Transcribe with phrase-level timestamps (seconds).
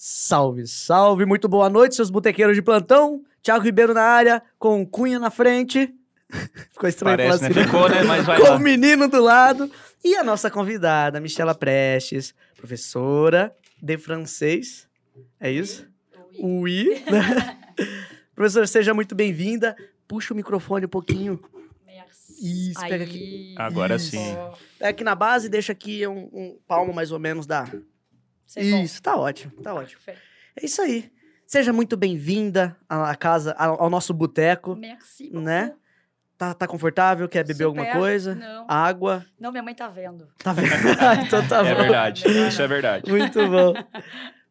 [0.00, 3.20] Salve, salve, muito boa noite, seus botequeiros de plantão.
[3.42, 5.92] Thiago Ribeiro na área, com Cunha na frente.
[6.70, 7.60] Ficou estranho Parece, falar né?
[7.60, 7.64] assim.
[7.68, 8.02] Ficou, né?
[8.04, 8.54] Mas vai Com lá.
[8.54, 9.68] o menino do lado.
[10.04, 14.86] E a nossa convidada, Michela Prestes, professora de francês.
[15.40, 15.84] É isso?
[16.40, 17.02] Oui.
[18.36, 19.76] Professora, seja muito bem-vinda.
[20.06, 21.40] Puxa o microfone um pouquinho.
[21.84, 22.70] Merci.
[22.70, 23.52] Isso, pega aqui.
[23.58, 24.12] Agora Isso.
[24.12, 24.36] sim.
[24.78, 27.68] Pega aqui na base, deixa aqui um, um palmo mais ou menos da.
[28.56, 30.00] Isso, tá ótimo, tá ótimo.
[30.06, 31.10] É isso aí.
[31.46, 34.76] Seja muito bem-vinda à casa, ao nosso boteco.
[34.76, 35.30] Merci.
[35.30, 35.66] Né?
[35.66, 35.88] beaucoup.
[36.38, 37.28] Tá, tá confortável?
[37.28, 37.98] Quer beber alguma Super.
[37.98, 38.34] coisa?
[38.36, 38.64] Não.
[38.68, 39.26] Água?
[39.40, 40.28] Não, minha mãe tá vendo.
[40.38, 40.68] Tá vendo?
[41.26, 41.80] então tá É bom.
[41.80, 42.28] verdade.
[42.28, 43.10] Melhor Isso é verdade.
[43.10, 43.74] Muito bom.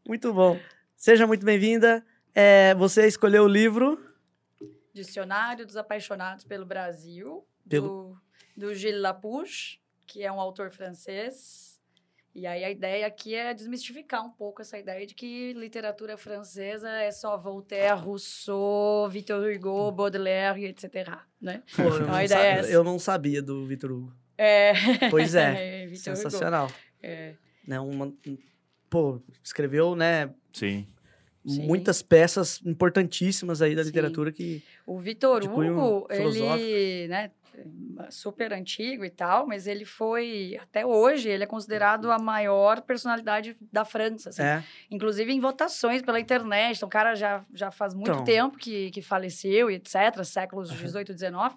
[0.05, 0.59] Muito bom.
[0.97, 2.05] Seja muito bem-vinda.
[2.35, 4.03] É, você escolheu o livro.
[4.93, 8.19] Dicionário dos Apaixonados pelo Brasil, Pelo-
[8.55, 11.76] do, do Gilles Lapouche, que é um autor francês.
[12.37, 16.87] E aí a ideia aqui é desmistificar um pouco essa ideia de que literatura francesa
[16.87, 21.17] é só Voltaire, Rousseau, Victor Hugo, Baudelaire, etc.
[21.41, 21.63] Né?
[21.75, 22.69] Pô, eu, A não é essa.
[22.69, 24.13] eu não sabia do Vitor Hugo.
[24.37, 24.71] É.
[25.09, 25.87] Pois é.
[25.87, 26.21] Victor Hugo.
[26.21, 26.71] Sensacional.
[27.01, 27.33] É.
[27.67, 28.13] Né, uma,
[28.87, 30.85] pô, escreveu, né, Sim.
[31.43, 31.65] Sim.
[31.65, 33.87] muitas peças importantíssimas aí da Sim.
[33.89, 36.55] literatura que O Vitor Hugo, filosófico.
[36.55, 37.31] ele, né,
[38.09, 43.57] super antigo e tal, mas ele foi, até hoje, ele é considerado a maior personalidade
[43.71, 44.41] da França, assim.
[44.43, 44.63] é.
[44.91, 46.77] Inclusive em votações pela internet.
[46.77, 48.23] Então, o cara já, já faz muito Então.
[48.23, 51.55] tempo que, que faleceu e etc., séculos 18 e 19.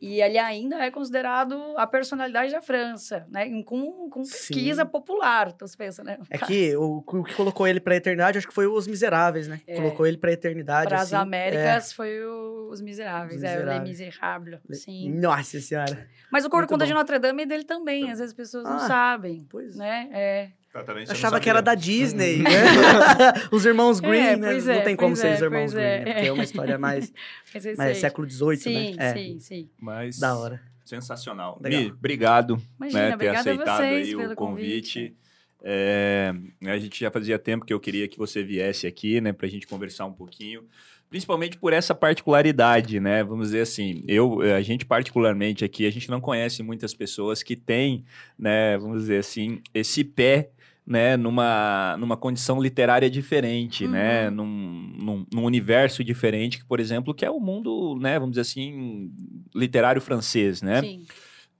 [0.00, 3.62] E ele ainda é considerado a personalidade da França, né?
[3.64, 4.88] Com, com pesquisa Sim.
[4.88, 5.52] popular.
[5.54, 6.18] Então, você pensa, né?
[6.30, 9.60] É que o, o que colocou ele pra eternidade, acho que foi Os Miseráveis, né?
[9.66, 9.76] É.
[9.76, 10.88] Colocou ele pra eternidade.
[10.88, 13.88] Para as assim, Américas foi o- Os Miseráveis, Os é, o Les Miseráveis.
[13.98, 14.74] Miserables, é.
[14.74, 15.10] sim.
[15.10, 16.08] Nossa senhora.
[16.32, 18.78] Mas o Corcunda de Notre Dame é dele também, às vezes as pessoas não Ah,
[18.88, 20.08] sabem, Pois né?
[20.12, 20.50] É.
[20.72, 22.50] Eu achava que era da Disney, né?
[23.50, 24.50] Os irmãos Green, É, né?
[24.50, 26.04] pois Não é, tem como ser é, os irmãos Green, é.
[26.04, 26.12] né?
[26.12, 27.12] Porque é uma história mais,
[27.76, 29.10] mais século XVIII, sim, né?
[29.10, 29.70] É, sim, sim.
[29.80, 30.62] Mas da hora.
[30.84, 31.58] sensacional.
[31.60, 31.80] Legal.
[31.82, 35.16] Mi, obrigado Imagina, né, ter obrigada a aceitado vocês aí pelo o convite.
[35.62, 36.32] É,
[36.64, 39.66] a gente já fazia tempo que eu queria que você viesse aqui, né, pra gente
[39.66, 40.62] conversar um pouquinho.
[41.10, 43.24] Principalmente por essa particularidade, né?
[43.24, 47.56] Vamos dizer assim, eu, a gente particularmente aqui, a gente não conhece muitas pessoas que
[47.56, 48.04] têm,
[48.38, 50.50] né, vamos dizer assim, esse pé
[50.90, 53.92] né, numa, numa condição literária diferente, Uhum.
[53.92, 58.32] né, num, num, num universo diferente, que, por exemplo, que é o mundo, né, vamos
[58.32, 59.08] dizer assim,
[59.54, 60.80] literário francês, né?
[60.80, 61.04] Sim.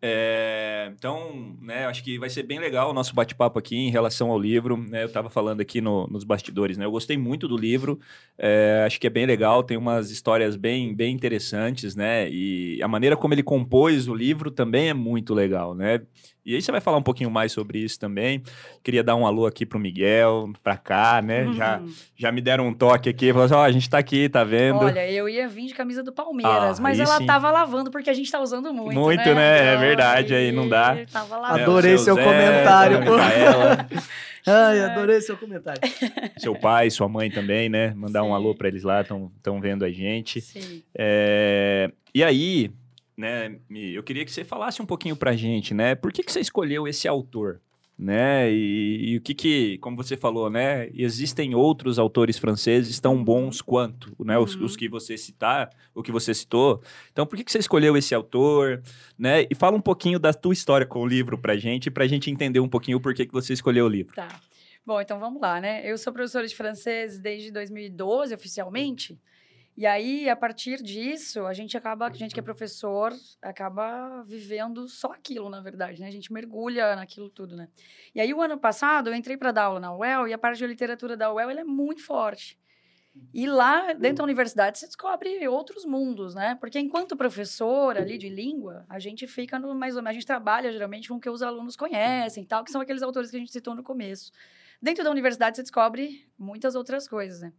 [0.02, 4.30] É, então, né, acho que vai ser bem legal o nosso bate-papo aqui em relação
[4.30, 4.74] ao livro.
[4.76, 6.86] Né, eu estava falando aqui no- nos bastidores, né?
[6.86, 8.00] Eu gostei muito do livro.
[8.42, 12.26] é, acho que é bem legal, tem umas histórias bem, bem interessantes, né?
[12.30, 16.00] E a maneira como ele compôs o livro também é muito legal, né?
[16.50, 18.42] E aí você vai falar um pouquinho mais sobre isso também.
[18.82, 21.52] Queria dar um alô aqui pro Miguel, pra cá, né?
[21.54, 21.92] Já, Uhum.
[22.16, 24.78] já me deram um toque aqui, falaram assim, ó, a gente tá aqui, tá vendo?
[24.80, 27.26] Olha, eu ia vir de camisa do Palmeiras, Ah, mas ela sim.
[27.26, 28.98] tava lavando porque a gente tá usando muito.
[28.98, 29.34] Muito, né?
[29.34, 29.58] né?
[29.58, 30.96] É Então, verdade, aí não dá.
[31.12, 31.62] Tava lavando.
[31.62, 32.98] Adorei o seu Zé, comentário.
[34.46, 35.80] Ai, adorei seu comentário.
[36.38, 37.92] seu pai, sua mãe também, né?
[37.94, 38.32] Mandar um Sim.
[38.34, 40.40] alô pra eles lá, estão vendo a gente.
[40.40, 40.82] Sim.
[40.96, 42.70] É, E aí,
[43.20, 45.94] né, Mi, eu queria que você falasse um pouquinho pra gente, né?
[45.94, 47.60] Por que, que você escolheu esse autor?
[48.02, 48.50] Né?
[48.50, 50.88] E, e o que que, como você falou, né?
[50.94, 54.38] Existem outros autores franceses tão bons quanto, né?
[54.38, 54.64] Os, Uhum.
[54.64, 56.82] os que você citar, o que você citou.
[57.12, 58.80] Então, por que, que você escolheu esse autor,
[59.18, 59.46] né?
[59.50, 62.58] E fala um pouquinho da tua história com o livro pra gente, pra gente entender
[62.58, 64.14] um pouquinho o porquê que você escolheu o livro.
[64.16, 64.28] Tá.
[64.86, 65.82] Bom, então vamos lá, né?
[65.84, 69.20] Eu sou professora de francês desde 2012, oficialmente.
[69.80, 74.86] E aí, a partir disso, a gente acaba, a gente que é professor, acaba vivendo
[74.86, 76.08] só aquilo, na verdade, né?
[76.08, 77.66] A gente mergulha naquilo tudo, né?
[78.14, 80.58] E aí, o ano passado, eu entrei para dar aula na UEL e a parte
[80.58, 82.58] de literatura da UEL é muito forte.
[83.32, 86.58] E lá, dentro da universidade, você descobre outros mundos, né?
[86.60, 90.26] Porque enquanto professor ali de língua, a gente fica no mais ou menos, a gente
[90.26, 93.36] trabalha geralmente com o que os alunos conhecem, e tal, que são aqueles autores que
[93.38, 94.30] a gente citou no começo.
[94.82, 97.50] Dentro da universidade você descobre muitas outras coisas, né?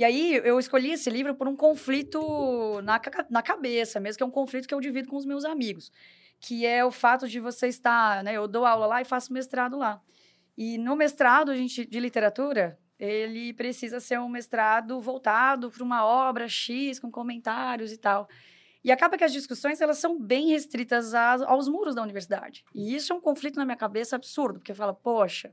[0.00, 2.98] E aí eu escolhi esse livro por um conflito na,
[3.28, 5.92] na cabeça mesmo, que é um conflito que eu divido com os meus amigos,
[6.40, 8.32] que é o fato de você estar, né?
[8.32, 10.00] Eu dou aula lá e faço mestrado lá.
[10.56, 16.02] E no mestrado a gente, de literatura, ele precisa ser um mestrado voltado para uma
[16.02, 18.26] obra X, com comentários e tal.
[18.82, 22.64] E acaba que as discussões elas são bem restritas aos muros da universidade.
[22.74, 25.52] E isso é um conflito na minha cabeça absurdo, porque fala, poxa,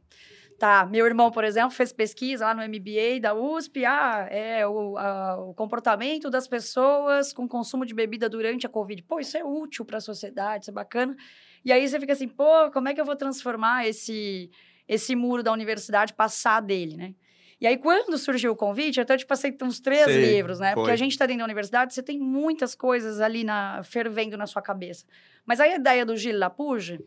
[0.58, 4.98] tá, meu irmão, por exemplo, fez pesquisa lá no MBA da USP, ah, é o,
[4.98, 9.04] a- o comportamento das pessoas com consumo de bebida durante a Covid.
[9.04, 11.16] Pô, isso é útil para a sociedade, isso é bacana.
[11.64, 14.50] E aí você fica assim, pô, como é que eu vou transformar esse,
[14.88, 17.14] esse muro da universidade, passar dele, né?
[17.60, 20.74] E aí, quando surgiu o convite, eu até te passei uns três Sei, livros, né?
[20.76, 20.94] Porque foi.
[20.94, 24.62] a gente está dentro da universidade, você tem muitas coisas ali na, fervendo na sua
[24.62, 25.06] cabeça.
[25.44, 27.00] Mas a ideia do Gilles Lapouge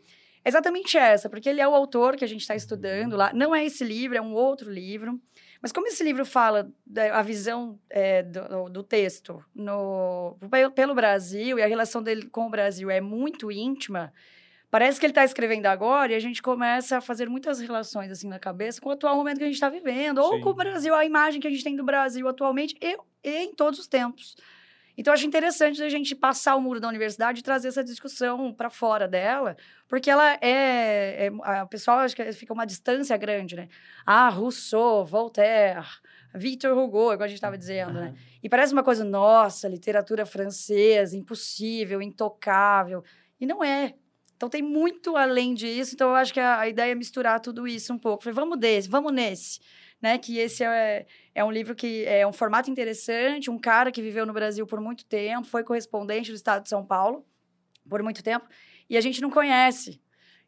[0.44, 3.32] é exatamente essa, porque ele é o autor que a gente está estudando lá.
[3.34, 5.20] Não é esse livro, é um outro livro.
[5.62, 10.94] Mas como esse livro fala da a visão é, do, do texto no, pe- pelo
[10.94, 14.10] Brasil e a relação dele com o Brasil é muito íntima,
[14.70, 18.26] parece que ele está escrevendo agora e a gente começa a fazer muitas relações assim
[18.26, 20.40] na cabeça com o atual momento que a gente está vivendo, ou Sim.
[20.40, 23.52] com o Brasil, a imagem que a gente tem do Brasil atualmente e, e em
[23.54, 24.36] todos os tempos.
[25.00, 28.68] Então, acho interessante a gente passar o muro da universidade e trazer essa discussão para
[28.68, 29.56] fora dela,
[29.88, 31.30] porque ela é, é.
[31.42, 33.68] A pessoal acho que fica uma distância grande, né?
[34.04, 35.86] Ah, Rousseau, Voltaire,
[36.34, 38.14] Victor Hugo, igual a gente estava dizendo, né?
[38.42, 43.02] E parece uma coisa, nossa, literatura francesa, impossível, intocável.
[43.40, 43.94] E não é.
[44.36, 45.94] Então tem muito além disso.
[45.94, 48.22] Então eu acho que a, a ideia é misturar tudo isso um pouco.
[48.22, 49.60] Falei, vamos desse, vamos nesse.
[50.00, 50.18] Né?
[50.18, 54.24] Que esse é, é um livro que é um formato interessante, um cara que viveu
[54.24, 57.24] no Brasil por muito tempo, foi correspondente do estado de São Paulo
[57.88, 58.48] por muito tempo,
[58.88, 60.00] e a gente não conhece.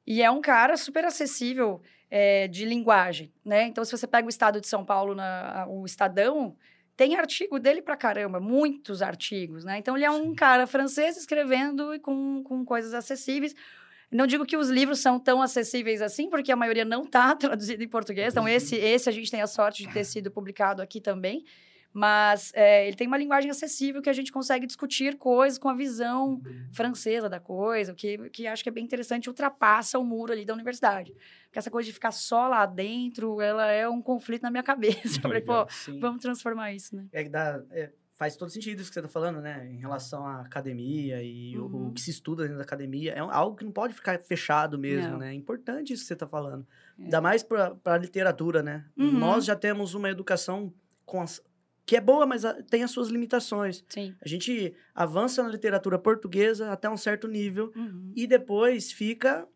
[0.07, 3.65] E é um cara super acessível é, de linguagem, né?
[3.65, 6.57] Então, se você pega o estado de São Paulo, na, o Estadão,
[6.97, 9.79] tem artigo dele pra caramba, muitos artigos, né?
[9.79, 13.55] Então, ele é um cara francês escrevendo e com, com coisas acessíveis.
[14.13, 17.83] Não digo que os livros são tão acessíveis assim, porque a maioria não está traduzido
[17.83, 18.33] em português.
[18.33, 21.45] Então, esse, esse a gente tem a sorte de ter sido publicado aqui também.
[21.95, 25.75] Mas é, ele tem uma linguagem acessível que a gente consegue discutir coisas com a
[25.75, 26.41] visão
[26.73, 30.45] francesa da coisa, o que, que acho que é bem interessante, ultrapassa o muro ali
[30.45, 31.13] da universidade.
[31.45, 35.21] Porque essa coisa de ficar só lá dentro, ela é um conflito na minha cabeça.
[35.21, 36.01] Falei, pô, Sim.
[36.01, 37.05] vamos transformar isso, né?
[37.13, 39.69] É que dá, é, faz todo sentido isso que você tá falando, né?
[39.73, 41.93] Em relação à academia e o- o, Uhum.
[41.95, 43.13] que se estuda dentro da academia.
[43.13, 45.19] É algo que não pode ficar fechado mesmo, Não.
[45.19, 45.31] né?
[45.31, 46.67] É importante isso que você tá falando.
[46.99, 47.05] É.
[47.05, 48.85] Ainda mais pra, pra literatura, né?
[48.97, 49.11] Uhum.
[49.13, 50.73] Nós já temos uma educação
[51.05, 51.43] com as-
[51.85, 53.85] que é boa, mas a- tem as suas limitações.
[53.89, 54.15] Sim.
[54.25, 58.13] A gente avança na literatura portuguesa até um certo nível Uhum.
[58.15, 59.49] e depois fica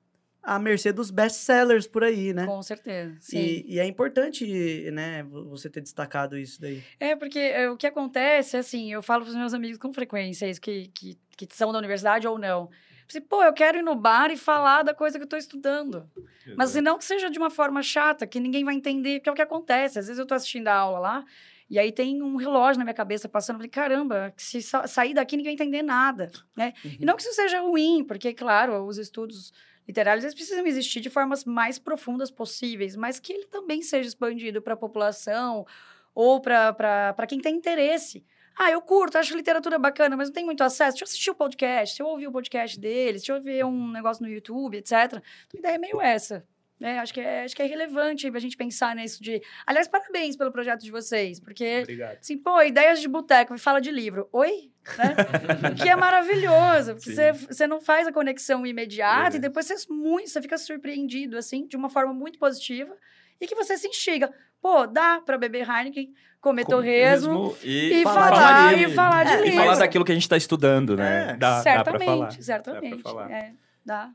[0.47, 2.47] à mercê dos best-sellers por aí, né?
[2.47, 3.17] Com certeza.
[3.21, 3.39] Sim.
[3.39, 6.83] E, e é importante, né, vo- você ter destacado isso daí.
[7.01, 10.49] É, porque é, o que acontece, assim, eu falo para os meus amigos com frequência,
[10.49, 12.71] isso, que, que, que são da universidade ou não.
[13.09, 16.09] Assim, Pô, eu quero ir no bar e falar da coisa que eu estou estudando.
[16.57, 19.33] Mas assim, não que seja de uma forma chata, que ninguém vai entender, porque é
[19.33, 19.99] o que acontece.
[19.99, 21.25] Às vezes eu estou assistindo a aula lá,
[21.69, 25.15] e aí tem um relógio na minha cabeça passando, eu falei, caramba, se sa- sair
[25.15, 26.73] daqui ninguém vai entender nada, né?
[26.85, 29.53] E não que isso seja ruim, porque, claro, os estudos
[29.87, 34.61] literários eles precisam existir de formas mais profundas possíveis, mas que ele também seja expandido
[34.61, 35.67] para a população
[36.15, 38.25] ou para quem tem interesse.
[38.59, 40.93] Ah, eu curto, acho literatura bacana, mas não tem muito acesso.
[40.93, 43.93] Deixa eu assistir o podcast, deixa eu ouvir o podcast deles, deixa eu ver um
[43.93, 44.93] negócio no YouTube, etc.
[44.93, 45.21] Então,
[45.55, 46.47] a ideia é meio essa.
[46.79, 46.99] Né?
[46.99, 49.43] acho, que é, acho que é relevante a gente pensar nisso de...
[49.67, 51.81] Aliás, parabéns pelo projeto de vocês, porque...
[51.83, 52.19] Obrigado.
[52.21, 54.29] Assim, pô, ideias de boteco e fala de livro.
[54.33, 54.71] Oi?
[54.99, 55.15] Né?
[55.83, 59.37] que é maravilhoso, porque você, você não faz a conexão imediata Verdade.
[59.37, 62.95] e depois você, muito, você fica surpreendido, assim, de uma forma muito positiva
[63.41, 64.33] e que você se instiga.
[64.61, 69.31] Pô, dá pra beber Heineken, comer torresmo e, e falar falar, de e falar de
[69.31, 69.65] É, e e livro.
[69.65, 71.31] falar daquilo que a gente está estudando, né?
[71.33, 72.31] É, dá, dá pra falar.
[72.31, 72.97] certamente, certamente.
[72.97, 73.31] Dá pra falar.
[73.31, 73.53] É,
[73.85, 74.11] dá.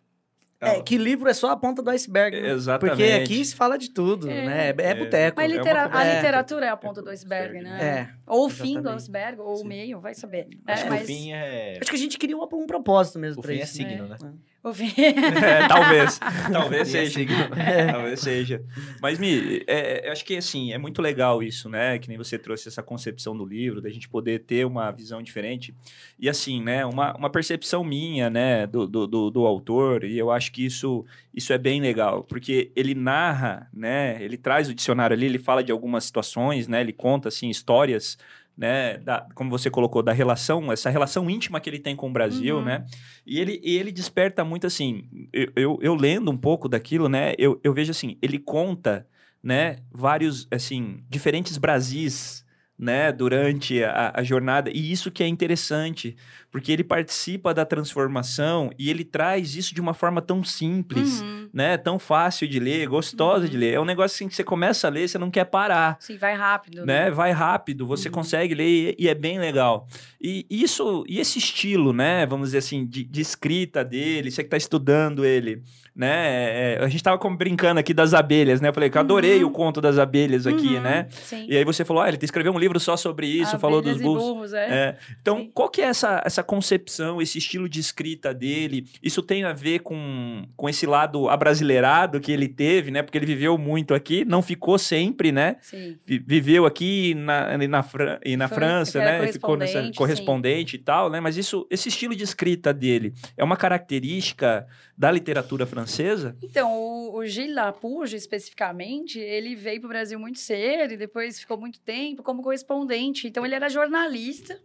[0.61, 2.39] É, que livro é só a ponta do iceberg.
[2.39, 2.49] né?
[2.51, 2.95] Exatamente.
[2.97, 4.45] Porque aqui se fala de tudo, É.
[4.45, 4.67] né?
[4.69, 4.95] É, é É.
[4.95, 5.37] boteco.
[5.41, 6.15] Mas É litera- a conversa.
[6.15, 7.79] literatura é a ponta do iceberg, né?
[7.83, 8.09] É.
[8.27, 10.47] Ou o fim do iceberg, ou o meio, vai saber.
[10.67, 11.77] Acho É, que mas o fim é.
[11.81, 13.73] Acho que a gente queria um, um propósito mesmo O pra fim é isso.
[13.73, 14.17] signo, né?
[14.63, 14.91] O fim.
[14.95, 16.19] É, talvez.
[16.51, 17.11] Talvez é seja.
[17.11, 17.35] signo.
[17.91, 18.63] Talvez seja.
[19.01, 21.97] Mas, Mi, é, eu acho que, assim, é muito legal isso, né?
[21.97, 25.73] Que nem você trouxe essa concepção do livro, da gente poder ter uma visão diferente.
[26.19, 26.85] E, assim, né?
[26.85, 28.67] Uma, uma percepção minha, né?
[28.67, 30.03] Do, do, do, do autor.
[30.03, 31.03] E eu acho que isso,
[31.33, 32.23] isso é bem legal.
[32.23, 34.21] Porque ele narra, né?
[34.23, 36.81] Ele traz o dicionário ali, ele fala de algumas situações, né?
[36.81, 38.17] Ele conta, assim, histórias...
[38.61, 42.13] Né, da, como você colocou, da relação, essa relação íntima que ele tem com o
[42.13, 42.63] Brasil, Uhum.
[42.65, 42.85] né?
[43.25, 45.09] E ele, e ele desperta muito assim.
[45.33, 47.33] Eu, eu, eu lendo um pouco daquilo, né?
[47.39, 49.07] Eu, eu vejo assim, ele conta,
[49.41, 49.77] né?
[49.91, 52.45] Vários, assim, diferentes Brasis,
[52.77, 53.11] né?
[53.11, 54.69] Durante a, a jornada.
[54.71, 56.15] E isso que é interessante,
[56.51, 61.49] porque ele participa da transformação e ele traz isso de uma forma tão simples, Uhum.
[61.53, 61.77] né?
[61.77, 63.73] Tão fácil de ler, gostosa de ler.
[63.75, 66.35] É um negócio assim que você começa a ler, você não quer parar Sim, vai
[66.35, 66.85] rápido.
[66.85, 67.09] né?
[67.09, 68.13] Vai rápido, você Uhum.
[68.15, 69.87] consegue ler e, e é bem legal.
[70.21, 72.25] E isso, e esse estilo, né?
[72.25, 75.61] Vamos dizer assim, de, de escrita dele, você que está estudando ele,
[75.95, 76.75] né?
[76.75, 78.69] é, a gente tava como brincando aqui das abelhas, né?
[78.69, 79.49] Eu falei que eu adorei Uhum.
[79.49, 81.07] o conto das abelhas aqui, Uhum, né?
[81.09, 81.45] Sim.
[81.49, 84.01] E aí você falou, ah, ele escreveu um livro só sobre isso, falou dos Abelhas
[84.01, 84.23] e burros.
[84.23, 84.65] burros, é.
[84.69, 84.97] É.
[85.21, 85.51] Então, Sim.
[85.53, 88.85] qual que é essa, essa concepção, esse estilo de escrita dele?
[89.01, 93.01] Isso tem a ver com, com esse lado abrasileirado que ele teve, né?
[93.03, 95.57] Porque ele viveu muito aqui, não ficou sempre, né?
[95.61, 95.97] Sim.
[96.05, 99.27] Vi- Viveu aqui na, na, Fran- e na Foi- França, né?
[99.31, 101.19] Ficou nessa correspondente, correspondente e tal, né?
[101.19, 104.67] Mas isso, esse estilo de escrita dele é uma característica
[104.97, 106.35] da literatura francesa?
[106.41, 111.39] Então, o, o Gilles Lapouge, especificamente, ele veio para o Brasil muito cedo e depois
[111.39, 113.27] ficou muito tempo como correspondente.
[113.27, 114.59] Então, ele era jornalista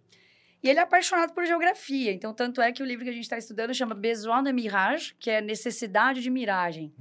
[0.67, 2.13] e ele é apaixonado por geografia.
[2.13, 5.15] Então, tanto é que o livro que a gente está estudando chama Besoin de Mirage,
[5.19, 6.93] que é Necessidade de Miragem.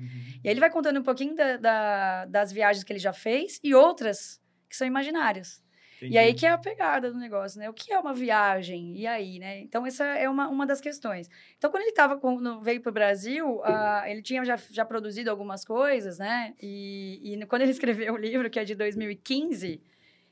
[0.44, 3.60] E aí ele vai contando um pouquinho da- da- das viagens que ele já fez
[3.64, 5.64] e outras que são imaginárias.
[6.02, 7.70] E aí que é a pegada do negócio, né?
[7.70, 8.96] O que é uma viagem?
[8.98, 9.60] E aí, né?
[9.62, 11.30] Então, essa é uma, uma das questões.
[11.58, 14.84] Então, quando ele tava com- no- veio para o Brasil, ah, ele tinha já, já
[14.84, 16.54] produzido algumas coisas, né?
[16.62, 17.72] E, e quando ele
[18.06, 19.82] escreveu o livro, que é de 2015,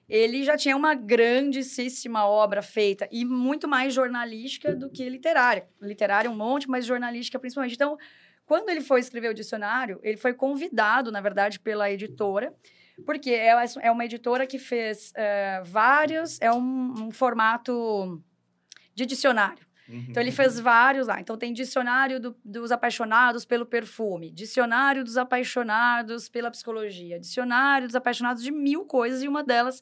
[0.07, 5.67] ele já tinha uma grandíssima obra feita e muito mais jornalística do que literária.
[5.81, 7.75] Literária um monte, mas jornalística principalmente.
[7.75, 7.97] Então,
[8.45, 12.53] quando ele foi escrever o dicionário, ele foi convidado, na verdade, pela editora,
[13.05, 18.21] porque é é uma editora que fez eh, vários, é um, um formato
[18.93, 19.65] de dicionário.
[20.09, 21.19] Então, ele fez vários lá.
[21.19, 27.95] Então, tem dicionário do- dos apaixonados pelo perfume, dicionário dos apaixonados pela psicologia, dicionário dos
[27.95, 29.81] apaixonados de mil coisas, e uma delas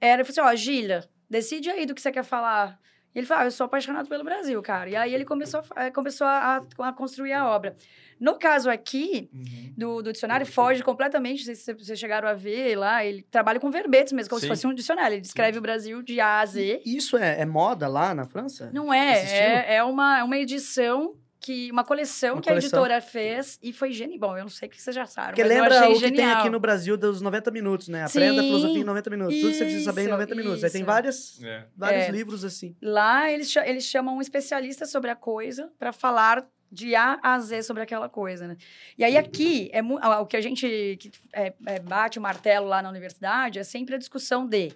[0.00, 2.78] era, ele falou assim, ó, Gília, decide aí do que você quer falar.
[3.14, 4.88] E ele falou, ah, eu sou apaixonado pelo Brasil, cara.
[4.90, 7.76] E aí, ele começou, a eh, a, a construir a obra.
[8.20, 9.72] No caso aqui, Uhum.
[9.76, 11.38] do, do dicionário foge completamente.
[11.38, 13.04] Não sei se vocês chegaram a ver lá.
[13.04, 14.46] Ele trabalha com verbetes mesmo, como Sim.
[14.46, 15.14] se fosse um dicionário.
[15.14, 16.82] Ele descreve o Brasil de A a Z.
[16.84, 18.70] Isso é, é moda lá na França?
[18.72, 19.22] Não é,
[19.70, 22.80] é, é uma, é uma edição que uma coleção Uma que coleção.
[22.80, 24.18] a editora fez e foi genial.
[24.18, 25.94] Bom, eu não sei o que vocês já sabem, Porque mas eu lembra achei o
[25.94, 26.16] que genial.
[26.32, 28.02] tem aqui no Brasil dos 90 minutos, né?
[28.04, 29.36] Aprenda a Sim, filosofia em 90 minutos.
[29.36, 30.64] Tudo que você precisa saber em isso, 90 minutos.
[30.64, 30.86] Aí tem isso.
[30.86, 31.64] várias, É.
[31.76, 32.10] vários É.
[32.10, 32.74] livros assim.
[32.82, 37.62] Lá eles, eles chamam um especialista sobre a coisa para falar de A a Z
[37.62, 38.56] sobre aquela coisa, né?
[38.96, 42.82] E aí aqui, é o que a gente que, é, é, bate o martelo lá
[42.82, 44.72] na universidade é sempre a discussão de...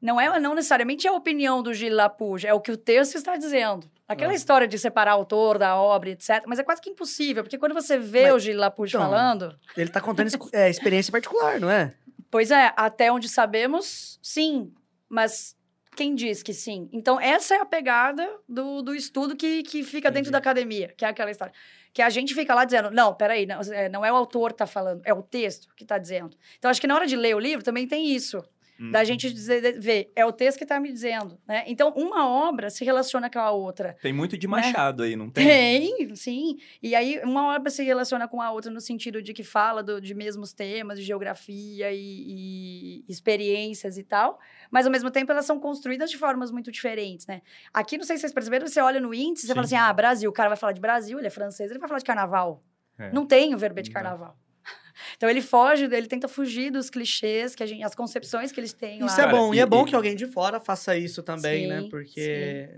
[0.00, 3.36] Não é não necessariamente a opinião do Gilles Lapouge, é o que o texto está
[3.36, 3.86] dizendo.
[4.08, 4.34] Aquela Ah.
[4.34, 6.42] história de separar autor da obra, etc.
[6.46, 9.54] Mas é quase que impossível, porque quando você vê Mas, o Gilles Lapouge então, falando...
[9.76, 11.92] Ele tá contando é, experiência particular, não é?
[12.30, 14.72] Pois é, até onde sabemos, sim.
[15.08, 15.54] Mas
[16.00, 16.88] quem diz que sim?
[16.94, 20.30] Então, essa é a pegada do, do estudo que, que fica dentro Entendi.
[20.30, 21.52] da academia, que é aquela história.
[21.92, 24.54] Que a gente fica lá dizendo, não, peraí, não é, não é o autor que
[24.54, 26.34] está falando, é o texto que está dizendo.
[26.58, 28.42] Então, acho que na hora de ler o livro também tem isso.
[28.80, 28.90] Uhum.
[28.90, 31.64] Da gente dizer, ver, é o texto que está me dizendo, né?
[31.66, 33.94] Então, uma obra se relaciona com a outra.
[34.00, 35.46] Tem muito de Machado aí, não tem?
[35.46, 36.56] Tem, sim.
[36.82, 40.00] E aí, uma obra se relaciona com a outra no sentido de que fala do-
[40.00, 44.38] de mesmos temas, de geografia e, e experiências e tal,
[44.70, 47.42] mas ao mesmo tempo elas são construídas de formas muito diferentes, né?
[47.74, 49.76] Aqui, não sei se vocês perceberam, você olha no índice, você fala Sim.
[49.76, 51.98] assim, ah, Brasil, o cara vai falar de Brasil, ele é francês, ele vai falar
[51.98, 52.64] de carnaval.
[52.98, 53.12] É.
[53.12, 54.34] Não tem o verbete de Não.
[55.16, 58.72] Então ele foge, ele tenta fugir dos clichês, que a gente, as concepções que eles
[58.72, 59.12] têm Isso lá.
[59.12, 59.54] é Cara, bom.
[59.54, 61.82] E, e- é bom e- que alguém de fora faça isso também, né?
[61.82, 62.68] Sim, Porque.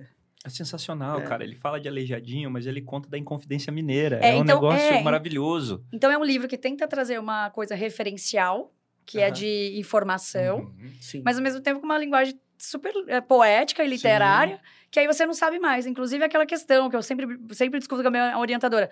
[0.45, 1.23] É sensacional, É.
[1.25, 1.45] cara.
[1.45, 4.19] Ele fala de Aleijadinho, mas ele conta da Inconfidência Mineira.
[4.21, 5.85] É, É, um então, negócio é, maravilhoso.
[5.93, 8.75] Então é um livro que tenta trazer uma coisa referencial,
[9.07, 9.33] que é Aham.
[9.35, 10.91] de informação, Uhum.
[11.01, 11.23] Sim.
[11.25, 15.25] mas ao mesmo tempo com uma linguagem super eh, poética e literária, que aí você
[15.25, 15.87] não sabe mais.
[15.87, 18.91] Inclusive aquela questão que eu sempre, sempre discuto com a minha orientadora.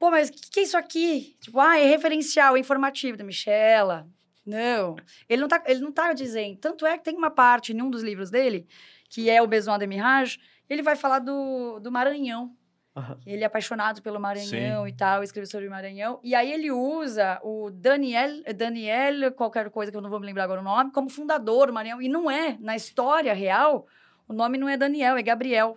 [0.00, 1.36] Pô, mas o que, que é isso aqui?
[1.42, 3.18] Tipo, ah, é referencial, é informativo.
[3.18, 4.08] Da Michela.
[4.46, 4.96] Não.
[5.28, 6.56] Ele não, tá, ele não tá dizendo.
[6.56, 8.66] Tanto é que tem uma parte em um dos livros dele,
[9.10, 10.40] que é o Besoin de Mirage,
[10.70, 12.56] ele vai falar do, do Maranhão.
[12.96, 13.18] Aham.
[13.26, 16.18] Ele é apaixonado pelo Maranhão e tal, escreve sobre o Maranhão.
[16.24, 20.44] E aí ele usa o Daniel, Daniel, qualquer coisa que eu não vou me lembrar
[20.44, 22.00] agora o nome, como fundador do Maranhão.
[22.00, 23.86] E não é, na história real,
[24.26, 25.76] o nome não é Daniel, é Gabriel.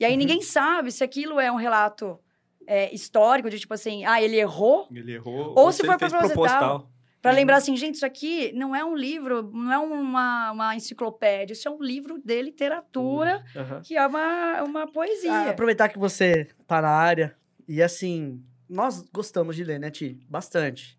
[0.00, 0.18] E aí Uhum.
[0.18, 2.18] ninguém sabe se aquilo é um relato
[2.68, 5.54] é, histórico, de tipo assim, ah, ele errou, Ele errou.
[5.56, 6.90] Ou se ele for fez proposital.
[7.20, 7.36] Para Uhum.
[7.36, 11.66] lembrar assim, gente, isso aqui não é um livro, não é uma, uma enciclopédia, isso
[11.66, 13.80] é um livro de literatura, Aham.
[13.82, 15.32] que é uma, uma poesia.
[15.32, 17.36] Ah, aproveitar que você tá na área.
[17.66, 20.20] E assim, nós gostamos de ler, né, Ti?
[20.28, 20.96] Bastante.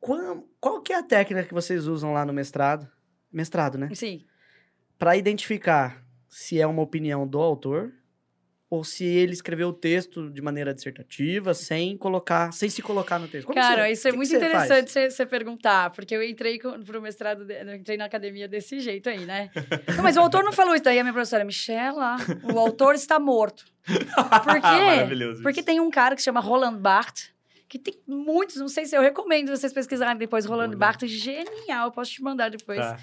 [0.00, 2.88] Qual, qual que é a técnica que vocês usam lá no mestrado?
[3.30, 3.90] Mestrado, né?
[3.94, 4.24] Sim.
[4.98, 7.92] Pra identificar se é uma opinião do autor
[8.74, 13.28] ou se ele escreveu o texto de maneira dissertativa, sem colocar, sem se colocar no
[13.28, 13.46] texto.
[13.46, 16.80] Como Cara, você- isso é muito você interessante você, você perguntar, porque eu entrei com,
[16.82, 19.50] pro mestrado, de- eu entrei na academia desse jeito aí, né?
[19.94, 22.16] Não, mas o autor não falou isso daí, a minha professora, Michela,
[22.50, 23.66] o autor está morto.
[23.84, 24.60] Por quê?
[24.62, 25.42] Maravilhoso.
[25.42, 25.66] Porque isso.
[25.66, 27.30] tem um cara que se chama Roland Barthes,
[27.68, 30.78] que tem muitos, não sei se eu recomendo vocês pesquisarem depois, Roland Roland.
[30.78, 32.78] Barthes, genial, posso te mandar depois.
[32.80, 32.96] Tá.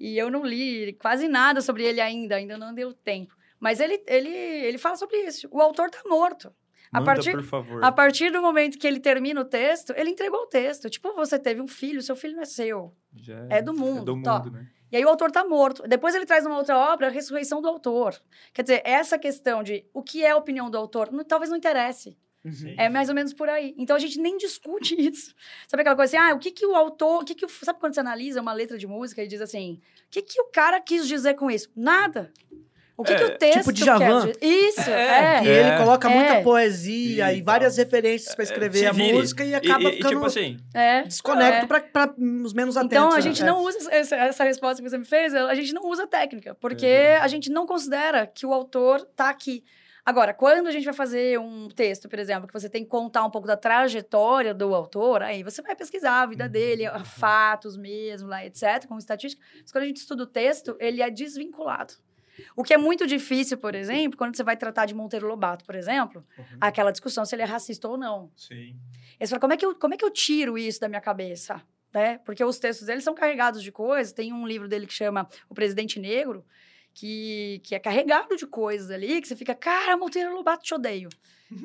[0.00, 3.40] E eu não li quase nada sobre ele ainda, ainda não deu tempo.
[3.62, 5.46] Mas ele, ele, ele fala sobre isso.
[5.52, 6.52] O autor tá morto.
[6.92, 7.84] A Manda, partir, por favor.
[7.84, 10.90] a partir do momento que ele termina o texto, ele entregou o texto.
[10.90, 12.92] Tipo, você teve um filho, seu filho não é seu.
[13.14, 14.38] Já é do mundo, É do tá.
[14.40, 14.66] mundo, né?
[14.90, 15.84] E aí o autor tá morto.
[15.88, 18.20] Depois ele traz uma outra obra, a ressurreição do autor.
[18.52, 21.56] Quer dizer, essa questão de o que é a opinião do autor, não- talvez não
[21.56, 22.18] interesse.
[22.44, 22.74] Uhum.
[22.76, 23.72] É mais ou menos por aí.
[23.78, 25.32] Então a gente nem discute isso.
[25.68, 27.78] Sabe aquela coisa assim, ah, o que que o autor, o que que o, sabe
[27.78, 30.78] quando você analisa uma letra de música e diz assim, o que que o cara
[30.80, 31.70] quis dizer com isso?
[31.76, 32.30] Nada.
[32.96, 34.26] O que É, que o texto tipo quer Djavan.
[34.26, 34.38] dizer?
[34.42, 35.40] Isso, É, é.
[35.42, 35.52] Que É.
[35.70, 36.42] ele coloca muita É.
[36.42, 40.26] poesia E e várias referências pra escrever a música e acaba e, e, ficando tipo
[40.26, 41.02] assim, É.
[41.02, 41.80] desconecto É.
[41.80, 42.96] pra os menos atentos.
[42.98, 43.20] Então, a né?
[43.22, 43.46] gente É.
[43.46, 46.86] não usa essa, essa resposta que você me fez, a gente não usa técnica, porque
[46.86, 47.22] Uhum.
[47.22, 49.64] a gente não considera que o autor tá aqui.
[50.04, 53.24] Agora, quando a gente vai fazer um texto, por exemplo, que você tem que contar
[53.24, 57.76] um pouco da trajetória do autor, aí você vai pesquisar a vida dele, a fatos
[57.76, 59.40] mesmo, lá, etc., com estatística.
[59.60, 61.94] Mas quando a gente estuda o texto, ele é desvinculado.
[62.56, 65.74] O que é muito difícil, por exemplo, quando você vai tratar de Monteiro Lobato, por
[65.74, 66.44] exemplo, Uhum.
[66.60, 68.30] aquela discussão se ele é racista ou não.
[68.36, 68.76] sim.
[69.20, 71.62] Você fala, como é que eu, como é que eu tiro isso da minha cabeça?
[71.94, 72.18] Né?
[72.24, 74.12] Porque os textos dele são carregados de coisas.
[74.12, 76.44] Tem um livro dele que chama O Presidente Negro,
[76.94, 81.08] que, que é carregado de coisas ali, que você fica, cara, Monteiro Lobato, te odeio.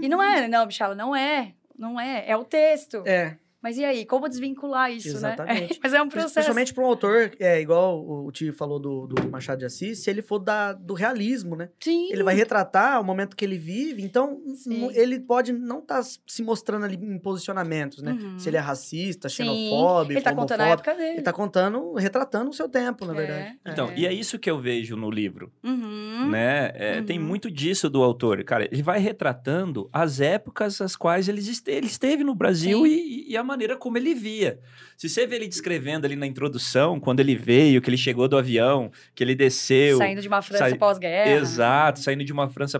[0.01, 1.53] E não é, não, Bichala, não é.
[1.77, 3.03] Não é, é o texto.
[3.07, 5.73] É, Mas e aí, como desvincular isso, Exatamente.
[5.73, 5.79] né?
[5.83, 6.33] Mas é um processo.
[6.35, 10.09] Principalmente para um autor, é igual o Tio falou do, do Machado de Assis, se
[10.09, 11.67] ele for da, do realismo, né?
[11.77, 12.07] Sim.
[12.09, 14.89] Ele vai retratar o momento que ele vive, então Sim.
[14.93, 18.13] ele pode não estar se mostrando ali em posicionamentos, né?
[18.13, 18.39] Uhum.
[18.39, 19.43] Se ele é racista, Sim.
[19.43, 21.13] xenofóbico, Ele tá contando a época dele.
[21.15, 23.15] Ele tá contando, retratando o seu tempo, na É.
[23.17, 23.59] verdade.
[23.65, 23.99] Então, É.
[23.99, 26.29] e é isso que eu vejo no livro, Uhum.
[26.29, 26.71] né?
[26.73, 27.25] É, Tem Uhum.
[27.25, 28.41] muito disso do autor.
[28.45, 32.87] Cara, ele vai retratando as épocas às quais ele, este- ele esteve no Brasil Sim.
[32.87, 34.59] e, e a maneira como ele via.
[34.95, 38.35] Se você vê ele descrevendo ali na introdução, quando ele veio, que ele chegou do
[38.37, 39.97] avião, que ele desceu...
[39.99, 41.31] Saindo de uma França sai- pós-guerra.
[41.31, 42.79] Exato, saindo de uma França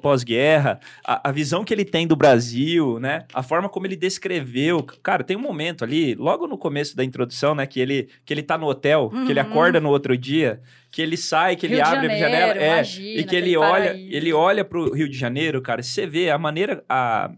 [0.00, 3.24] pós-guerra, a, a visão que ele tem do Brasil, né?
[3.34, 4.82] A forma como ele descreveu.
[5.02, 7.66] Cara, tem um momento ali, logo no começo da introdução, né?
[7.66, 9.46] Que ele, que ele tá no hotel, que ele Uhum.
[9.46, 12.52] acorda no outro dia, que ele sai, que ele Rio de abre a Janeiro, janela.
[12.62, 16.30] É, imagina, e que ele olha, ele olha pro Rio de Janeiro, cara, você vê
[16.30, 16.84] a maneira.
[16.88, 17.30] A,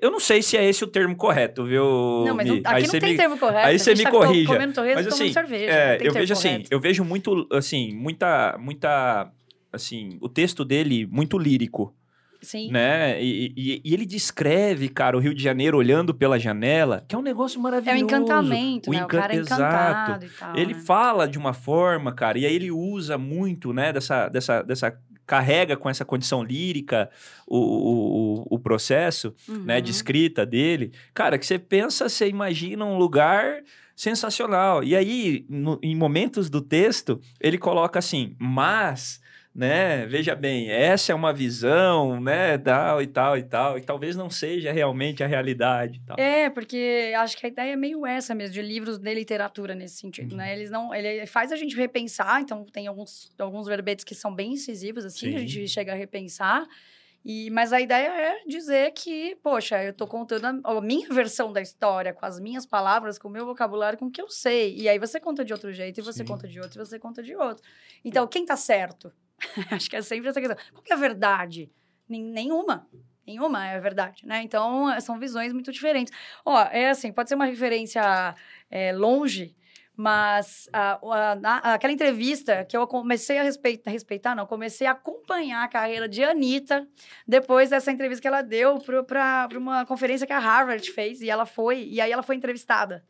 [0.00, 1.84] eu não sei se é esse o termo correto, viu?
[2.26, 3.66] Não, mas não, aqui não você tem me- termo correto.
[3.68, 4.52] aí você me tá co- corrija.
[4.52, 5.70] Comendo torresmo Mas assim, cerveja.
[5.72, 6.68] é, não eu vejo assim, correto.
[6.70, 9.30] eu vejo muito, assim, muita, muita,
[9.72, 11.94] assim, o texto dele muito lírico,
[12.40, 12.70] Sim.
[12.70, 13.22] né?
[13.22, 17.18] E, e- e ele descreve, cara, o Rio de Janeiro olhando pela janela, que é
[17.18, 18.02] um negócio É maravilhoso.
[18.02, 19.04] um encantamento, O né?
[19.04, 19.60] O cara é Exato.
[19.62, 20.56] encantado e tal.
[20.56, 20.80] Ele né?
[20.80, 25.76] fala de uma forma, cara, e aí ele usa muito, né, dessa, dessa, dessa carrega
[25.76, 27.10] com essa condição lírica
[27.46, 29.94] o, o, o- processo, né, de Uhum.
[29.96, 30.92] escrita dele.
[31.12, 33.62] Cara, que você pensa, você imagina um lugar
[33.96, 34.82] sensacional.
[34.84, 39.22] E aí, no- em momentos do texto, ele coloca assim, mas...
[39.54, 40.04] Né?
[40.06, 44.28] Veja bem, essa é uma visão, né, tal e tal e tal, e talvez não
[44.28, 46.18] seja realmente a realidade, tal.
[46.18, 49.98] É, porque acho que a ideia é meio essa mesmo, de livros de literatura nesse
[49.98, 50.38] sentido, Uhum.
[50.38, 50.52] né?
[50.56, 54.54] Eles não, ele faz a gente repensar, então tem alguns, alguns verbetes que são bem
[54.54, 55.46] incisivos, assim, a Sim.
[55.46, 56.66] gente chega a repensar.
[57.24, 61.52] E, mas a ideia é dizer que, poxa, eu tô contando a, a minha versão
[61.52, 64.76] da história, com as minhas palavras, com o meu vocabulário, com o que eu sei.
[64.76, 66.24] E aí você conta de outro jeito, e você Sim.
[66.26, 67.64] conta de outro, e você conta de outro.
[68.04, 69.10] Então, quem tá certo?
[69.70, 70.56] Acho que é sempre essa questão.
[70.72, 71.70] Qual que é a verdade?
[72.08, 72.88] Nen- Nenhuma.
[73.26, 74.42] Nenhuma é a verdade, né?
[74.42, 76.12] Então, eh, são visões muito diferentes.
[76.44, 78.34] Ó, é assim, pode ser uma referência
[78.70, 79.56] eh, longe,
[79.96, 80.98] mas a-
[81.62, 86.06] a- aquela entrevista que eu comecei a respeitar, respeitar, não, comecei a acompanhar a carreira
[86.06, 86.86] de Anitta
[87.26, 91.46] depois dessa entrevista que ela deu para uma conferência que a Harvard fez, e ela
[91.46, 93.04] foi, e aí ela foi entrevistada.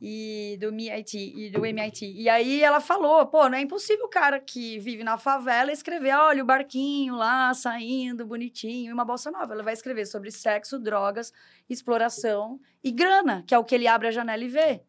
[0.00, 2.06] E do MIT, e do MIT.
[2.06, 6.14] E aí ela falou, pô, não é impossível o cara que vive na favela escrever,
[6.14, 9.54] olha, o barquinho lá saindo bonitinho, e uma bossa nova.
[9.54, 11.32] Ela vai escrever sobre sexo, drogas,
[11.68, 14.82] exploração e grana, que é o que ele abre a janela e vê.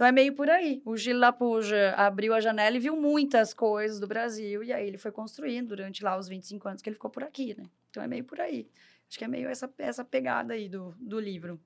[0.00, 0.80] Então é meio por aí.
[0.84, 4.96] O Gil Lapuja abriu a janela e viu muitas coisas do Brasil, e aí ele
[4.96, 7.64] foi construindo durante lá os 25 anos que ele ficou por aqui, né?
[7.90, 8.66] Então é meio por aí.
[9.06, 11.60] Acho que é meio essa, essa pegada aí do, do livro.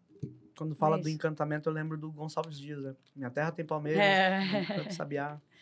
[0.57, 2.95] Quando fala É do encantamento, eu lembro do Gonçalves Dias, né?
[3.15, 4.65] Minha terra tem palmeiras, É.
[4.77, 5.39] Canto Sabiá.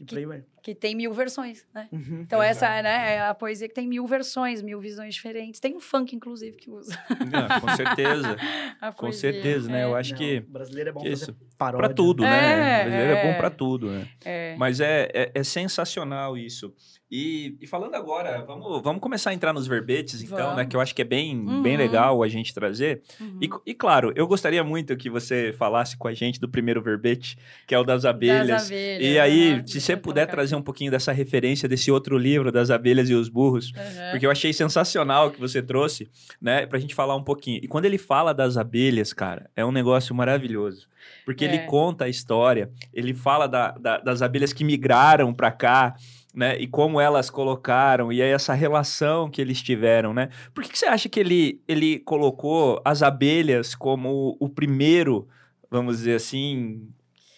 [0.00, 0.42] E vai.
[0.62, 1.88] Que tem mil versões, né?
[1.92, 2.20] Uhum.
[2.22, 5.60] Então essa né, é a poesia que tem mil versões, mil visões diferentes.
[5.60, 6.98] Tem um funk, inclusive, que usa
[7.30, 8.36] Não, com certeza.
[8.96, 9.80] Com certeza, né?
[9.82, 9.84] É.
[9.84, 11.36] Eu acho Não, que o brasileiro é bom isso.
[11.56, 12.30] Pra tudo, né?
[12.30, 13.32] É, O brasileiro é, é.
[13.32, 14.08] bom pra tudo, né?
[14.24, 14.56] É.
[14.58, 16.72] Mas é, é, é sensacional isso.
[17.10, 20.56] E, e falando agora, vamos, vamos começar a entrar nos verbetes, então, Vamos.
[20.58, 20.64] né?
[20.64, 21.60] Que eu acho que é bem, Uhum.
[21.60, 23.02] bem legal a gente trazer.
[23.20, 23.38] Uhum.
[23.42, 27.36] E, e, claro, eu gostaria muito que você falasse com a gente do primeiro verbete,
[27.66, 28.46] que é o das abelhas.
[28.46, 30.36] Das abelhas, E aí, aham, se você puder colocar.
[30.50, 34.10] Trazer um pouquinho dessa referência desse outro livro, das abelhas e os burros, Aham.
[34.10, 36.10] porque eu achei sensacional o que você trouxe,
[36.40, 36.66] né?
[36.66, 37.60] Pra gente falar um pouquinho.
[37.62, 40.88] E quando ele fala das abelhas, cara, é um negócio maravilhoso.
[41.24, 41.66] Porque ele É.
[41.66, 45.94] conta a história, ele fala da- da- das abelhas que migraram pra cá,
[46.34, 46.58] né?
[46.60, 50.28] E como elas colocaram, e aí essa relação que eles tiveram, né?
[50.52, 55.26] Por que, que você acha que ele, ele colocou as abelhas como o primeiro,
[55.70, 56.88] vamos dizer assim,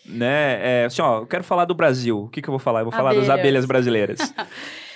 [0.05, 0.83] né?
[0.83, 2.25] É, assim, ó, eu quero falar do Brasil.
[2.25, 2.81] O que, que eu vou falar?
[2.81, 3.65] Eu vou falar das Abelhas.
[3.65, 4.19] brasileiras.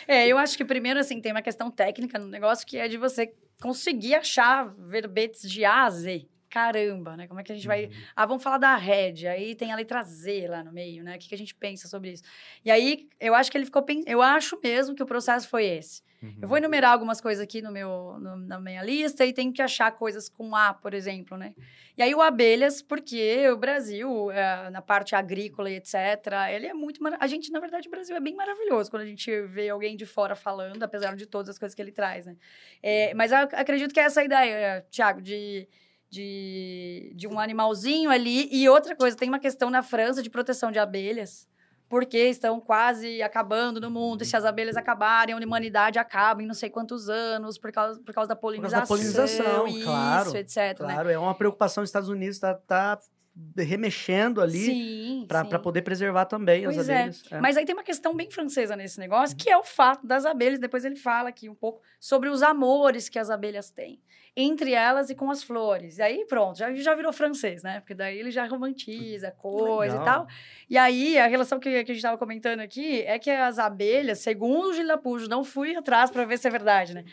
[0.08, 2.96] É, eu acho que primeiro, assim, tem uma questão técnica no negócio que é de
[2.96, 6.28] você conseguir achar verbetes de A a Z.
[6.48, 7.26] Caramba, né?
[7.26, 7.90] Como é que a gente vai.
[8.14, 11.16] Ah, vamos falar da Red, aí tem a letra Z lá no meio, né?
[11.16, 12.22] O que, que a gente pensa sobre isso?
[12.64, 13.84] E aí, eu acho que ele ficou.
[14.06, 16.02] Eu acho mesmo que o processo foi esse.
[16.40, 19.62] Eu vou enumerar algumas coisas aqui no meu, no- na minha lista e tenho que
[19.62, 21.54] achar coisas com A, por exemplo, né?
[21.96, 25.94] E aí o abelhas, porque o Brasil, eh, na parte agrícola e etc.,
[26.50, 27.02] ele é muito...
[27.02, 29.96] mara- A gente, na verdade, o Brasil é bem maravilhoso quando a gente vê alguém
[29.96, 32.36] de fora falando, apesar de todas as coisas que ele traz, né?
[32.82, 35.68] Eh, mas eu acredito que é essa ideia, Tiago, de...
[36.08, 38.48] De, de um animalzinho ali.
[38.52, 41.48] E outra coisa, tem uma questão na França de proteção de abelhas
[41.88, 44.22] porque estão quase acabando no mundo.
[44.22, 48.00] E se as abelhas acabarem, a humanidade acaba em não sei quantos anos por causa,
[48.00, 48.80] por causa da causa polinização.
[48.80, 50.56] da polinização, isso, claro, etc.
[50.56, 50.72] né?
[50.74, 52.98] Claro, é uma preocupação dos Estados Unidos, tá, tá
[53.58, 56.94] remexendo ali pra poder preservar também as Pois é.
[57.00, 57.22] abelhas.
[57.30, 57.40] É.
[57.40, 60.58] Mas aí tem uma questão bem francesa nesse negócio, que é o fato das abelhas.
[60.58, 64.00] Depois ele fala aqui um pouco sobre os amores que as abelhas têm.
[64.36, 65.96] Entre elas e com as flores.
[65.96, 67.80] E aí, pronto, já, já virou francês, né?
[67.80, 70.04] Porque daí ele já romantiza coisa e Legal.
[70.04, 70.26] tal.
[70.68, 74.18] E aí, a relação que, que a gente estava comentando aqui é que as abelhas,
[74.18, 77.04] segundo o Gilapujo, não fui atrás para ver se é verdade, né?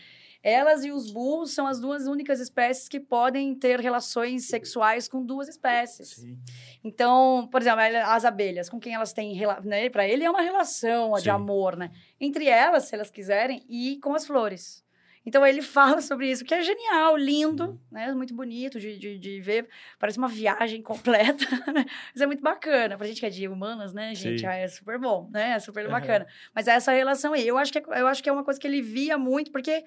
[0.44, 5.26] Elas e os bulls são as duas únicas espécies que podem ter relações sexuais com
[5.26, 6.10] duas espécies.
[6.10, 6.38] Sim.
[6.84, 9.90] Então, por exemplo, as abelhas, com quem elas têm, né?
[9.90, 11.24] Para ele é uma relação Sim.
[11.24, 11.92] de amor, né?
[12.20, 14.83] Entre elas, se elas quiserem, e com as flores.
[15.26, 18.12] Então ele fala sobre isso, que é genial, lindo, né?
[18.14, 19.68] Muito bonito de, de, de ver.
[19.98, 21.86] Parece uma viagem completa, né?
[22.14, 22.98] Mas é muito bacana.
[22.98, 24.42] Pra gente que é de humanas, né, gente?
[24.42, 24.46] Sim.
[24.46, 25.52] Ah, é super bom, né?
[25.52, 26.28] É super bacana.
[26.54, 28.68] Mas essa relação aí, eu acho, que é, eu acho que é uma coisa que
[28.68, 29.86] ele via muito, porque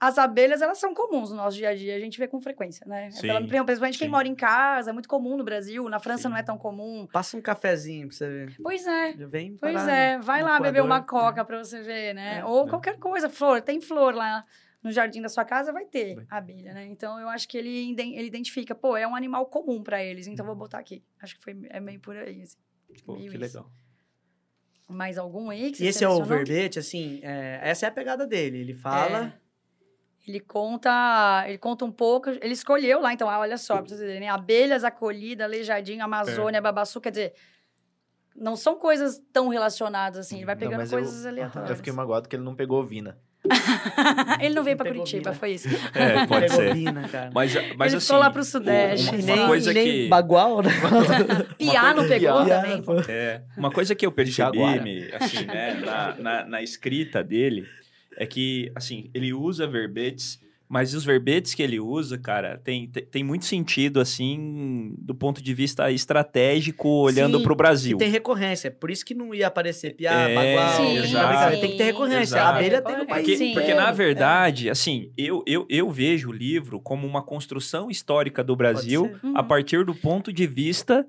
[0.00, 2.86] as abelhas, elas são comuns no nosso dia a dia, a gente vê com frequência,
[2.86, 3.10] né?
[3.10, 4.12] Sim, Pela- Principalmente quem sim.
[4.12, 6.28] mora em casa, é muito comum no Brasil, na França Sim.
[6.30, 7.06] não é tão comum.
[7.12, 8.56] Passa um cafezinho pra você ver.
[8.62, 9.12] Pois é.
[9.14, 11.32] Já vem Pois é, vai lá beber uma coador.
[11.34, 12.38] coca pra você ver, né?
[12.38, 12.70] É, Ou é.
[12.70, 14.44] qualquer coisa, flor, tem flor lá
[14.82, 16.26] no jardim da sua casa, vai ter Vai.
[16.30, 16.86] abelha, né?
[16.86, 20.46] Então eu acho que ele, ele identifica, pô, é um animal comum pra eles, então
[20.46, 21.04] vou botar aqui.
[21.20, 22.56] Acho que foi, é meio por aí, assim.
[23.04, 23.36] Pô, que isso.
[23.38, 23.70] legal.
[24.88, 27.92] Mais algum aí que E você esse é o verbete, assim, é, essa é a
[27.92, 28.58] pegada dele.
[28.58, 29.38] Ele fala.
[30.26, 34.00] Ele conta, ele conta um pouco, ele escolheu lá, então, ah, olha só, pra vocês
[34.00, 34.28] verem, né?
[34.28, 36.04] Abelhas, acolhida, aleijadinho, É.
[36.04, 37.34] Amazônia, babaçu, quer dizer,
[38.36, 41.70] não são coisas tão relacionadas assim, ele vai Não, pegando eu- coisas aleatórias.
[41.70, 43.18] Eu fiquei magoado que ele não pegou Vina.
[44.40, 45.68] ele não veio pra Pegou Curitiba, foi isso.
[45.94, 46.74] É, pode pegou ser.
[46.74, 47.30] Vina, cara.
[47.34, 49.08] Mas, mas ele assim, ficou lá pro Sudeste.
[49.10, 50.70] uma- uma nem, coisa nem que- bagual, né?
[51.58, 52.82] Piá não pegou Piá, também.
[52.82, 52.94] pô.
[53.08, 57.66] É, uma coisa que eu percebi, me, assim, né, na, na, na escrita dele,
[58.16, 63.04] é que, assim, ele usa verbetes, mas os verbetes que ele usa, cara, tem, tem,
[63.06, 67.96] tem muito sentido, assim, do ponto de vista estratégico, olhando pro E Brasil.
[67.98, 68.70] tem recorrência.
[68.70, 70.76] Por isso que não ia aparecer piá, É, bagual.
[70.76, 71.60] Sim, exato.
[71.60, 72.20] Tem que ter recorrência.
[72.36, 72.44] exato.
[72.54, 73.52] A abelha tem no Porque- país Porque, Sim.
[73.54, 73.80] porque inteiro.
[73.80, 79.18] na verdade, assim, eu, eu, eu vejo o livro como uma construção histórica do Brasil.
[79.22, 79.36] Uhum.
[79.36, 81.06] a partir do ponto de vista.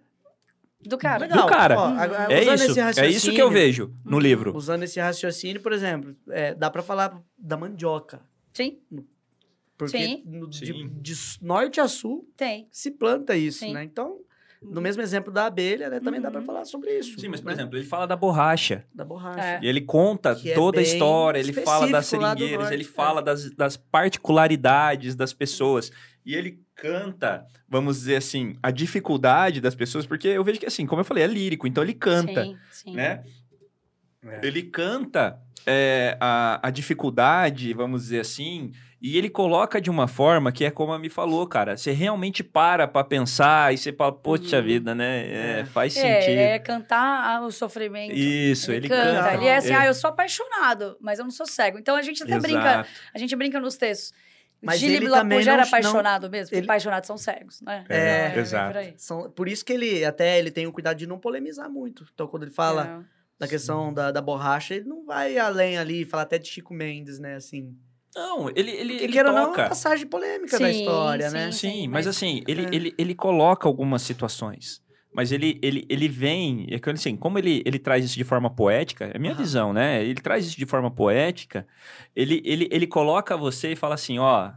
[0.81, 1.23] Do cara.
[1.25, 1.45] Legal.
[1.45, 1.77] do cara.
[1.77, 4.19] Ó, agora, É usando isso, esse é isso que eu vejo no Uhum.
[4.19, 4.55] livro.
[4.55, 8.21] Usando esse raciocínio, por exemplo, é, dá pra falar da mandioca.
[8.53, 8.77] Sim,
[9.79, 10.23] Porque Sim.
[10.25, 10.89] no- de, Sim.
[11.01, 12.67] de norte a sul tem.
[12.69, 13.73] se planta isso, Sim.
[13.73, 13.83] né?
[13.85, 14.17] Então,
[14.61, 16.45] no mesmo exemplo da abelha, né, também dá pra Uhum.
[16.45, 17.17] falar sobre isso.
[17.17, 17.53] Sim, mas, por né?
[17.53, 18.85] exemplo, ele fala da borracha.
[18.93, 19.41] Da borracha.
[19.41, 19.59] É.
[19.63, 22.83] E ele conta Que é toda a bem história, ele fala das seringueiras, norte, ele
[22.83, 22.85] é.
[22.85, 25.91] fala das, das particularidades das pessoas.
[26.25, 30.85] E ele canta, vamos dizer assim, a dificuldade das pessoas, porque eu vejo que, assim,
[30.85, 32.95] como eu falei, é lírico, então ele canta, Sim, sim.
[32.95, 33.23] né?
[34.25, 34.41] É.
[34.45, 40.51] Ele canta é, a, a dificuldade, vamos dizer assim, e ele coloca de uma forma
[40.51, 41.77] que é como a me falou, cara.
[41.77, 44.63] Você realmente para pra pensar e você fala, poxa Uhum.
[44.63, 45.25] vida, né?
[45.27, 45.65] É, É.
[45.65, 46.37] faz sentido.
[46.37, 48.13] É, é cantar o sofrimento.
[48.13, 49.13] Isso, ele, ele, canta.
[49.23, 49.33] canta.
[49.35, 49.75] Ele é assim, É.
[49.75, 51.77] ah, eu sou apaixonado, mas eu não sou cego.
[51.79, 52.89] Então a gente até brinca, Exato.
[53.13, 54.13] a gente brinca nos textos.
[54.61, 57.61] Mas Gilles ele também já não- era não- apaixonado mesmo, porque ele- apaixonados são cegos,
[57.61, 57.85] né?
[57.87, 58.73] É, bem exato.
[58.77, 58.93] por.
[58.97, 62.05] São, por isso que ele, até, ele tem o cuidado de não polemizar muito.
[62.13, 63.05] Então, quando ele fala É.
[63.39, 67.19] da questão da, da borracha, ele não vai além ali, fala até de Chico Mendes,
[67.19, 67.73] né, assim.
[68.15, 69.61] Não, ele, ele, Porque, ele queira ou não, é toca.
[69.63, 71.33] uma passagem polêmica da Sim, história, sim.
[71.35, 71.51] né?
[71.51, 72.69] Sim, mas, mas- assim, ele, É.
[72.75, 74.81] ele, ele coloca algumas situações.
[75.11, 78.49] Mas ele, ele, ele vem, é que, assim, como ele, ele traz isso de forma
[78.49, 79.41] poética, é a minha Aham.
[79.41, 80.03] visão, né?
[80.03, 81.67] Ele traz isso de forma poética,
[82.15, 84.51] ele, ele, ele coloca você e fala assim, ó,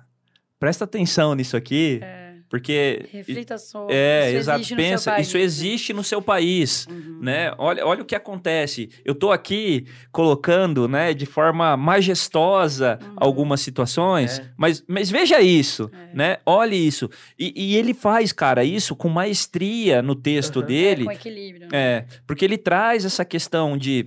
[0.61, 2.32] presta atenção nisso aqui, É.
[2.53, 3.07] porque...
[3.11, 3.95] Reflita sobre.
[3.97, 5.43] É, isso exato, existe no seu pensa, país, isso né?
[5.43, 7.19] existe no seu país, Uhum.
[7.23, 7.55] né?
[7.57, 8.91] Olha, olha o que acontece.
[9.07, 13.15] Eu tô aqui colocando, né, de forma majestosa Uhum.
[13.17, 14.45] algumas situações, É.
[14.57, 16.15] mas, mas veja isso, É.
[16.15, 16.37] né?
[16.45, 17.09] Olhe isso.
[17.39, 20.67] E, e ele faz, cara, isso com maestria no texto Uhum.
[20.67, 21.03] dele.
[21.03, 21.69] É, com equilíbrio.
[21.69, 21.69] né?
[21.73, 24.07] É, porque ele traz essa questão de,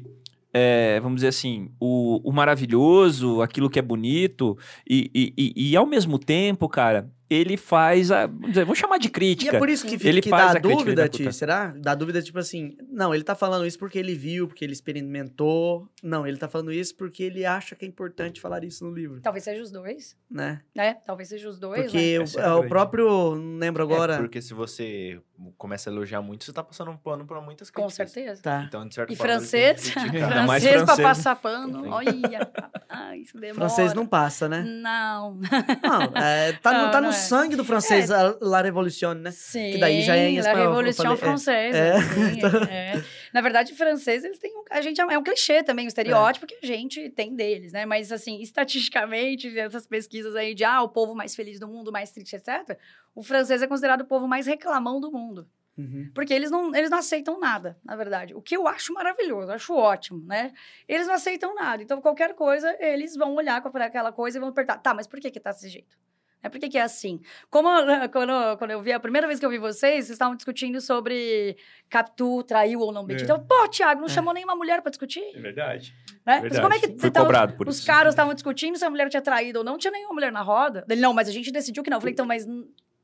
[0.54, 4.56] é, vamos dizer assim, o, o maravilhoso, aquilo que é bonito,
[4.88, 8.28] e, e, e, e ao mesmo tempo, cara, ele faz a.
[8.28, 9.56] Vamos, chamar de E crítica.
[9.56, 11.74] é por isso que, Ele que faz dá a dúvida, da Ti, será?
[11.76, 15.90] Dá dúvida, tipo assim, não, ele tá falando isso porque ele viu, porque ele experimentou.
[16.04, 19.22] Não, ele tá falando isso porque ele acha que é importante falar isso no livro,
[19.22, 20.62] Talvez seja os dois, né?
[20.76, 20.96] né?
[21.06, 21.84] Talvez seja os dois, né?
[21.86, 24.16] Porque o, Essa é é, o próprio, não lembro agora.
[24.16, 25.20] É, porque se você
[25.58, 28.12] começa a elogiar muito, você tá passando um pano pra muitas Com críticas.
[28.12, 28.42] certeza.
[28.42, 28.64] Tá.
[28.68, 29.90] Então, de certa E forma, francês?
[29.92, 31.02] francês pra francês, né?
[31.04, 31.84] passar pano.
[31.84, 31.90] Sim.
[31.90, 32.52] Olha,
[32.90, 33.56] ai, isso demora.
[33.56, 34.62] Francês não passa, né?
[34.66, 35.36] Não.
[35.84, 37.18] Não, é, tá, no- Não, tá não no é.
[37.18, 39.32] sangue do francês, a La Révolution, né?
[39.32, 39.72] Sim.
[39.72, 41.72] Que daí já é em La espanhol, eu Revolução falei, é.
[41.72, 41.78] Francesa.
[41.78, 42.02] É.
[42.02, 42.40] sim,
[42.72, 43.04] é.
[43.36, 46.56] Na verdade, francês, eles têm um, a gente é um clichê também, um estereótipo que
[46.64, 47.86] a gente tem deles, né?
[47.86, 52.12] Mas, assim, estatisticamente, essas pesquisas aí de, ah, o povo mais feliz do mundo, mais
[52.12, 52.80] triste, etc.,
[53.14, 55.50] o francês é considerado o povo mais reclamão do mundo.
[55.78, 56.10] Uhum.
[56.16, 58.34] Porque eles não, eles não aceitam nada, na verdade.
[58.34, 60.54] O que eu acho maravilhoso, eu acho ótimo, né?
[60.88, 61.84] Eles não aceitam nada.
[61.84, 65.20] Então, qualquer coisa, eles vão olhar para aquela coisa e vão perguntar, tá, mas por
[65.20, 65.98] que que tá desse jeito?
[66.44, 67.20] É por que que é assim?
[67.50, 67.68] Como
[68.12, 71.58] quando, quando eu vi, a primeira vez que eu vi vocês, vocês estavam discutindo sobre
[71.90, 73.22] Capitu traiu ou não Betty.
[73.22, 73.24] É.
[73.26, 74.10] Então, pô, Thiago, não É.
[74.12, 75.24] chamou nenhuma mulher para discutir?
[75.36, 75.94] É verdade.
[76.26, 76.34] Né?
[76.34, 76.62] Mas verdade.
[76.62, 77.88] como é que Fui você tava- cobrado por os isso.
[77.88, 80.42] caras estavam discutindo se a mulher tinha traído ou não, não tinha nenhuma mulher na
[80.42, 80.86] roda?
[80.90, 81.98] Ele, não, mas a gente decidiu que não.
[81.98, 82.46] Eu falei, então, mas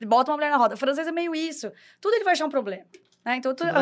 [0.05, 0.75] bota uma mulher na roda.
[0.75, 1.71] O francês é meio isso.
[1.99, 2.83] Tudo ele vai achar um problema.
[3.25, 3.35] Né?
[3.37, 3.73] Então, Tudo é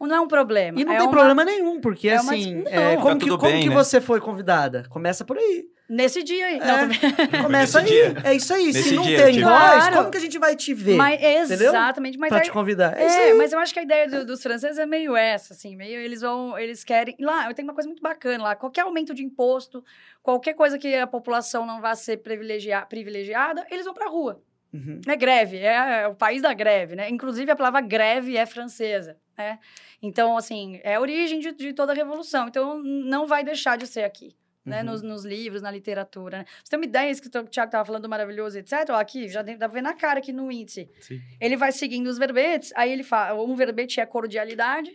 [0.00, 0.80] um não é um problema.
[0.80, 3.24] E não é tem uma- problema nenhum, porque é uma assim, dis- é, como, Tá
[3.24, 3.74] que, como bem, que né?
[3.74, 4.86] você foi convidada?
[4.88, 5.66] Começa por aí.
[5.88, 6.58] Nesse dia aí.
[6.58, 6.64] É.
[6.66, 6.88] Não,
[7.44, 7.86] Começa aí.
[7.86, 8.14] dia.
[8.22, 8.72] É isso aí.
[8.72, 9.96] Se Nesse não dia, tem tipo- voz, Claro.
[9.96, 10.96] como que a gente vai te ver?
[10.96, 11.14] Mas,
[11.50, 11.68] Entendeu?
[11.70, 12.18] exatamente.
[12.18, 12.94] Mas pra aí- te convidar.
[13.00, 15.74] É, É, mas eu acho que a ideia do- dos franceses é meio essa, assim,
[15.74, 17.16] meio eles vão, eles querem.
[17.18, 18.54] Lá, eu tenho uma coisa muito bacana lá.
[18.54, 19.82] Qualquer aumento de imposto,
[20.22, 24.42] qualquer coisa que a população não vá ser privilegia- privilegiada, eles vão pra rua.
[24.74, 25.00] Uhum.
[25.08, 27.08] É greve, é, é o país da greve, né?
[27.08, 29.58] Inclusive a palavra greve é francesa, né?
[30.02, 32.46] Então, assim, é a origem de, de toda a revolução.
[32.48, 34.36] Então, não vai deixar de ser aqui.
[34.68, 34.86] Né, Uhum.
[34.86, 36.38] nos, nos livros, na literatura.
[36.38, 36.44] Né?
[36.62, 38.72] Você tem uma ideia, isso que o Tiago estava falando do maravilhoso, etc.
[38.90, 40.90] Ó, aqui, já dá pra ver na cara aqui no índice.
[41.00, 41.20] Sim.
[41.40, 44.92] Ele vai seguindo os verbetes, aí ele fala, um verbete é cordialidade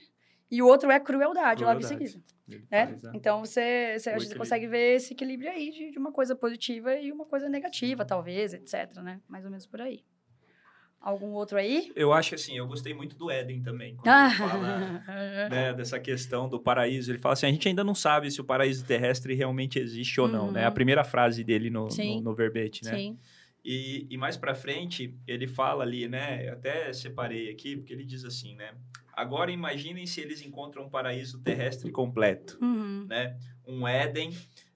[0.50, 2.10] e o outro é crueldade, logo em Crueldade.
[2.12, 2.34] seguida.
[2.70, 2.88] Né?
[2.88, 3.12] faz, né?
[3.16, 7.12] Então você, você, você consegue ver esse equilíbrio aí de, de uma coisa positiva e
[7.12, 8.94] uma coisa negativa, talvez, etc.
[9.02, 9.20] Né?
[9.28, 10.04] Mais ou menos por aí.
[11.04, 11.92] Algum outro aí?
[11.98, 13.94] Eu acho que assim, eu gostei muito do Éden também.
[13.98, 14.28] Quando Ah.
[14.28, 15.04] ele fala
[15.52, 17.12] né, dessa questão do paraíso.
[17.12, 20.30] Ele fala assim: a gente ainda não sabe se o paraíso terrestre realmente existe ou
[20.30, 20.52] não, Uhum.
[20.54, 20.66] né?
[20.66, 22.96] A primeira frase dele no, no, no verbete, né?
[22.96, 23.18] Sim.
[23.66, 26.48] E, e mais pra frente, ele fala ali, né?
[26.48, 28.72] Eu até separei aqui, porque ele diz assim, né?
[29.14, 33.06] Agora imaginem se eles encontram um paraíso terrestre completo, Uhum.
[33.10, 33.38] né?
[33.68, 34.32] Um Éden,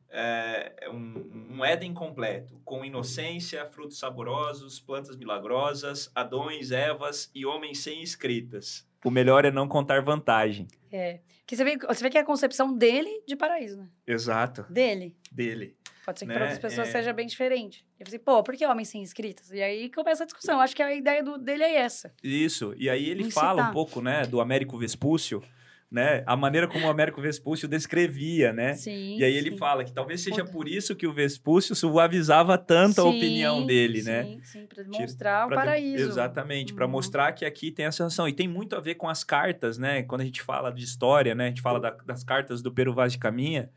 [0.10, 7.80] é, um, um Éden completo, com inocência, frutos saborosos, plantas milagrosas, Adões, Evas e homens
[7.80, 8.88] sem escritas.
[9.06, 10.68] O melhor é não contar vantagem.
[10.92, 11.20] É.
[11.46, 13.88] Que você, vê, você vê que é a concepção dele de paraíso, né?
[14.06, 14.66] Exato.
[14.70, 15.16] Dele.
[15.32, 15.78] Dele.
[16.06, 16.36] Pode ser que Né?
[16.36, 16.92] para outras pessoas É.
[16.92, 17.86] seja bem diferente.
[18.00, 19.52] Eu falei, pô, por que homens sem escritas?
[19.52, 20.60] E aí começa a discussão.
[20.60, 22.14] Acho que a ideia do, dele é essa.
[22.24, 22.74] Isso.
[22.78, 23.44] E aí ele Incitar.
[23.44, 25.42] fala um pouco, né, do Américo Vespúcio,
[25.90, 26.22] né?
[26.26, 28.74] A maneira como o Américo Vespúcio descrevia, né?
[28.74, 29.16] Sim.
[29.18, 29.58] E aí ele sim.
[29.58, 34.04] fala que talvez seja por isso que o Vespúcio suavizava tanto a Sim, opinião dele,
[34.04, 34.24] né?
[34.24, 36.10] Sim, sim, pra demonstrar o Pra paraíso.
[36.10, 36.92] Exatamente, para Uhum.
[36.92, 38.28] mostrar que aqui tem essa sensação.
[38.28, 40.04] E tem muito a ver com as cartas, né?
[40.04, 41.46] Quando a gente fala de história, né?
[41.46, 43.70] A gente fala da- das cartas do Peru Vaz de Caminha,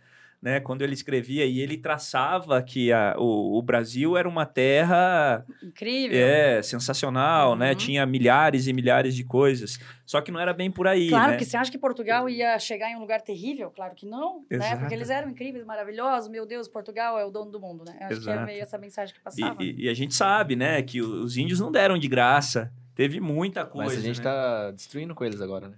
[0.43, 0.59] né?
[0.61, 6.19] Quando ele escrevia e ele traçava que a- o, o Brasil era uma terra Incrível.
[6.19, 7.71] é, sensacional, né?
[7.71, 7.75] Uhum.
[7.77, 9.79] Tinha milhares e milhares de coisas.
[10.07, 11.37] Só que não era bem por aí, Claro né?
[11.37, 13.71] que você acha que Portugal ia chegar em um lugar terrível?
[13.71, 14.57] Claro que não, né?
[14.57, 14.79] Exato.
[14.81, 16.29] Porque eles eram incríveis, maravilhosos.
[16.29, 17.97] Meu Deus, Portugal é o dono do mundo, né?
[18.01, 18.47] Acho que é Exato.
[18.47, 19.63] meio essa mensagem que E, passava.
[19.63, 20.83] e- e a gente sabe, né?
[20.83, 22.73] Que os índios não deram de graça.
[22.95, 24.25] Teve muita coisa, Mas a gente né?
[24.25, 25.75] tá destruindo com eles agora, né?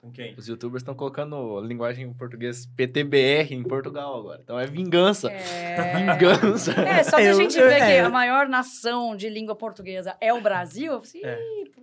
[0.00, 0.34] Com quem?
[0.34, 4.40] Os youtubers estão colocando linguagem em português PTBR em Portugal agora.
[4.42, 5.30] Então é vingança.
[5.30, 6.16] É...
[6.16, 6.72] Vingança.
[6.72, 8.00] É, só que a gente eu- vê que é.
[8.00, 11.38] a maior nação de língua portuguesa é o Brasil, assim, É.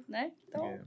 [0.10, 0.32] né?
[0.48, 0.82] Então, É.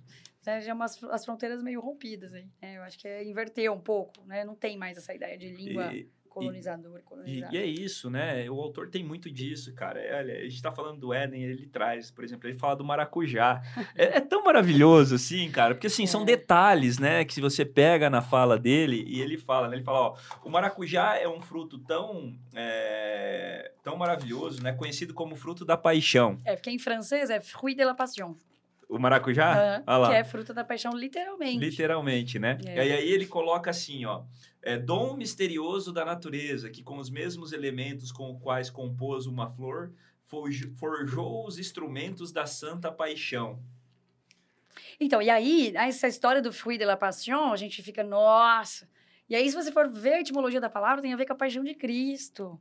[0.44, 2.46] né, já umas, as fronteiras meio rompidas aí.
[2.60, 2.78] né?
[2.78, 4.44] Eu acho que é inverter um pouco, né?
[4.44, 7.54] Não tem mais essa ideia de língua E- colonizadora, E, colonizada.
[7.54, 8.48] e é isso, né?
[8.50, 10.00] O autor tem muito disso, cara.
[10.00, 12.84] É, Olha, a gente tá falando do Éden, ele traz, por exemplo, ele fala do
[12.84, 13.60] maracujá.
[13.94, 16.24] É, é tão maravilhoso, assim, cara, porque assim, são É.
[16.24, 17.24] detalhes, né?
[17.24, 19.76] Que se você pega na fala dele, e ele fala, né?
[19.76, 24.72] Ele fala, ó, o maracujá é um fruto tão, é, tão maravilhoso, né?
[24.72, 26.38] Conhecido como fruto da paixão.
[26.44, 28.34] É, porque em francês é fruit de la passion,
[28.90, 29.82] O maracujá?
[29.86, 30.08] Lá.
[30.10, 31.58] que é fruta da paixão, literalmente.
[31.58, 32.58] Literalmente, né?
[32.66, 32.74] É.
[32.88, 34.24] E aí ele coloca assim, ó.
[34.62, 39.48] É dom misterioso da natureza, que com os mesmos elementos com os quais compôs uma
[39.48, 39.92] flor,
[40.26, 43.58] forj- forjou os instrumentos da santa paixão.
[44.98, 48.88] Então, e aí, essa história do fruit de la passion, a gente fica, nossa.
[49.28, 51.36] E aí, se você for ver a etimologia da palavra, tem a ver com a
[51.36, 52.60] paixão de Cristo.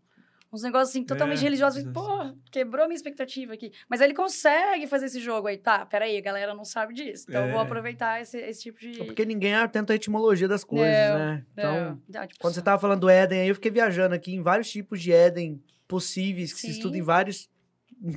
[0.52, 1.84] Uns negócios assim, totalmente É, religiosos.
[1.84, 1.92] isso.
[1.94, 3.72] Pô, quebrou a minha expectativa aqui.
[3.88, 5.58] Mas aí ele consegue fazer esse jogo aí.
[5.58, 7.26] Tá, peraí, a galera não sabe disso.
[7.30, 7.64] Então, eu vou É.
[7.64, 9.00] aproveitar esse, esse tipo de...
[9.02, 11.46] É Porque ninguém atenta à etimologia das coisas, Não, né?
[11.54, 14.42] Então, Não, tipo, quando você tava falando do Éden aí, eu fiquei viajando aqui em
[14.42, 16.74] vários tipos de Éden possíveis, que se Sim.
[16.74, 17.48] estuda em vários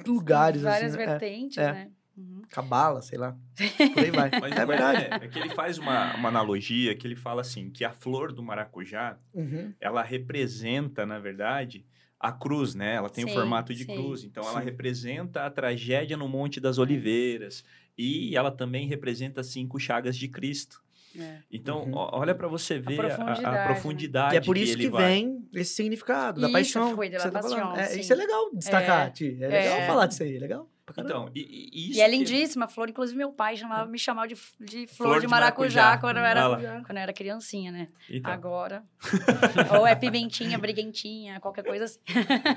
[0.06, 1.02] lugares, Várias assim.
[1.02, 1.72] É, vertentes, é.
[1.72, 1.90] né?
[2.16, 2.42] Uhum.
[2.50, 3.36] Cabala, sei lá.
[3.94, 4.30] Por aí vai.
[4.40, 5.04] Mas é verdade.
[5.10, 8.32] É, é que ele faz uma, uma analogia que ele fala assim, que a flor
[8.32, 9.72] do maracujá, Uhum.
[9.80, 11.84] ela representa, na verdade,
[12.22, 12.94] a cruz, né?
[12.94, 14.22] Ela tem o Sim, formato de sim, cruz.
[14.22, 14.64] Então, ela sim.
[14.64, 17.64] representa a tragédia no Monte das Oliveiras.
[17.98, 20.80] E ela também representa as cinco chagas de Cristo.
[21.18, 21.38] É.
[21.52, 21.90] Então, Uhum.
[21.94, 23.64] olha para você ver a- a, profundidade, a né?
[23.64, 25.04] profundidade E é por isso que, vai.
[25.12, 26.94] vem esse significado da Isso, paixão.
[26.96, 29.10] foi de que la você tá É, isso é legal destacar, É.
[29.10, 29.36] Ti.
[29.38, 29.86] É legal É.
[29.86, 30.70] falar disso aí, é legal.
[30.92, 31.30] Pra caramba.
[31.30, 32.88] Então, e, e- isso E é que- lindíssima a flor.
[32.88, 36.00] Inclusive, meu pai chamava, me chamava de, de flor, Flor de de maracujá, maracujá.
[36.00, 37.88] quando eu era, quando eu era criancinha, né?
[38.10, 38.84] Então, Agora.
[39.78, 41.98] Ou é pimentinha, briguentinha, qualquer coisa assim.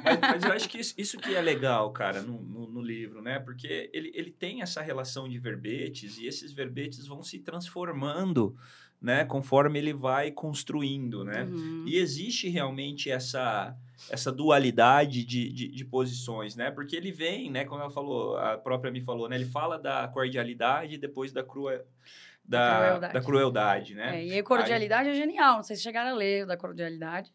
[0.04, 3.22] mas, mas eu acho que isso, isso que é legal, cara, no, no, no livro,
[3.22, 3.40] né?
[3.40, 8.56] Porque ele, ele tem essa relação de verbetes e esses verbetes vão se transformando,
[9.02, 9.26] né?
[9.26, 11.44] Conforme ele vai construindo, né?
[11.44, 11.84] Uhum.
[11.88, 13.76] E existe realmente essa,
[14.10, 16.72] essa dualidade de, de, de posições, né?
[16.72, 17.66] Porque ele vem, né?
[17.66, 19.36] Como ela falou, a própria me falou, né?
[19.36, 21.86] Ele fala da cordialidade e depois da, crua,
[22.44, 23.14] da, Crueldade.
[23.14, 24.20] da crueldade, né?
[24.22, 25.58] É, e aí, cordialidade é genial.
[25.58, 27.34] Não sei se chegaram a ler o da cordialidade.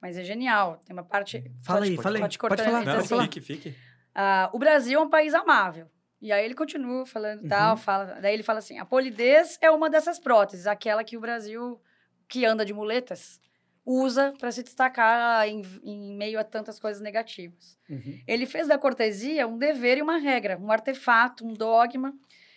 [0.00, 0.80] Mas é genial.
[0.86, 1.50] Tem uma parte.
[1.62, 2.22] Fala aí, fala aí.
[2.22, 3.74] Pode falar, Não, assim, fique, fique.
[4.14, 5.88] Ah, o Brasil é um país amável.
[6.20, 7.48] E aí ele continua falando Uhum.
[7.48, 8.18] tal, fala.
[8.20, 11.80] Daí ele fala assim: a polidez é uma dessas próteses, aquela que o Brasil,
[12.28, 13.40] que anda de muletas,
[13.86, 17.78] usa para se destacar em, em meio a tantas coisas negativas.
[17.88, 18.20] Uhum.
[18.26, 22.12] Ele fez da cortesia um dever e uma regra, um artefato, um dogma,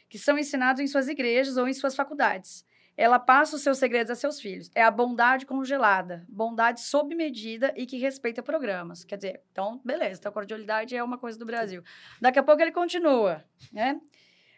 [0.10, 2.66] que são ensinados em suas igrejas ou em suas faculdades.
[2.98, 4.70] Ela passa os seus segredos a seus filhos.
[4.76, 9.06] É a bondade congelada, bondade sob medida e que respeita programas.
[9.06, 11.82] Quer dizer, então, beleza, então a cordialidade é uma coisa do Brasil.
[12.20, 14.02] Daqui a pouco ele continua, né?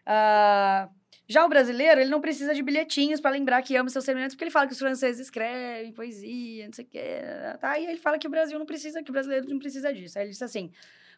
[0.05, 0.89] Ah,
[1.31, 4.43] já o brasileiro, ele não precisa de bilhetinhos para lembrar que ama seus semelhantes, porque
[4.43, 7.21] ele fala que os franceses escrevem poesia, não sei o quê,
[7.59, 7.79] tá?
[7.79, 10.19] E ele fala que o Brasil não precisa, que o brasileiro não precisa disso.
[10.19, 10.71] Aí ele diz assim: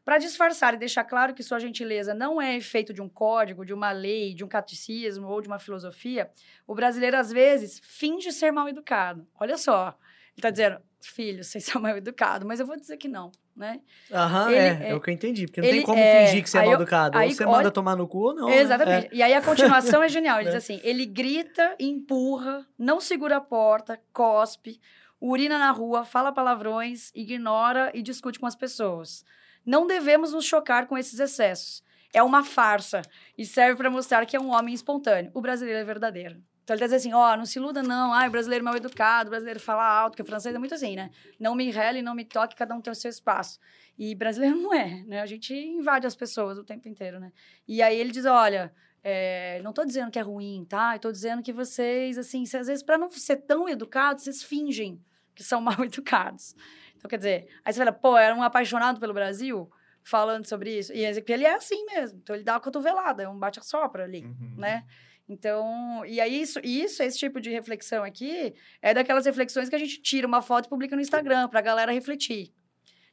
[0.05, 3.73] para disfarçar e deixar claro que sua gentileza não é efeito de um código, de
[3.73, 6.29] uma lei, de um catecismo ou de uma filosofia,
[6.67, 9.25] o brasileiro às vezes finge ser mal educado.
[9.39, 13.07] Olha só, ele está dizendo, filho, vocês são mal educados, mas eu vou dizer que
[13.07, 13.79] não, né?
[14.11, 15.45] Aham, Ele- é, é, é- o que eu entendi.
[15.45, 17.17] Porque não ele- tem como é, fingir que você é mal educado.
[17.17, 18.47] aí ou você olha- manda tomar no cu ou não.
[18.49, 18.57] né?
[18.57, 19.09] Exatamente.
[19.11, 20.39] E aí a continuação é genial.
[20.39, 20.57] Ele diz É.
[20.57, 24.79] assim: ele grita, empurra, não segura a porta, cospe,
[25.21, 29.23] urina na rua, fala palavrões, ignora e discute com as pessoas.
[29.65, 31.81] Não devemos nos chocar com esses excessos.
[32.13, 33.01] É uma farsa
[33.37, 35.31] e serve para mostrar que é um homem espontâneo.
[35.33, 36.35] O brasileiro é verdadeiro.
[36.63, 39.31] Então ele tá dizendo assim, ó, não se iluda não, ai, brasileiro mal educado, o
[39.31, 41.09] brasileiro fala alto, porque o francês é muito assim, né?
[41.39, 43.59] Não me rele, não me toque, cada um tem o seu espaço.
[43.97, 45.21] E brasileiro não é, né?
[45.21, 47.31] A gente invade as pessoas o tempo inteiro, né?
[47.67, 48.73] E aí ele diz, olha,
[49.03, 50.95] é, não tô dizendo que é ruim, tá?
[50.95, 55.01] Eu tô dizendo que vocês, assim, às vezes, para não ser tão educados, vocês fingem
[55.35, 56.55] que são mal educados.
[56.95, 59.69] Então, quer dizer, aí você fala, pô, era um apaixonado pelo Brasil
[60.01, 60.93] falando sobre isso.
[60.93, 62.19] E ele é assim mesmo.
[62.23, 64.55] Então, ele dá uma cotovelada, é um bate-a-sopra ali, Uhum.
[64.57, 64.85] né?
[65.27, 69.79] Então, e aí isso, isso, esse tipo de reflexão aqui, é daquelas reflexões que a
[69.79, 72.53] gente tira uma foto e publica no Instagram pra galera refletir.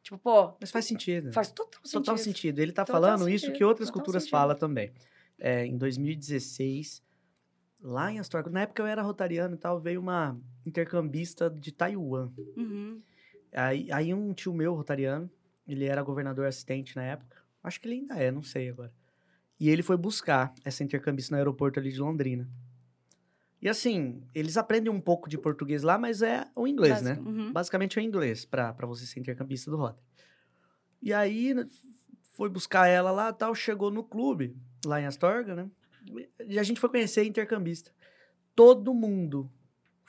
[0.02, 1.32] Tipo, pô, Mas faz sentido.
[1.32, 2.00] faz total sentido.
[2.00, 2.58] Total sentido.
[2.58, 4.32] Ele tá Total falando isso sentido, que outras total culturas sentido.
[4.32, 4.92] falam também.
[5.38, 7.02] É, em 2016,
[7.82, 12.30] lá em Astorga, na época eu era rotariano e tal, veio uma intercambista de Taiwan.
[12.56, 13.00] Uhum.
[13.52, 15.30] Aí, aí um tio meu, rotariano,
[15.66, 17.36] ele era governador assistente na época.
[17.62, 18.92] Acho que ele ainda é, não sei agora.
[19.60, 22.48] E ele foi buscar essa intercambista no aeroporto ali de Londrina.
[23.60, 27.18] E assim, eles aprendem um pouco de português lá, mas é o inglês, né?
[27.24, 27.52] Uhum.
[27.52, 30.02] Basicamente é o inglês, pra você ser intercambista do Rotary.
[31.02, 31.66] E aí, né,
[32.32, 35.70] foi buscar ela lá tal, chegou no clube, lá em Astorga, né?
[36.46, 37.92] E a gente foi conhecer a intercambista.
[38.56, 39.50] Todo mundo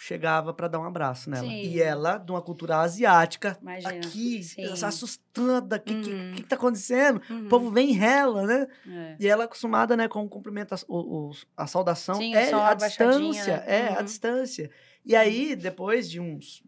[0.03, 1.47] chegava pra dar um abraço nela.
[1.47, 1.61] Sim.
[1.61, 3.93] E ela, de uma cultura asiática, Imagina.
[3.93, 6.01] aqui, se assustada, o que, Uhum.
[6.35, 7.21] que que tá acontecendo?
[7.29, 7.45] Uhum.
[7.45, 8.67] O povo vem rela, né?
[8.87, 9.15] É.
[9.19, 12.15] E ela é acostumada, né, com o cumprimento, a, o- o- a saudação.
[12.15, 13.63] Sim, é a distância, né?
[13.67, 14.03] é, a Uhum.
[14.05, 14.71] distância.
[15.05, 16.63] E aí, depois de uns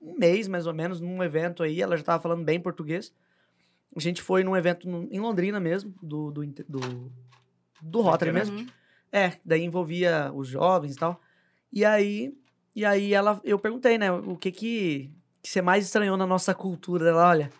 [0.00, 3.12] um mês, mais ou menos, num evento aí, ela já tava falando bem português.
[3.94, 7.12] A gente foi num evento no- em Londrina mesmo, do, do, do,
[7.82, 8.58] do Rotary mesmo.
[8.58, 8.66] Uhum.
[9.12, 11.20] É, daí envolvia os jovens e tal.
[11.70, 12.34] E aí,
[12.74, 15.10] e aí ela, eu perguntei, né, o que que,
[15.42, 17.08] que você mais estranhou na nossa cultura?
[17.10, 17.50] Ela, olha,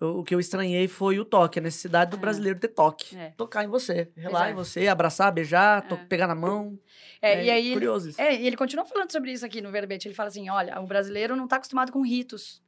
[0.00, 2.20] eu- o que eu estranhei foi o toque, a necessidade do É.
[2.20, 3.16] brasileiro ter toque.
[3.16, 3.30] É.
[3.36, 4.52] Tocar em você, relar é.
[4.52, 5.96] em você, abraçar, beijar, É.
[6.06, 6.78] pegar na mão.
[7.20, 8.20] É, e aí, curioso isso.
[8.20, 10.08] É, e ele continua falando sobre isso aqui no verbete.
[10.08, 12.60] Ele fala assim: olha, o brasileiro não tá acostumado com ritos.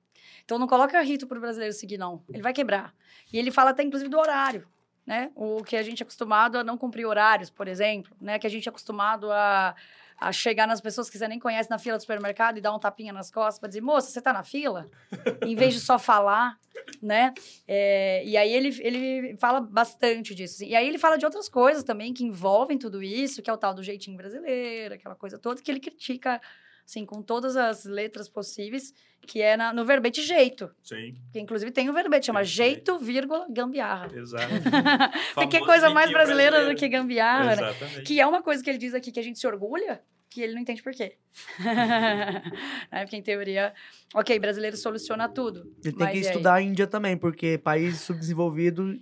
[0.45, 2.23] Então não coloca rito pro brasileiro seguir, não.
[2.33, 2.95] Ele vai quebrar.
[3.33, 4.67] E ele fala até, inclusive, do horário.
[5.07, 5.31] Né?
[5.35, 8.39] O que a gente é acostumado a não cumprir horários, por exemplo, né?
[8.39, 9.75] Que a gente é acostumado a,
[10.19, 12.79] a chegar nas pessoas que você nem conhece na fila do supermercado e dar um
[12.79, 14.89] tapinha nas costas para dizer, moça, você tá na fila?
[15.45, 16.59] em vez de só falar,
[17.03, 17.33] né?
[17.67, 20.57] É, e aí ele, ele fala bastante disso.
[20.57, 20.69] assim.
[20.69, 23.59] E aí ele fala de outras coisas também que envolvem tudo isso, que é o
[23.59, 26.41] tal do jeitinho brasileiro, aquela coisa toda, que ele critica,
[26.87, 28.93] assim, com todas as letras possíveis,
[29.27, 30.71] que é na- no verbete jeito.
[30.83, 34.09] Sim, Que inclusive tem um verbete, chama Tem, jeito, vírgula, gambiarra.
[34.15, 34.45] exato.
[35.35, 36.79] Porque que Famoso coisa mais brasileira do brasileiro.
[36.79, 37.53] que gambiarra, né?
[37.71, 38.03] Exatamente.
[38.03, 40.53] Que é uma coisa que ele diz aqui que a gente se orgulha, que ele
[40.55, 41.17] não entende por quê.
[42.91, 43.73] é, porque, em teoria,
[44.15, 45.73] ok, brasileiro soluciona tudo.
[45.83, 46.21] Ele tem que e aí?
[46.21, 48.95] estudar a Índia também, porque país subdesenvolvido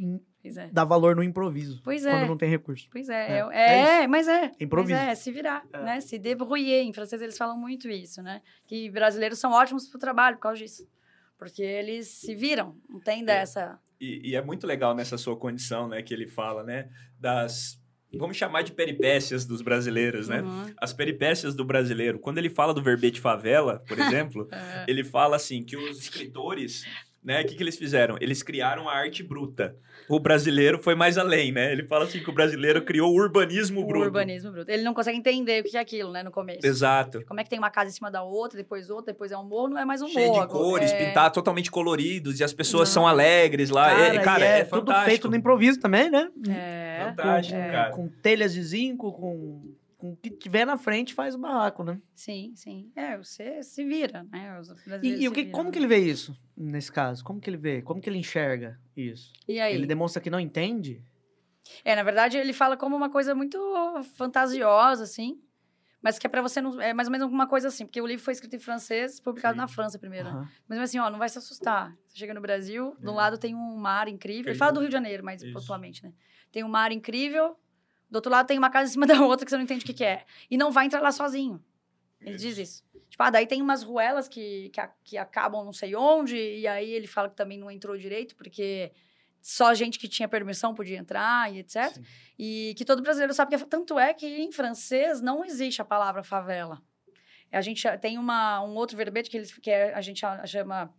[0.43, 0.69] Pois é.
[0.73, 1.81] dá valor no improviso.
[1.85, 2.27] Pois Quando é.
[2.29, 2.89] não tem recurso.
[2.91, 4.51] Pois é, É, é, é é, mas é.
[4.61, 4.99] Improviso.
[4.99, 5.83] Mas é, se virar, É.
[5.83, 6.01] né?
[6.01, 6.83] Se débrouiller.
[6.85, 8.43] Em francês eles falam muito isso, né?
[8.67, 10.87] Que brasileiros são ótimos pro trabalho por causa disso.
[11.39, 13.79] Porque eles se viram, não tem dessa...
[14.01, 16.89] E, e é muito legal nessa sua condição, né, que ele fala, né,
[17.21, 17.81] das,
[18.19, 20.43] vamos chamar de peripécias dos brasileiros, né?
[20.43, 20.73] Uhum.
[20.77, 22.19] As peripécias do brasileiro.
[22.19, 24.85] Quando ele fala do verbete favela, por exemplo, É.
[24.89, 26.85] ele fala assim que os escritores,
[27.23, 28.17] né, o que, que eles fizeram?
[28.21, 29.77] Eles criaram a arte bruta.
[30.09, 31.71] O brasileiro foi mais além, né?
[31.73, 34.07] Ele fala assim que o brasileiro criou o urbanismo O bruto.
[34.07, 34.71] urbanismo bruto.
[34.71, 36.67] Ele não consegue entender o que é aquilo, né, no começo.
[36.67, 37.25] Exato.
[37.25, 39.45] Como é que tem uma casa em cima da outra, depois outra, depois é um
[39.45, 40.41] morro, não é mais um Cheio morro.
[40.41, 41.07] de cores, é...
[41.07, 42.95] pintar totalmente coloridos e as pessoas Não.
[42.95, 43.91] são alegres lá.
[43.91, 45.09] Cara, é, cara, é, é, tudo fantástico.
[45.09, 46.29] feito no improviso também, né?
[46.49, 47.71] É, Fantástico, é.
[47.71, 47.91] cara.
[47.91, 49.63] Com telhas de zinco, com,
[50.03, 52.01] com o que tiver na frente faz o barraco, né?
[52.13, 52.91] Sim, sim.
[52.97, 54.59] É, você se vira, né?
[54.59, 57.23] Os brasileiros E, e o que, como que ele vê isso, nesse caso?
[57.23, 57.81] Como que ele vê?
[57.83, 59.33] Como que ele enxerga isso?
[59.47, 59.73] E aí?
[59.73, 61.05] Ele demonstra que não entende?
[61.85, 63.57] É, na verdade, ele fala como uma coisa muito
[64.17, 65.41] fantasiosa, assim.
[66.03, 66.81] Mas que é pra você não.
[66.81, 69.55] É mais ou menos alguma coisa assim, porque o livro foi escrito em francês, publicado
[69.55, 69.61] Sim.
[69.61, 70.25] na França primeiro.
[70.31, 70.35] né?
[70.35, 70.49] Aham.
[70.69, 71.97] Mas assim, ó, não vai se assustar.
[72.09, 73.15] Você chega no Brasil, do É.
[73.15, 74.51] lado tem um mar incrível.
[74.51, 75.53] Ele fala do Rio de Janeiro, mais Isso.
[75.53, 76.13] pontualmente, né?
[76.51, 77.57] Tem um mar incrível,
[78.13, 79.87] do outro lado tem uma casa em cima da outra que você não entende o
[79.87, 80.25] que, que é.
[80.51, 81.61] E não vai entrar lá sozinho.
[82.21, 82.85] Ele diz isso.
[83.09, 86.91] Tipo, ah, daí tem umas ruelas que, que, que acabam não sei onde, e aí
[86.93, 88.93] ele fala que também não entrou direito, porque
[89.41, 91.89] só gente que tinha permissão podia entrar e etc.
[91.93, 92.05] Sim.
[92.39, 95.85] E que todo brasileiro sabe que é, tanto é que em francês não existe a
[95.85, 96.81] palavra favela.
[97.51, 100.95] A gente tem uma, um outro verbete que, eles, que é- a gente cha- chama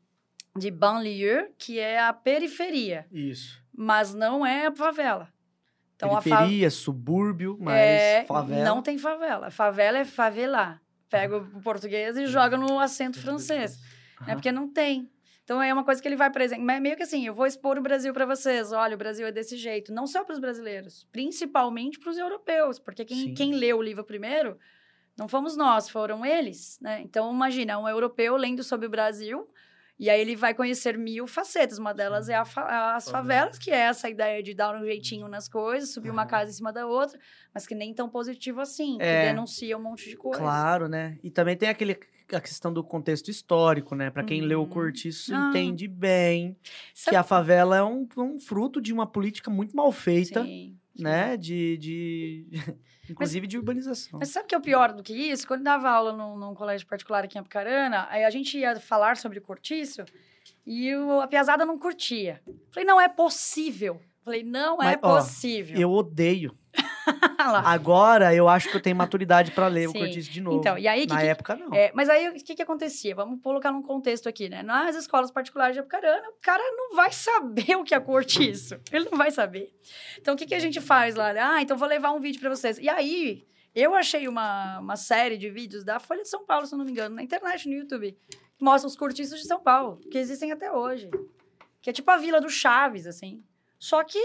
[0.56, 3.64] de banlieue, que é a periferia, Isso.
[3.76, 5.34] mas não é a favela.
[6.06, 8.64] Então a fa- Periferia, subúrbio, mas é, favela.
[8.64, 9.50] não tem favela.
[9.52, 10.80] Favela é favela.
[11.10, 13.88] Pega o português e joga no acento francês né?
[14.22, 14.34] Aham.
[14.36, 15.10] Porque não tem.
[15.44, 16.64] Então é uma coisa que ele vai apresentar.
[16.64, 18.72] Mas meio que assim, eu vou expor o Brasil para vocês.
[18.72, 19.94] Olha, o Brasil é desse jeito.
[19.94, 22.80] Não só para os brasileiros, principalmente para os europeus.
[22.80, 23.34] Porque quem, Sim.
[23.34, 24.58] quem leu o livro primeiro
[25.18, 26.80] não fomos nós, foram eles.
[26.82, 27.02] Né?
[27.02, 29.48] Então imagina, um europeu lendo sobre o Brasil.
[30.00, 31.78] E aí ele vai conhecer mil facetas.
[31.78, 35.48] Uma delas é fa- as favelas, que é essa ideia de dar um jeitinho nas
[35.48, 36.30] coisas, subir uma Aham.
[36.32, 37.18] casa em cima da outra,
[37.54, 39.22] mas que nem tão positivo assim, É.
[39.22, 40.40] que denuncia um monte de coisa.
[40.40, 41.18] Claro, né?
[41.24, 41.98] E também tem aquele,
[42.34, 44.10] a questão do contexto histórico, né?
[44.10, 44.70] Pra quem leu o Uhum.
[44.70, 45.50] Cortiço, Ah.
[45.50, 46.58] entende bem
[46.94, 50.76] Sabe- que a favela é um, um fruto de uma política muito mal feita, Sim,
[50.96, 51.04] sim.
[51.04, 51.38] né?
[51.38, 52.48] De, de...
[53.10, 54.20] inclusive de urbanização.
[54.20, 55.48] Mas sabe o que é o pior do que isso?
[55.48, 58.80] Quando eu dava aula num, num colégio particular aqui em Apucarana, aí a gente ia
[58.80, 60.04] falar sobre cortiço
[60.66, 62.42] e o, a piazada não curtia.
[62.72, 64.00] Falei, não é possível.
[64.24, 65.78] Falei, não é Mas, ó, possível.
[65.78, 66.58] Eu odeio.
[67.38, 70.00] Agora eu acho que eu tenho maturidade pra ler o Sim.
[70.00, 70.60] Cortiço de novo.
[70.60, 71.74] Então, e aí, que Na que- época, não.
[71.74, 73.14] É, mas aí, o que, que acontecia?
[73.16, 74.64] Vamos colocar num contexto aqui, né?
[74.64, 78.80] Nas escolas particulares de Apucarana, o cara não vai saber o que é cortiço.
[78.92, 79.74] Ele não vai saber.
[80.20, 81.32] Então, o que, que a gente faz lá?
[81.56, 82.78] Ah, então vou levar um vídeo pra vocês.
[82.78, 83.46] E aí,
[83.76, 86.86] Eu achei uma, uma série de vídeos da Folha de São Paulo, se eu não
[86.86, 90.52] me engano, na internet, no YouTube, que mostra os cortiços de São Paulo, que existem
[90.52, 91.10] até hoje.
[91.82, 93.44] Que é tipo a Vila do Chaves, assim.
[93.84, 94.18] Só que,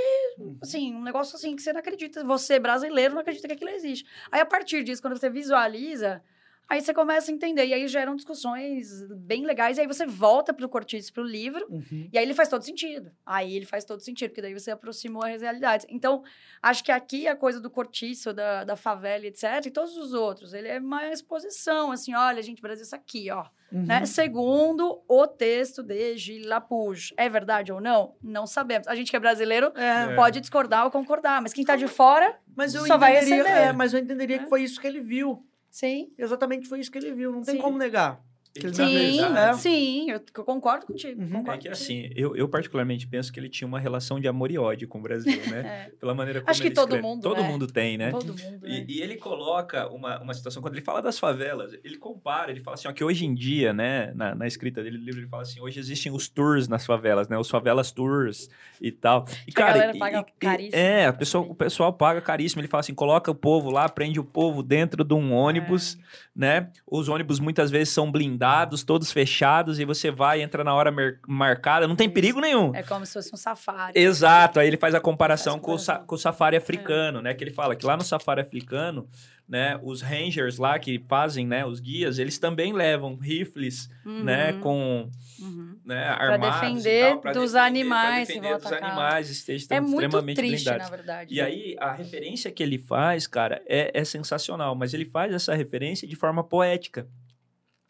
[0.62, 2.22] assim, um negócio assim que você não acredita.
[2.22, 4.09] Você, brasileiro, não acredita que aquilo existe.
[4.30, 6.22] Aí, a partir disso, quando você visualiza,
[6.68, 7.66] aí você começa a entender.
[7.66, 9.78] E aí geram discussões bem legais.
[9.78, 11.66] E aí você volta pro cortiço, pro livro.
[11.70, 12.08] Uhum.
[12.12, 13.10] E aí ele faz todo sentido.
[13.24, 15.86] Aí ele faz todo sentido, porque daí você aproximou as realidades.
[15.88, 16.22] Então,
[16.62, 20.52] acho que aqui a coisa do cortiço, da, da favela, etc., e todos os outros,
[20.52, 23.44] ele é uma exposição, assim, olha, gente, Brasil, isso aqui, ó.
[23.70, 23.84] Uhum.
[23.86, 24.04] Né?
[24.06, 27.12] Segundo o texto de Gilles Lapouge.
[27.16, 28.14] É verdade ou não?
[28.22, 28.88] Não sabemos.
[28.88, 32.38] A gente que é brasileiro É, pode discordar ou concordar, mas quem tá de fora,
[32.56, 33.46] mas eu Só vai receber.
[33.48, 34.38] é, mas eu entenderia É.
[34.40, 35.44] que foi isso que ele viu.
[35.70, 36.12] Sim.
[36.18, 37.32] Exatamente foi isso que ele viu.
[37.32, 37.62] Não tem Sim.
[37.62, 38.22] como negar.
[38.59, 41.20] Que Sim, verdade, sim, eu, concordo contigo.
[41.20, 41.28] Uhum.
[41.30, 44.50] concordo É que assim, eu, eu particularmente penso que ele tinha uma relação de amor
[44.50, 45.59] e ódio com o Brasil, né?
[45.88, 47.06] É, Pela maneira como Acho que ele todo escreve.
[47.06, 47.48] mundo, Todo né?
[47.48, 48.11] mundo tem, né?
[48.11, 48.84] todo mundo, né?
[48.88, 52.61] E, e ele coloca uma, uma situação, quando ele fala das favelas, ele compara, ele
[52.61, 55.28] fala assim, ó, que hoje em dia, né, na, na escrita dele, no livro, ele
[55.28, 58.48] fala assim, hoje existem os tours nas favelas, né, os favelas tours
[58.80, 59.24] e tal.
[59.46, 62.68] E, Que a galera e- paga e- caríssimo É, pessoa, o pessoal paga caríssimo, ele
[62.68, 66.28] fala assim, coloca o povo lá, prende o povo dentro de um ônibus, É.
[66.34, 68.38] né, os ônibus muitas vezes são blindados,
[68.84, 70.92] todos fechados, e você vai, entra na hora
[71.26, 72.74] marcada, não tem perigo nenhum.
[72.74, 73.92] É como se fosse um safari.
[73.99, 77.34] Exato, aí ele faz a comparação Faz com, o sa- com o safari africano, né?
[77.34, 79.09] Que ele fala que lá no safari africano,
[79.49, 79.78] né?
[79.82, 81.64] Os rangers lá que fazem, né?
[81.64, 84.53] Os guias, eles também levam rifles, Uhum, né?
[84.55, 85.09] Com
[85.40, 85.76] uhum.
[85.84, 89.80] né, armados e defender tal, pra dos defender- animais pra defender dos animais estejam É
[89.80, 90.90] muito extremamente triste, blindados.
[90.90, 91.34] na verdade.
[91.34, 95.55] E aí, a referência que ele faz, cara, é, é sensacional, mas ele faz essa
[95.55, 97.07] referência de forma poética.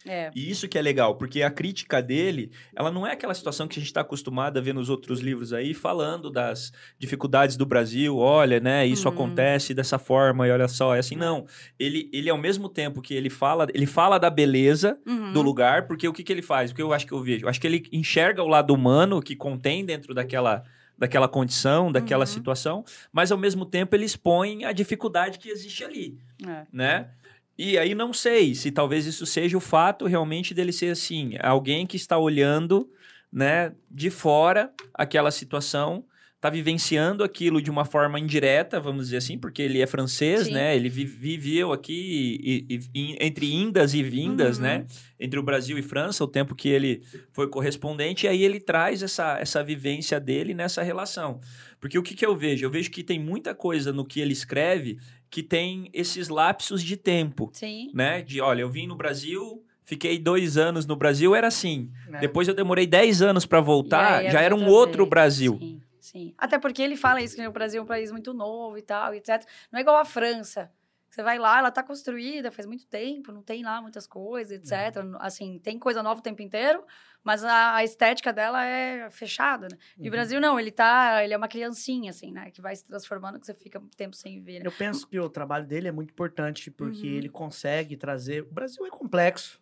[0.07, 0.31] É.
[0.35, 3.79] E isso que é legal, porque a crítica dele, ela não é aquela situação que
[3.79, 8.17] a gente está acostumado a ver nos outros livros aí, falando das dificuldades do Brasil,
[8.17, 9.15] olha, né, isso Uhum.
[9.15, 11.47] acontece dessa forma e olha só, é assim, não.
[11.79, 15.33] Ele, ele ao mesmo tempo que ele fala, ele fala da beleza Uhum.
[15.33, 16.71] do lugar, porque o que, que ele faz?
[16.71, 17.45] O que eu acho que eu vejo?
[17.45, 20.63] Eu acho que ele enxerga o lado humano que contém dentro daquela
[20.97, 22.27] daquela condição, daquela Uhum.
[22.27, 26.67] situação, mas ao mesmo tempo ele expõe a dificuldade que existe ali É.
[26.73, 27.11] né?
[27.59, 31.87] E aí não sei se talvez isso seja o fato realmente dele ser assim, alguém
[31.87, 32.89] que está olhando,
[33.33, 36.05] né, de fora aquela situação,
[36.37, 40.53] está vivenciando aquilo de uma forma indireta, vamos dizer assim, porque ele é francês, Sim.
[40.53, 40.77] né?
[40.77, 42.39] Ele vi- viveu aqui
[42.71, 44.63] e- e- entre indas e vindas, Uhum.
[44.63, 44.87] né?
[45.19, 47.03] Entre o Brasil e França, o tempo que ele
[47.33, 51.41] foi correspondente, e aí ele traz essa, essa vivência dele nessa relação.
[51.81, 52.65] Porque o que, que eu vejo?
[52.65, 54.97] Eu vejo que tem muita coisa no que ele escreve
[55.31, 57.91] que tem esses lapsos de tempo, Sim.
[57.95, 58.23] né?
[58.23, 61.91] De, olha, eu vim no Brasil, fiquei dois anos no Brasil, era assim.
[62.09, 62.19] né?
[62.21, 65.11] Depois eu demorei 10 anos para voltar, aí, já era um outra outro vez.
[65.11, 65.59] Brasil.
[65.59, 66.35] Sim, sim.
[66.37, 69.15] Até porque ele fala isso, que o Brasil é um país muito novo e tal,
[69.15, 69.45] etc.
[69.73, 70.71] Não é igual a França.
[71.11, 75.05] Você vai lá, ela tá construída faz muito tempo, não tem lá muitas coisas, etc.
[75.21, 76.85] Assim, tem coisa nova o tempo inteiro,
[77.29, 79.77] mas a, a estética dela é fechada, né?
[79.99, 80.09] E Uhum.
[80.09, 82.51] o Brasil não, ele tá, ele é uma criancinha, assim, né?
[82.51, 84.61] Que vai se transformando, que você fica muito tempo sem ver.
[84.61, 84.67] né?
[84.67, 87.15] Eu penso que o trabalho dele é muito importante porque Uhum.
[87.15, 88.43] ele consegue trazer.
[88.43, 89.61] O Brasil é complexo.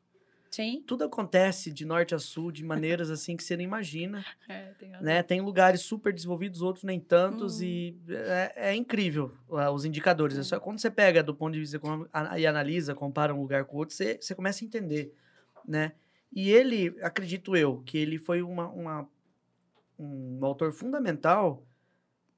[0.49, 0.83] Sim.
[0.87, 4.91] Tudo acontece de norte a sul de maneiras assim que você não imagina, É, tem
[5.03, 5.23] né?
[5.23, 7.65] Tem lugares super desenvolvidos, outros nem tantos Uhum.
[7.67, 10.39] e é, é incrível ah, os indicadores.
[10.39, 12.09] É só quando você pega do ponto de vista econômico
[12.39, 15.13] e analisa, compara um lugar com o outro, você, você começa a entender,
[15.67, 15.93] né?
[16.33, 19.09] E ele, acredito eu, que ele foi uma, uma-
[19.99, 21.63] um autor fundamental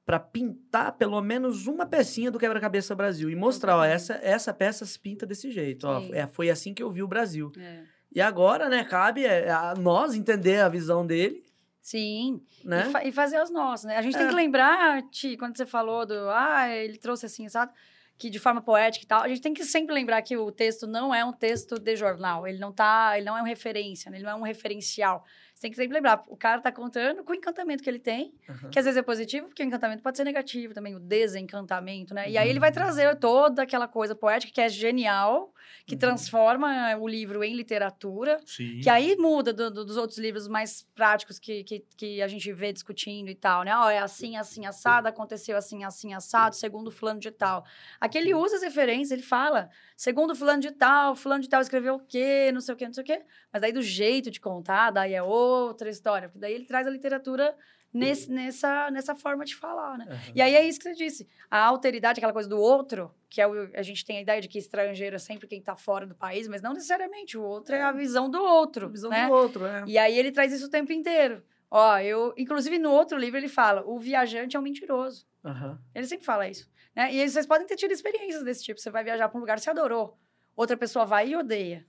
[0.05, 4.85] para pintar pelo menos uma pecinha do quebra-cabeça Brasil e mostrar, ó, essa, essa peça
[4.85, 7.51] se pinta desse jeito, ó, é, foi assim que eu vi o Brasil.
[7.59, 7.83] É.
[8.11, 11.43] E agora, né, cabe é, a nós entender a visão dele,
[11.79, 12.41] Sim.
[12.63, 12.87] né?
[12.87, 13.97] E, fa- e fazer as nossas, né?
[13.97, 14.29] A gente tem É.
[14.29, 16.15] que lembrar, Ti, quando você falou do.
[16.31, 17.71] Ah, ele trouxe assim, sabe?
[18.19, 19.23] Que de forma poética e tal.
[19.23, 22.45] A gente tem que sempre lembrar que o texto não é um texto de jornal.
[22.45, 23.13] Ele não tá.
[23.15, 24.17] Ele não é uma referência, né?
[24.17, 25.25] ele não é um referencial.
[25.59, 26.23] Você tem que sempre lembrar.
[26.29, 28.69] O cara tá contando com o encantamento que ele tem, Aham.
[28.69, 32.29] que às vezes é positivo, porque o encantamento pode ser negativo também, o desencantamento, né?
[32.31, 32.51] E aí Uhum.
[32.51, 35.53] ele vai trazer toda aquela coisa poética que é genial,
[35.85, 35.99] que Uhum.
[35.99, 38.39] transforma o livro em literatura.
[38.45, 38.79] Sim.
[38.79, 42.53] Que aí muda do- do- dos outros livros mais práticos que, que, que a gente
[42.53, 43.75] vê discutindo e tal, né?
[43.75, 47.65] Ó, é assim, assim, assado, aconteceu assim, assim, assado, segundo fulano de tal.
[47.99, 49.69] Aqui ele usa as referências, ele fala,
[49.99, 52.93] segundo fulano de tal, fulano de tal escreveu o quê, não sei o quê, não
[52.93, 53.21] sei o quê.
[53.51, 56.29] Mas daí do jeito de contar, daí é outra história.
[56.29, 57.53] Porque daí ele traz a literatura
[57.93, 60.05] nesse, nessa, nessa forma de falar, né?
[60.09, 60.31] Aham.
[60.33, 61.27] E aí é isso que você disse.
[61.51, 64.47] A alteridade, aquela coisa do outro, que é o, a gente tem a ideia de
[64.47, 67.37] que estrangeiro é sempre quem está fora do país, mas não necessariamente.
[67.37, 68.85] O outro é a visão do outro.
[68.85, 69.27] A visão né?
[69.27, 69.83] do outro, é.
[69.85, 71.43] E aí ele traz isso o tempo inteiro.
[71.69, 72.33] Ó, eu.
[72.37, 75.27] Inclusive, no outro livro ele fala: o viajante é um mentiroso.
[75.43, 75.77] Aham.
[75.93, 76.69] Ele sempre fala isso.
[76.95, 77.13] Né?
[77.13, 78.79] E aí vocês podem ter tido experiências desse tipo.
[78.79, 80.17] Você vai viajar para um lugar, você adorou.
[80.55, 81.85] Outra pessoa vai e odeia.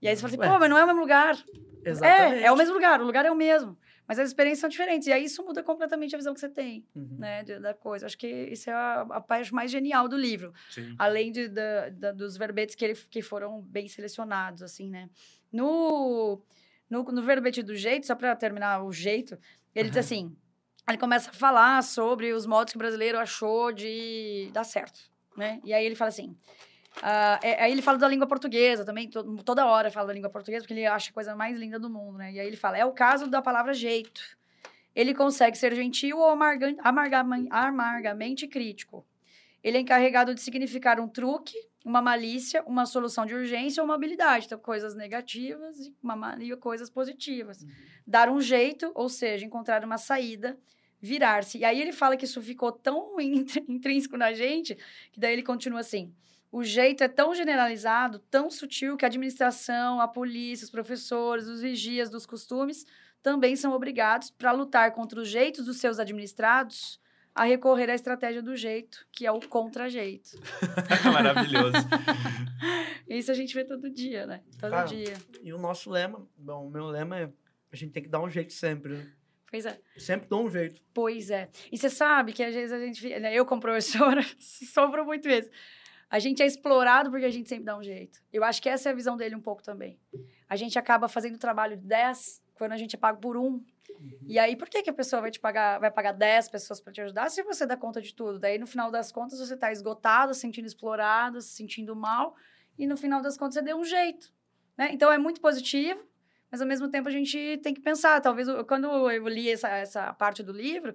[0.00, 0.48] E aí você fala assim, Ué.
[0.48, 1.36] pô, mas não é o mesmo lugar.
[1.84, 2.42] Exatamente.
[2.42, 3.76] É, é o mesmo lugar, o lugar é o mesmo.
[4.06, 5.06] Mas as experiências são diferentes.
[5.08, 7.16] E aí isso muda completamente a visão que você tem, Uhum.
[7.18, 8.06] né, da coisa.
[8.06, 10.52] Acho que isso é a, a parte mais genial do livro.
[10.70, 10.94] Sim.
[10.98, 15.08] Além de, da- da- dos verbetes que, ele, que foram bem selecionados, assim, né?
[15.52, 16.42] No,
[16.90, 19.38] no, no verbete do jeito, só para terminar o jeito,
[19.74, 20.36] ele diz assim:
[20.88, 25.00] ele começa a falar sobre os modos que o brasileiro achou de dar certo,
[25.36, 25.60] né?
[25.64, 26.36] E aí ele fala assim.
[27.02, 30.28] ah, é- aí ele fala da língua portuguesa também, to- toda hora fala da língua
[30.28, 32.32] portuguesa, porque ele acha a coisa mais linda do mundo, né?
[32.32, 34.20] E aí ele fala: é o caso da palavra jeito.
[34.94, 39.06] Ele consegue ser gentil ou amarga, amarga, amargamente crítico.
[39.64, 43.94] Ele é encarregado de significar um truque, uma malícia, uma solução de urgência ou uma
[43.94, 44.46] habilidade.
[44.46, 47.64] Então, coisas negativas e, uma, ma- e coisas positivas.
[48.06, 50.58] Dar um jeito, ou seja, encontrar uma saída,
[51.00, 51.58] virar-se.
[51.58, 54.76] E aí ele fala que isso ficou tão intr- intrínseco na gente,
[55.10, 56.12] que daí ele continua assim.
[56.50, 61.62] O jeito é tão generalizado, tão sutil, que a administração, a polícia, os professores, os
[61.62, 62.84] vigias dos costumes
[63.22, 67.00] também são obrigados, para lutar contra os jeitos dos seus administrados,
[67.34, 70.38] a recorrer à estratégia do jeito, que é o contra-jeito.
[71.12, 71.76] Maravilhoso.
[73.08, 74.42] Isso a gente vê todo dia, né?
[74.60, 75.14] Todo Cara, dia.
[75.42, 77.30] E o nosso lema, bom, o meu lema é
[77.72, 79.12] a gente tem que dar um jeito sempre, né?
[79.50, 79.78] Pois é.
[79.96, 80.82] Sempre dá um jeito.
[80.94, 81.48] Pois é.
[81.70, 85.50] E você sabe que às vezes a gente, né, eu como professora, sofro muito isso.
[86.08, 88.20] A gente é explorado porque a gente sempre dá um jeito.
[88.30, 89.98] Eu acho que essa é a visão dele um pouco também.
[90.48, 93.62] A gente acaba fazendo trabalho de 10 quando a gente é pago por um.
[94.26, 96.92] E aí, por que, que a pessoa vai te pagar, vai pagar 10 pessoas para
[96.92, 98.38] te ajudar se você dá conta de tudo?
[98.38, 102.34] Daí, no final das contas, você está esgotado, se sentindo explorado, se sentindo mal,
[102.78, 104.32] e no final das contas, você deu um jeito.
[104.76, 104.90] Né?
[104.92, 106.00] Então, é muito positivo,
[106.50, 108.20] mas ao mesmo tempo a gente tem que pensar.
[108.20, 110.94] Talvez, quando eu li essa, essa parte do livro,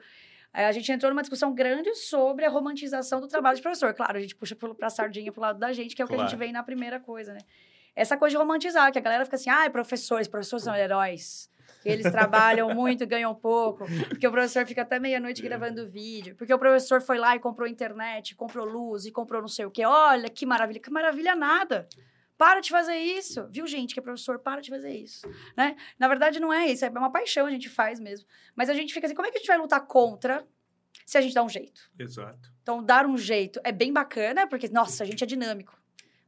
[0.53, 3.93] eh, a gente entrou numa discussão grande sobre a romantização do trabalho de professor.
[3.93, 6.13] Claro, a gente puxa para a sardinha pro lado da gente, que é o que
[6.13, 6.29] a Claro.
[6.29, 7.39] gente vem na primeira coisa, né?
[7.95, 11.49] Essa coisa de romantizar, que a galera fica assim, ah, professores, professores são heróis.
[11.91, 13.85] Eles trabalham muito, ganham pouco.
[14.09, 16.35] Porque o professor fica até meia-noite gravando vídeo.
[16.35, 19.71] Porque o professor foi lá e comprou internet, comprou luz e comprou não sei o
[19.71, 19.85] quê.
[19.85, 20.79] Olha, que maravilha.
[20.79, 21.87] Que maravilha nada.
[22.37, 23.47] Para de fazer isso.
[23.49, 24.37] Viu, gente, que é professor?
[24.39, 25.27] Para de fazer isso.
[25.55, 25.75] Né?
[25.97, 26.85] Na verdade, não é isso.
[26.85, 28.27] É uma paixão, a gente faz mesmo.
[28.55, 30.45] Mas a gente fica assim, como é que a gente vai lutar contra
[31.05, 31.89] se a gente dá um jeito?
[31.97, 32.51] Exato.
[32.61, 35.76] Então, dar um jeito é bem bacana, porque, nossa, a gente é dinâmico.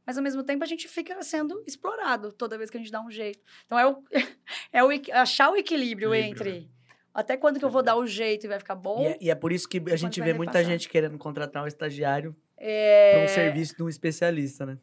[0.06, 3.00] Mas, ao mesmo tempo, a gente fica sendo explorado toda vez que a gente dá
[3.00, 3.40] um jeito.
[3.66, 4.02] Então, é, o,
[4.72, 6.70] é o, achar o equilíbrio, Equilíbrio, entre
[7.12, 9.02] até quando que eu vou dar o jeito e vai ficar bom.
[9.02, 11.66] E é, e é por isso que a gente vê muita gente querendo contratar um
[11.66, 14.78] estagiário É, para um serviço de um especialista, né?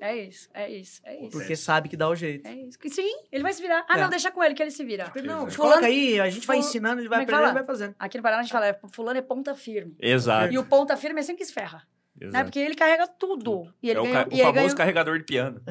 [0.00, 1.30] é isso, é isso, é isso.
[1.30, 2.46] Porque sabe que dá o jeito.
[2.46, 2.78] É isso.
[2.88, 3.84] Sim, ele vai se virar.
[3.88, 4.02] Ah, É.
[4.02, 5.04] não, deixa com ele que ele se vira.
[5.04, 5.56] Porque, Não, Exato.
[5.56, 7.94] coloca aí, a gente vai Fulano- ensinando, ele vai é aprendendo e vai fazendo.
[7.98, 9.96] Aqui no Paraná a gente fala, é, fulano é ponta firme.
[9.98, 10.52] Exato.
[10.52, 11.86] E o ponta firme é sempre que se ferra.
[12.26, 12.44] Né?
[12.44, 13.72] Porque ele carrega tudo.
[13.82, 15.62] E ele é o, ganha, ca- o e ele famoso ganha- carregador de piano.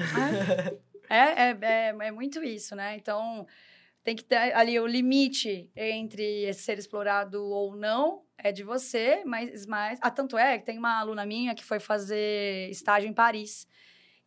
[1.09, 1.15] É,
[1.51, 2.95] é, é, é muito isso, né?
[2.97, 3.45] Então,
[4.03, 9.65] tem que ter ali o limite entre ser explorado ou não é de você, mas,
[9.65, 13.67] mas ah, tanto é que tem uma aluna minha que foi fazer estágio em Paris.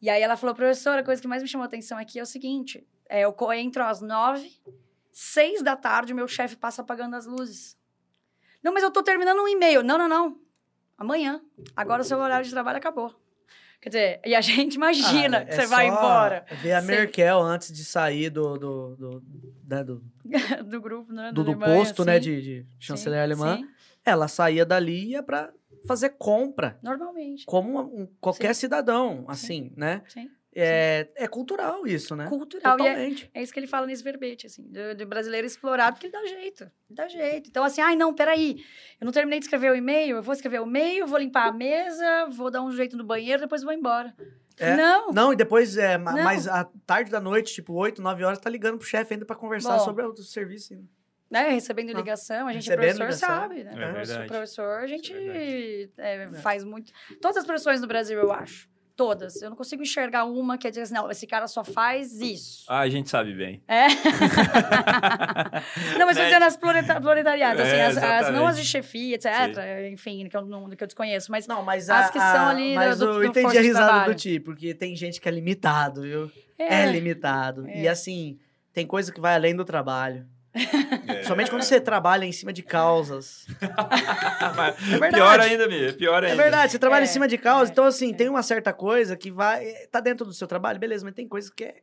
[0.03, 2.23] E aí ela falou, professora, a coisa que mais me chamou a atenção aqui é
[2.23, 4.51] o seguinte: é, eu entro às nove,
[5.13, 7.79] seis da tarde, o meu chefe passa apagando as luzes.
[8.63, 9.83] Não, mas eu tô terminando um e-mail.
[9.83, 10.41] Não, não, não.
[11.01, 11.41] Amanhã.
[11.75, 13.15] Agora o seu horário de trabalho acabou.
[13.81, 16.87] Quer dizer, e a gente imagina Ah, que é você vai embora Ver a Sim.
[16.89, 19.23] Merkel antes de sair do, do, do,
[19.67, 20.05] né, do,
[20.69, 21.33] do grupo, né?
[21.33, 23.57] do, do Alemanha, posto né, sim, de, de sim, chanceler alemã.
[23.57, 23.69] Sim,
[24.05, 25.51] Ela saía dali e ia para
[25.87, 26.79] fazer compra.
[26.83, 27.47] normalmente.
[27.47, 28.61] Como um- qualquer Sim.
[28.61, 30.03] cidadão, assim, né?
[30.07, 30.31] Sim.
[30.53, 32.27] É, é cultural isso, né?
[32.27, 32.77] Cultural.
[32.79, 33.31] E é, Totalmente.
[33.33, 36.27] é isso que ele fala nesse verbete, assim, do, do brasileiro explorado, porque ele dá
[36.27, 36.65] jeito.
[36.65, 37.49] Ele dá jeito.
[37.49, 38.65] Então, assim, ai, não, peraí.
[39.01, 41.53] Eu não terminei de escrever o e-mail, eu vou escrever o e-mail, vou limpar a
[41.53, 44.13] mesa, vou dar um jeito no banheiro, depois vou embora.
[44.59, 44.77] É.
[44.77, 45.13] Não.
[45.13, 46.13] Não, e depois, é, Não.
[46.25, 49.37] mais à tarde da noite, tipo 8, 9 horas, tá ligando pro chefe ainda pra
[49.37, 49.85] conversar Bom.
[49.85, 50.75] sobre o serviço.
[50.75, 50.85] ainda.
[51.31, 51.49] Né?
[51.51, 52.01] Recebendo Não.
[52.01, 53.41] ligação, a gente é Recebendo professor, ligação.
[53.49, 53.73] sabe, né?
[53.73, 56.93] É professor, professor, a gente Isso é, faz muito.
[57.23, 58.69] Todas as profissões no Brasil, eu acho.
[59.01, 59.41] Todas.
[59.41, 62.67] Eu não consigo enxergar uma que é dizer assim, não, esse cara só faz isso.
[62.69, 63.63] Ah, a gente sabe bem.
[63.67, 63.87] É.
[65.99, 66.29] não, mas tô Né?
[66.29, 69.31] dizendo as planeta- proletariadas, assim, É, as, as- não as de chefia, etc.
[69.91, 71.31] Enfim, que eu, não, que eu desconheço.
[71.33, 73.59] Mas Não, mas As a, que são a- ali mas do- do- eu do entendi
[73.59, 74.15] a de risada trabalho.
[74.15, 76.31] do Ti, porque tem gente que é limitado, viu?
[76.59, 77.67] É, é, limitado.
[77.69, 77.91] E É.
[77.91, 78.39] assim,
[78.73, 80.27] tem coisa que vai além do trabalho.
[80.53, 81.23] É.
[81.25, 83.47] Somente quando você trabalha em cima de causas.
[84.81, 85.15] Verdade.
[85.15, 85.93] pior ainda, Mi.
[85.93, 86.43] Pior É ainda.
[86.43, 87.69] verdade, você trabalha É, em cima de causas.
[87.69, 88.15] é, então, assim, é.
[88.15, 89.65] tem uma certa coisa que vai.
[89.91, 91.75] Tá dentro do seu trabalho, beleza, mas tem coisa que é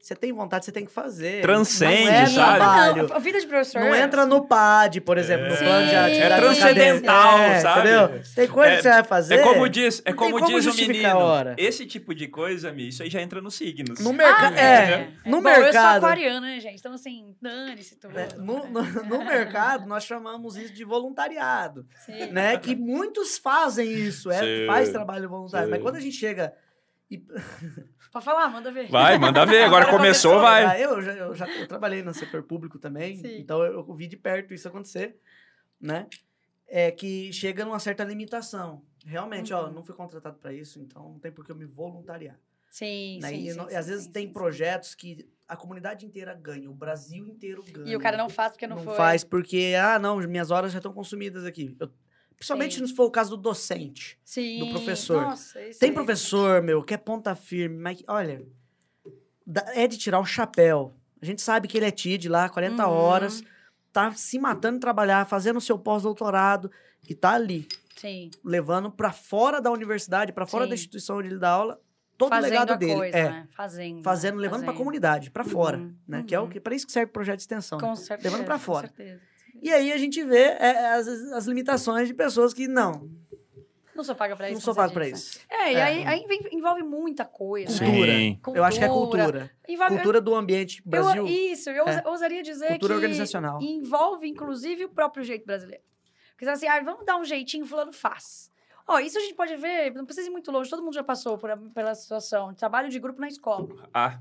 [0.00, 1.42] Você tem vontade, você tem que fazer.
[1.42, 2.34] Transcende, não é sabe?
[2.56, 3.08] trabalho.
[3.08, 3.80] Não, a vida de professor.
[3.80, 5.64] Não entra no PAD, por exemplo, no Sim.
[5.64, 7.60] plano de É atividade transcendental, acadêmica.
[7.60, 7.80] sabe?
[7.80, 8.22] Entendeu?
[8.34, 9.34] Tem coisa É- que você vai fazer.
[9.34, 11.08] É como diz, é como como diz o menino.
[11.08, 11.54] a hora.
[11.58, 14.00] Esse tipo de coisa, Mi, isso aí já entra nos signos.
[14.00, 14.54] No mercado.
[14.56, 15.96] é, no Bom, eu sou mercado.
[16.04, 16.78] aquariana, né, gente?
[16.78, 18.14] Então, assim, dane-se tudo.
[18.38, 22.26] no, no, no mercado, nós chamamos isso de voluntariado, Sim.
[22.32, 22.56] né?
[22.56, 24.66] Que muitos fazem isso, é, Sim.
[24.66, 25.66] faz trabalho voluntário.
[25.66, 25.70] Sim.
[25.72, 26.54] Mas quando a gente chega
[27.10, 27.22] e
[28.12, 28.88] Pode falar, manda ver.
[28.88, 29.64] Vai, manda ver.
[29.64, 30.64] Agora começou, vai.
[30.64, 33.38] Ah, Eu já, eu já eu trabalhei no setor público também, Sim.
[33.38, 35.16] então eu, eu vi de perto isso acontecer,
[35.80, 36.06] né?
[36.66, 38.82] É que chega numa certa limitação.
[39.06, 39.72] Realmente, ó, Uhum.
[39.72, 42.38] não fui contratado para isso, então não tem por que eu me voluntariar.
[42.70, 43.28] Sim, né?
[43.30, 46.04] sim, e, sim, não- e sim, às vezes sim, tem sim, projetos que a comunidade
[46.04, 47.90] inteira ganha, o Brasil inteiro ganha.
[47.90, 48.94] E o cara não faz porque não, não foi.
[48.94, 51.74] faz porque, ah, não, minhas horas já estão consumidas aqui.
[51.80, 51.90] Eu-
[52.38, 52.86] principalmente Sim.
[52.86, 54.18] se for o caso do docente.
[54.24, 54.60] Sim.
[54.60, 55.22] do professor.
[55.22, 55.94] Nossa, isso Tem aí.
[55.94, 58.46] professor, meu, que é ponta firme, mas olha,
[59.74, 60.94] é de tirar o chapéu.
[61.20, 62.92] A gente sabe que ele é TID lá, 40 Uhum.
[62.94, 63.42] horas,
[63.92, 66.70] tá se matando de trabalhar, fazendo o seu pós-doutorado
[67.08, 67.66] e tá ali,
[67.96, 68.30] Sim.
[68.44, 70.68] levando pra fora da universidade, pra fora Sim.
[70.70, 71.80] da instituição onde ele dá aula,
[72.16, 72.94] todo fazendo o legado a dele.
[72.94, 73.48] coisa, é, né?
[73.56, 74.02] Fazendo.
[74.04, 74.42] fazendo, né?
[74.42, 74.78] levando pra Fazendo.
[74.78, 76.22] comunidade, pra fora, Uhum, né?
[76.26, 76.48] Que é o uhum.
[76.50, 77.78] que para isso que serve o projeto de extensão.
[77.80, 78.28] Com certeza.
[78.30, 78.86] levando pra com fora.
[78.86, 79.20] certeza.
[79.62, 83.10] E aí a gente vê é, as, as limitações de pessoas que não,
[83.94, 84.54] Não sou paga pra isso.
[84.54, 85.40] não sou pago você pra isso.
[85.50, 85.82] É, e É.
[85.82, 87.72] aí, aí vem- envolve muita coisa.
[87.84, 88.36] né?
[88.42, 88.58] Cultura.
[88.58, 89.50] Eu acho que é cultura.
[89.68, 91.26] Envolve, Cultura do ambiente eu- Brasil.
[91.26, 92.02] isso, eu É.
[92.06, 93.60] ousaria dizer Cultura que organizacional.
[93.60, 95.82] envolve, inclusive, o próprio jeito brasileiro.
[96.30, 98.48] Porque você assim, ah, vamos dar um jeitinho, fulano faz.
[98.86, 101.36] Ó, isso a gente pode ver, não precisa ir muito longe, todo mundo já passou
[101.36, 102.54] por, pela situação.
[102.54, 103.68] Trabalho de grupo na escola.
[103.92, 104.18] Ah,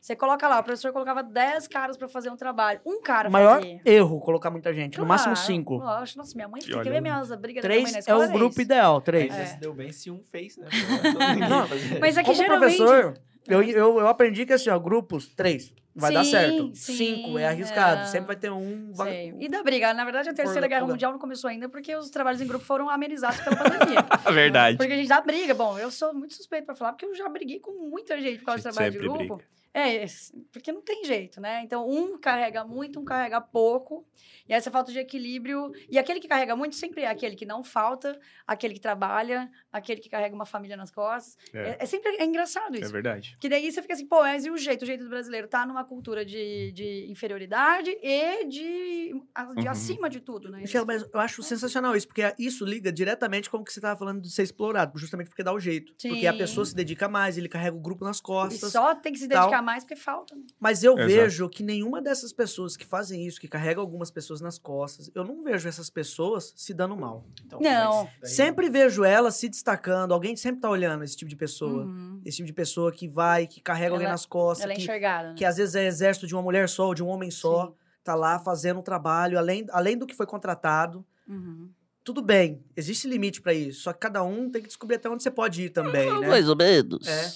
[0.00, 2.80] Você coloca lá, o professor colocava 10 caras pra fazer um trabalho.
[2.86, 3.80] Um cara O maior fazia.
[3.84, 5.76] erro colocar muita gente, no máximo Claro, cinco.
[5.76, 8.14] Lógico, nossa, minha mãe tem olha, que ver minhas brigas da minha mãe Três é
[8.14, 9.32] o era grupo ideal, três.
[9.34, 9.38] É.
[9.38, 10.68] já se deu bem se um fez, né?
[11.48, 12.78] Não, Mas é que Como geralmente...
[12.78, 16.70] professor, eu, eu, eu aprendi que assim, ó, grupos, três, vai dar Sim, certo.
[16.74, 18.06] sim, Cinco é arriscado, é.
[18.06, 18.94] sempre vai ter um...
[18.94, 19.34] Sei.
[19.38, 20.86] E da briga, na verdade, a Terceira Guerra.
[20.86, 24.06] Mundial não começou ainda porque os trabalhos em grupo foram amenizados pela pandemia.
[24.32, 24.78] verdade.
[24.78, 25.52] Porque a gente dá briga.
[25.52, 28.46] Bom, eu sou muito suspeito pra falar, porque eu já briguei com muita gente por
[28.46, 29.36] causa gente trabalho de grupo.
[29.36, 29.59] briga.
[29.72, 30.04] É,
[30.52, 31.62] porque não tem jeito, né?
[31.62, 34.04] Então, um carrega muito, um carrega pouco.
[34.50, 35.70] E essa falta de equilíbrio.
[35.88, 40.00] E aquele que carrega muito sempre é aquele que não falta, aquele que trabalha, aquele
[40.00, 41.36] que carrega uma família nas costas.
[41.54, 41.70] É.
[41.70, 42.90] É, é sempre é engraçado É isso.
[42.92, 43.36] verdade.
[43.40, 44.82] Que daí você fica assim, pô, mas e o jeito?
[44.82, 49.70] O jeito do brasileiro tá numa cultura de, de inferioridade e de, a- de Uhum.
[49.70, 50.58] acima de tudo, né?
[50.58, 53.96] Michel, mas eu acho sensacional isso, porque isso liga diretamente com o que você estava
[53.98, 55.92] falando de ser explorado, justamente porque dá o jeito.
[56.00, 56.38] Porque a Sim.
[56.38, 58.72] pessoa se dedica mais, ele carrega o grupo nas E costas.
[58.72, 59.42] só tem que se tal.
[59.42, 60.34] dedicar mais porque falta.
[60.34, 60.42] né?
[60.58, 61.06] Mas eu Exato.
[61.08, 65.24] vejo que nenhuma dessas pessoas que fazem isso, que carregam algumas pessoas nas costas, eu
[65.24, 67.24] não vejo essas pessoas se dando mal.
[67.44, 68.08] Então, Não.
[68.20, 71.84] daí- Sempre vejo elas se destacando, alguém sempre tá olhando esse tipo de pessoa.
[71.84, 72.20] Uhum.
[72.24, 74.82] Esse tipo de pessoa que vai, que carrega alguém Ela- nas costas, Ela é que,
[74.82, 75.34] enxergada, né?
[75.36, 77.72] que às vezes é exército de uma mulher só, ou de um homem só, Sim.
[78.04, 81.04] tá lá fazendo um trabalho, além, além do que foi contratado.
[81.28, 81.70] Uhum.
[82.02, 85.22] Tudo bem, existe limite pra isso, só que cada um tem que descobrir até onde
[85.22, 86.28] você pode ir também, né?
[86.28, 87.06] Mais ou menos.
[87.06, 87.32] É.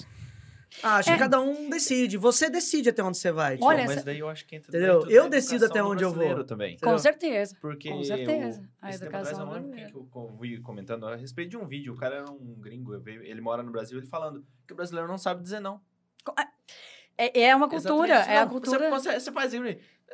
[0.83, 1.13] Ah, acho É.
[1.13, 2.17] que cada um decide.
[2.17, 3.55] Você decide até onde você vai.
[3.55, 5.09] Então, Olha, mas essa- daí eu acho que entra Entendeu?
[5.09, 6.43] Eu decido até onde eu vou.
[6.43, 6.71] também.
[6.73, 6.99] Com Entendeu?
[6.99, 7.55] certeza.
[7.59, 8.61] Porque Com certeza.
[8.61, 9.75] o- A esse tempo educação brasileira.
[9.75, 11.93] quem que eu, eu vi comentando a respeito de um vídeo.
[11.93, 15.17] O cara era um gringo, ele mora no Brasil, ele falando que o brasileiro não
[15.17, 15.81] sabe dizer não.
[17.17, 18.37] É, é uma cultura, Exatamente.
[18.37, 18.89] é a cultura.
[18.89, 19.63] Você, você, você faz isso,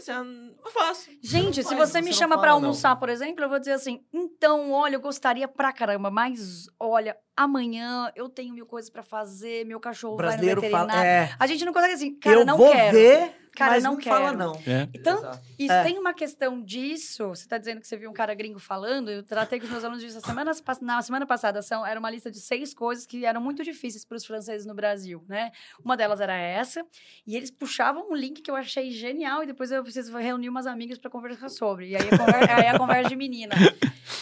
[0.01, 1.09] assim, ah, eu faço.
[1.21, 2.57] Gente, Você se não você faz, me não chama fala, pra não.
[2.57, 7.15] almoçar, por exemplo, eu vou dizer assim: então, olha, eu gostaria pra caramba, mas olha,
[7.35, 10.85] amanhã eu tenho mil coisas pra fazer, meu cachorro O vai no brasileiro fala.
[10.87, 11.31] veterinário.
[11.31, 12.95] É, A gente não consegue assim, cara, eu não vou quero.
[12.97, 14.37] ver, Cara, mas não não, fala quero.
[14.37, 14.55] não.
[14.65, 14.87] É.
[14.93, 15.83] Então, isso É.
[15.83, 17.27] tem uma questão disso.
[17.29, 19.11] Você tá dizendo que você viu um cara gringo falando.
[19.11, 21.61] Eu tratei com os meus alunos disso a semana, na semana passada.
[21.61, 24.73] São, era uma lista de seis coisas que eram muito difíceis para os franceses no
[24.73, 25.51] Brasil, né?
[25.83, 26.85] Uma delas era essa.
[27.27, 29.43] E eles puxavam um link que eu achei genial.
[29.43, 31.89] E depois eu preciso reunir umas amigas para conversar sobre.
[31.89, 33.53] E aí a, conver- aí a conversa de menina.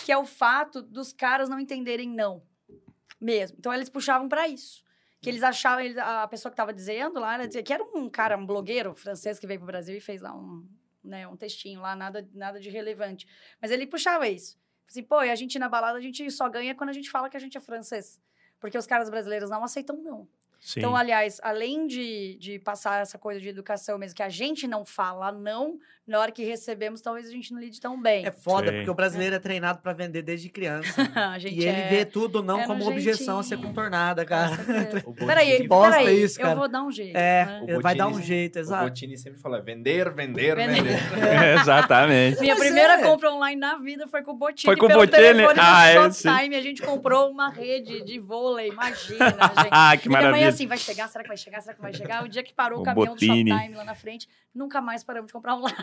[0.05, 2.41] Que é o fato dos caras não entenderem não.
[3.21, 3.57] Mesmo.
[3.59, 4.81] Então eles puxavam para isso.
[5.21, 8.37] Que eles achavam, eles- a pessoa que estava dizendo lá, dizia que era um cara,
[8.37, 10.65] um blogueiro francês que veio para o Brasil e fez lá um,
[11.03, 13.27] né, um textinho lá, nada, nada de relevante.
[13.61, 14.57] Mas ele puxava isso.
[14.87, 17.29] Assim, pô, e a gente na balada, a gente só ganha quando a gente fala
[17.29, 18.19] que a gente é francês.
[18.59, 20.27] Porque os caras brasileiros não aceitam não.
[20.59, 20.79] Sim.
[20.81, 24.83] Então, aliás, além de, de passar essa coisa de educação mesmo, que a gente não
[24.83, 25.79] fala não,
[26.09, 28.25] na hora que recebemos, talvez a gente não lide tão bem.
[28.25, 28.77] É foda, Sim.
[28.77, 30.89] porque o brasileiro é treinado pra vender desde criança.
[31.39, 31.87] e ele é...
[31.89, 34.57] vê tudo não é como objeção a ser contornada, cara.
[35.05, 36.53] O Botini- Peraí, Bosta peraí, isso, cara.
[36.53, 37.15] eu vou dar um jeito.
[37.15, 37.77] É, né?
[37.77, 38.83] O vai dar um Botini- jeito, O exato.
[38.85, 40.83] Botini sempre fala vender, vender, Vender.
[40.83, 40.99] vender.
[41.61, 42.39] Exatamente.
[42.39, 43.03] Minha Mas primeira é.
[43.03, 44.65] compra online na vida foi com o Botini.
[44.65, 45.43] Foi com o Botini?
[45.57, 49.67] Ah, é, Shoptime, a gente comprou uma rede de vôlei, imagina, gente.
[49.71, 50.49] Ah, que Minha mãe maravilha.
[50.49, 52.23] assim, vai chegar, será que vai chegar, será que vai chegar?
[52.23, 53.43] O dia que parou o, O caminhão Botini.
[53.45, 55.75] do Shoptime lá na frente, nunca mais paramos de comprar online.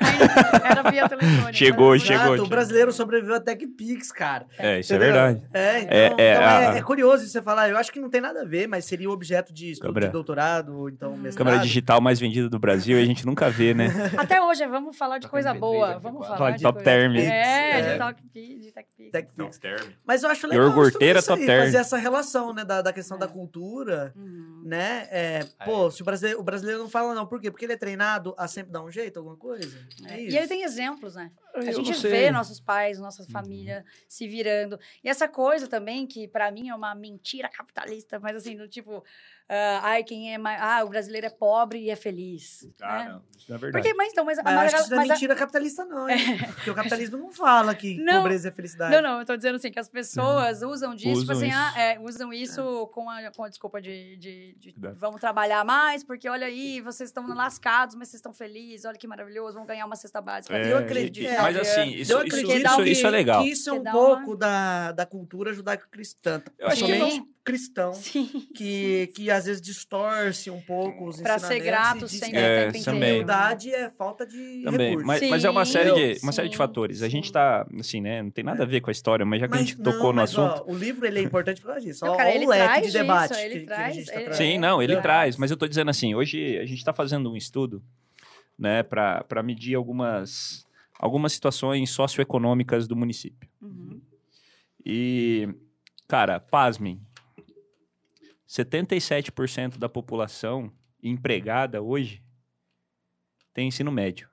[0.64, 1.54] Era via telefone.
[1.54, 2.44] Chegou, Era- chegou.
[2.44, 4.46] O brasileiro sobreviveu a TechPix, cara.
[4.58, 5.14] É, isso é Entendeu?
[5.14, 5.42] verdade.
[5.52, 7.68] É, então, É, então é, é, a- é curioso você falar.
[7.68, 10.06] Eu acho que não tem nada a ver, mas seria objeto de estudo Câmera.
[10.06, 11.16] de doutorado, ou então Hum.
[11.16, 11.46] mestrado.
[11.46, 13.86] Câmera digital mais vendida do Brasil e a gente nunca vê, né?
[14.16, 15.94] Até hoje, vamos falar de Tá coisa boa.
[15.96, 16.26] MP3, Vamos MP4.
[16.26, 17.16] falar Fala de Top Term.
[17.16, 17.82] É, É.
[17.82, 19.10] de TechPix, de TechPix.
[19.12, 19.58] TechPix.
[19.58, 19.88] term.
[20.06, 20.74] Mas eu acho legal aí,
[21.22, 21.64] Top Term.
[21.64, 23.20] fazer essa relação, né, da, da questão É.
[23.20, 24.62] da cultura, Uhum.
[24.64, 25.06] né?
[25.10, 27.50] É, pô, se o brasileiro, o brasileiro não fala não, por quê?
[27.50, 29.76] Porque ele é treinado a sempre dar um jeito, alguma coisa?
[30.08, 30.20] É.
[30.20, 31.30] E ele tem exemplos, né?
[31.54, 32.10] A Eu gente não sei.
[32.10, 33.28] vê nossos pais, nossa Uhum.
[33.30, 34.78] família se virando.
[35.02, 39.02] E essa coisa também, que pra mim é uma mentira capitalista, mas assim, do tipo,
[39.48, 40.60] ah, ai, quem é mais.
[40.60, 42.68] Ah, o brasileiro é pobre e é feliz.
[42.80, 43.08] Ah, né?
[43.10, 43.22] não.
[43.36, 43.82] Isso não é verdade.
[43.82, 45.36] Porque, mas então, mas, a Mas eu acho que isso não é mas a- mentira
[45.36, 46.18] capitalista, não, hein?
[46.56, 48.22] Porque o capitalismo não fala que Não.
[48.22, 48.94] pobreza é felicidade.
[48.94, 51.56] Não, não, eu tô dizendo assim, que as pessoas usam disso, tipo Usam assim, isso.
[51.58, 55.64] ah, é, usam isso com, a, com a desculpa de, de, de Da- vamos trabalhar
[55.64, 59.64] mais, porque olha aí, vocês estão lascados, mas vocês estão felizes, olha que maravilhoso, vão
[59.66, 60.56] ganhar uma cesta básica.
[60.56, 61.28] É, eu acredito.
[61.28, 63.42] É, mas é, assim, isso, eu isso, acredito que dá isso, um- isso é legal.
[63.42, 66.42] que isso é Que um pouco da, da cultura judaico-cristã.
[66.58, 67.94] Eu acho que- Principalmente cristão.
[67.94, 68.28] Sim.
[68.54, 72.32] Que, que às vezes distorce um pouco os Pra ser ensinamentos grato e diz sempre
[72.32, 73.12] que É, também.
[73.12, 75.06] humildade é falta de Também, recurso.
[75.06, 77.02] mas, mas é uma Sim, série de, uma série de sim, fatores.
[77.02, 77.32] A gente sim.
[77.32, 78.22] tá, assim, né?
[78.22, 80.12] Não tem nada a ver com a história, mas já que a gente não, tocou
[80.12, 80.70] no mas, ó, assunto.
[80.70, 82.04] o livro ele é importante por causa disso.
[82.04, 83.92] Não, cara, ó ele o leque traz de debate isso, que, ele que traz- a
[83.92, 84.46] gente tá ele- trazendo.
[84.48, 85.00] Sim, não, ele É.
[85.00, 87.82] traz, mas eu tô dizendo assim, hoje a gente tá fazendo um estudo,
[88.58, 90.66] né, para medir algumas,
[90.98, 93.48] algumas situações socioeconômicas do município.
[93.62, 94.00] Uhum.
[94.84, 95.48] E,
[96.08, 97.00] cara, pasmem,
[98.48, 100.72] 77% da população
[101.02, 102.22] empregada hoje
[103.52, 104.28] tem ensino médio.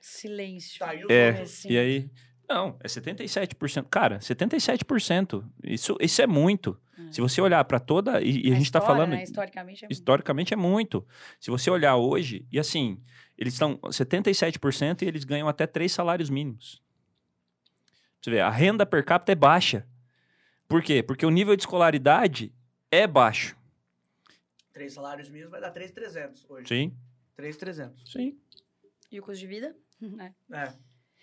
[0.00, 0.78] Silêncio.
[0.78, 2.10] Tá, e É, e aí...
[2.48, 3.86] Não, é 77%.
[3.90, 5.44] Cara, 77%.
[5.64, 6.80] Isso, isso é muito.
[6.96, 7.12] É.
[7.12, 8.22] Se você olhar para toda...
[8.22, 9.10] E, e a, gente tá história, falando...
[9.10, 9.22] Né?
[9.24, 9.92] Historicamente é muito.
[9.92, 11.06] Historicamente é muito.
[11.40, 13.02] Se você olhar hoje, e assim,
[13.36, 16.80] eles estão 77% e eles ganham até três salários mínimos.
[18.20, 19.86] Você vê, a renda per capita é baixa.
[20.68, 21.02] Por quê?
[21.02, 22.52] Porque o nível de escolaridade
[22.90, 23.56] é baixo.
[24.72, 26.68] Três salários mínimos vai dar 3,300 hoje.
[26.68, 26.96] Sim,
[27.36, 28.12] 3,300.
[28.12, 28.38] sim.
[29.10, 29.76] E o custo de vida?
[30.20, 30.56] É.
[30.64, 30.72] É.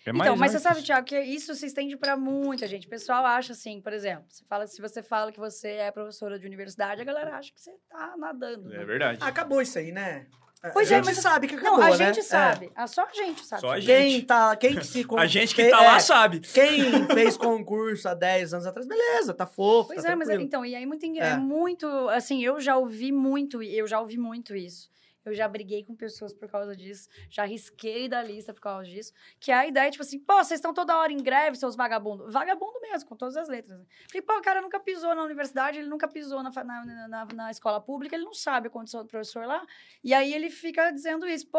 [0.06, 0.62] É Então, mais mas você alto.
[0.76, 2.86] sabe, Tiago, que isso se estende para muita gente.
[2.86, 6.38] O pessoal acha assim, por exemplo, você fala, se você fala que você é professora
[6.38, 8.68] de universidade, a galera acha que você tá nadando.
[8.68, 8.82] né?
[8.82, 9.18] É verdade.
[9.22, 10.26] Ah, acabou isso aí, né?
[10.72, 11.96] Pois a é, gente mas- sabe que acabou, Não, a né?
[12.06, 12.22] gente É.
[12.22, 12.70] sabe.
[12.74, 13.60] Ah, só a gente sabe.
[13.60, 13.86] Só a gente.
[13.86, 15.04] Quem, tá, quem que se...
[15.04, 16.40] con- A gente que tá lá é, sabe.
[16.40, 20.32] Quem fez concurso há 10 anos atrás, beleza, tá fofo, Pois tá é, mas é-
[20.32, 20.46] tranquilo.
[20.46, 21.30] então, e aí muito, É.
[21.30, 24.88] é muito, assim, eu já ouvi muito, eu já ouvi muito isso.
[25.24, 29.12] Eu já briguei com pessoas por causa disso, já risquei da lista por causa disso,
[29.40, 32.32] que a ideia é tipo assim, pô, vocês estão toda hora em greve, seus vagabundos.
[32.32, 33.78] Vagabundo mesmo, com todas as letras.
[33.78, 33.84] né?
[34.10, 37.50] Falei, pô, o cara nunca pisou na universidade, ele nunca pisou na, na, na, na-
[37.50, 39.64] escola pública, ele não sabe a condição do professor lá.
[40.02, 41.58] E aí ele fica dizendo isso, pô,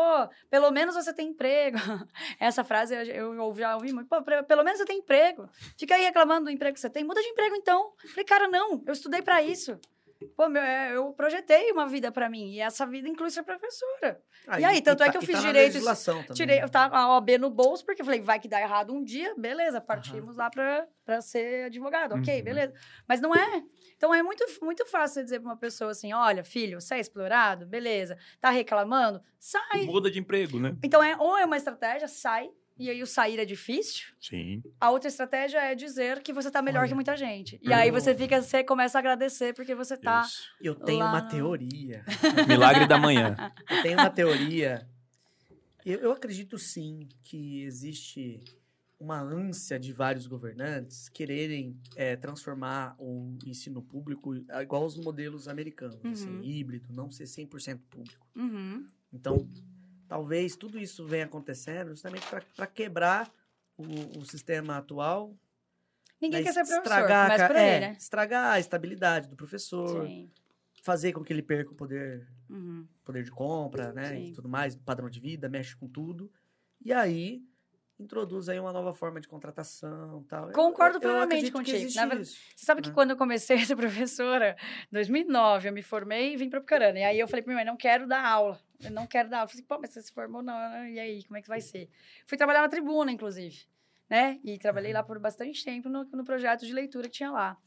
[0.49, 1.77] pelo menos você tem emprego.
[2.39, 5.49] Essa frase eu, eu já ouvi muito, pô, pelo menos você tem emprego.
[5.77, 7.93] Fica aí reclamando do emprego que você tem, muda de emprego então.
[8.09, 9.79] Falei, cara, não, eu estudei pra isso.
[10.35, 14.21] Pô, meu, é, eu projetei uma vida pra mim, e essa vida inclui ser professora.
[14.59, 16.35] E aí, tanto é que eu e fiz tá na direito- legislação também.
[16.35, 18.93] Tirei, eu tava com a OAB no bolso, porque eu falei, vai que dá errado
[18.93, 22.43] um dia, beleza, partimos lá pra, pra ser advogado, ok, Uhum.
[22.43, 22.73] beleza.
[23.07, 23.63] Mas não é.
[23.97, 26.99] Então é muito, muito fácil você dizer pra uma pessoa assim: olha, filho, você é
[26.99, 29.85] explorado, beleza, tá reclamando, sai.
[29.85, 30.75] Muda de emprego, né?
[30.83, 34.07] Então é ou é uma estratégia, sai, e aí o sair é difícil.
[34.19, 34.61] Sim.
[34.79, 37.59] A outra estratégia é dizer que você tá melhor Olha, que muita gente.
[37.61, 40.21] E eu- aí você fica, você começa a agradecer porque você tá.
[40.23, 40.49] Isso.
[40.61, 42.03] Eu tenho lá uma teoria.
[42.47, 43.35] Milagre da manhã.
[43.69, 44.87] Eu tenho uma teoria.
[45.85, 48.43] Eu, eu acredito sim que existe
[48.99, 55.47] uma ânsia de vários governantes quererem é, transformar o ensino público a- igual aos modelos
[55.47, 56.43] americanos, assim, Uhum.
[56.43, 58.25] híbrido, não ser 100% público.
[58.35, 58.87] Uhum.
[59.13, 59.47] Então,
[60.15, 63.29] talvez tudo isso venha acontecendo justamente para quebrar
[63.77, 63.83] o,
[64.19, 65.35] o sistema atual.
[66.21, 67.97] Ninguém né, quer ser professor, estragar, aí, é, né?
[67.99, 70.31] estragar a estabilidade do professor, Sim.
[70.81, 72.87] fazer com que ele perca o poder Uhum.
[73.03, 74.33] poder de compra, né, e Sim.
[74.33, 76.31] tudo mais, padrão de vida, mexe com tudo.
[76.79, 77.43] E aí
[77.99, 80.47] introduz aí uma nova forma de contratação, tal.
[80.47, 81.77] Eu- Concordo eu, eu plenamente que contigo.
[81.77, 82.37] verdade, isso.
[82.55, 82.93] Você sabe que né?
[82.93, 84.55] quando eu comecei a ser professora,
[84.91, 86.99] em 2009, eu me formei e vim para Pucarana.
[86.99, 88.59] E aí eu falei pra minha mãe, não quero dar aula.
[88.83, 89.45] Eu não quero dar aula.
[89.45, 90.87] Eu falei, pô, mas você se formou, não.
[90.87, 91.89] E aí, como é que vai ser?
[92.25, 93.65] Fui trabalhar na tribuna, inclusive.
[94.09, 94.39] Né?
[94.43, 97.57] E trabalhei lá por bastante tempo no, no projeto de leitura que tinha lá.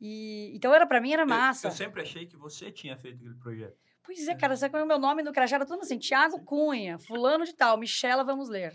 [0.00, 1.70] E, então, era para mim, era massa.
[1.70, 3.76] sempre achei que você tinha feito aquele projeto.
[4.04, 5.56] Pois é, cara, sabe qual é o meu nome no crachá?
[5.56, 8.74] Era tudo assim, Tiago Cunha, fulano de tal, Michela, vamos ler.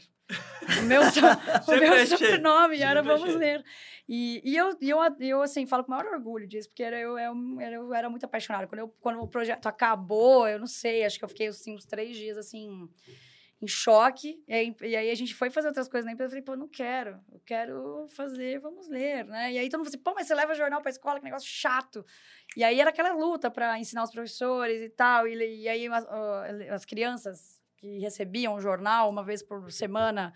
[0.80, 3.36] O meu, so- o meu sobrenome era Vamos achei.
[3.38, 3.64] Ler.
[4.08, 7.18] E, e eu, eu, eu, assim, falo com o maior orgulho disso, porque era, eu,
[7.18, 8.68] eu, era- eu era muito apaixonada.
[8.68, 11.86] Quando, eu, quando o projeto acabou, eu não sei, acho que eu fiquei, assim, uns
[11.86, 12.90] três dias, assim,
[13.62, 14.44] em choque.
[14.48, 16.28] E aí, e aí a gente foi fazer outras coisas na empresa.
[16.28, 17.20] Eu falei, pô, não quero.
[17.32, 19.52] Eu quero fazer, vamos ler, né?
[19.54, 21.50] E aí todo mundo falou assim, pô, mas você leva jornal pra escola, que negócio
[21.50, 22.06] chato.
[22.56, 25.28] E aí era aquela luta para ensinar os professores e tal.
[25.28, 26.06] E, e aí as,
[26.72, 30.34] as crianças que recebiam o jornal uma vez por semana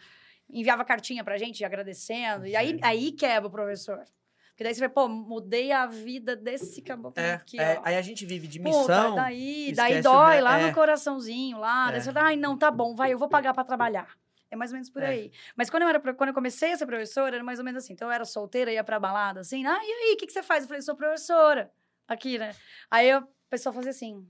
[0.50, 2.46] enviava cartinha pra gente agradecendo.
[2.46, 4.04] E aí, aí quebra o professor.
[4.52, 8.02] Porque daí você vai, pô, mudei a vida desse caboclo É, aqui, é, aí a
[8.02, 9.16] gente vive de Puta, missão.
[9.16, 10.68] daí, daí esquece o dói re- lá é.
[10.68, 11.90] no coraçãozinho, lá.
[11.90, 11.92] É.
[11.94, 14.16] Daí você fala, ai, não, tá bom, vai, eu vou pagar pra trabalhar.
[14.52, 15.08] É mais ou menos por É.
[15.08, 15.32] aí.
[15.56, 17.94] Mas quando eu, era, quando eu comecei a ser professora, era mais ou menos assim.
[17.94, 19.66] Então eu era solteira, ia pra balada, assim.
[19.66, 20.64] Ah, e aí, o que, que você faz?
[20.64, 21.72] Eu falei, sou professora.
[22.08, 22.52] Aqui, né?
[22.90, 24.28] Aí a pessoa fazia assim,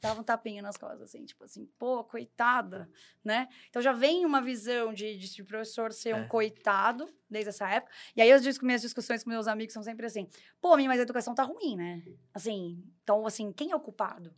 [0.00, 2.88] dava um tapinha nas costas, assim, tipo assim, pô, coitada,
[3.22, 3.48] né?
[3.68, 6.16] Então já vem uma visão de, de, de professor ser É.
[6.16, 7.92] um coitado, desde essa época.
[8.16, 10.26] E aí as minhas discussões com meus amigos são sempre assim,
[10.60, 12.02] pô, minha, mas a educação tá ruim, né?
[12.32, 14.34] Assim, então, assim, quem é o culpado?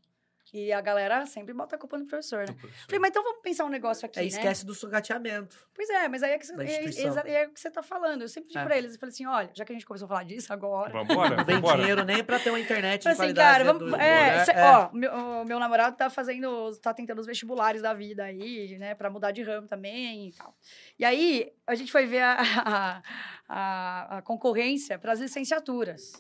[0.54, 2.54] E a galera sempre bota a culpa no professor, né?
[2.84, 4.28] Falei, mas então vamos pensar um negócio aqui, É, né?
[4.28, 5.56] esquece do sucateamento.
[5.74, 8.20] Pois é, mas aí é, que, você- Da é, é o que você tá falando.
[8.20, 8.64] Eu sempre digo É.
[8.66, 10.92] pra eles, eu falei assim, olha, já que a gente começou a falar disso agora...
[10.92, 11.78] Vambora, Não vem vambora.
[11.78, 13.50] dinheiro nem pra ter uma internet de Assim, qualidade.
[13.50, 14.44] cara, né, vamos, do- é, né?
[14.44, 14.62] cê- É.
[14.62, 18.94] ó, meu, o meu namorado tá fazendo, tá tentando os vestibulares da vida aí, né,
[18.94, 20.54] pra mudar de ramo também e tal.
[20.98, 22.36] E aí, a gente foi ver a,
[22.66, 23.02] a,
[23.48, 26.12] a- a concorrência para as licenciaturas.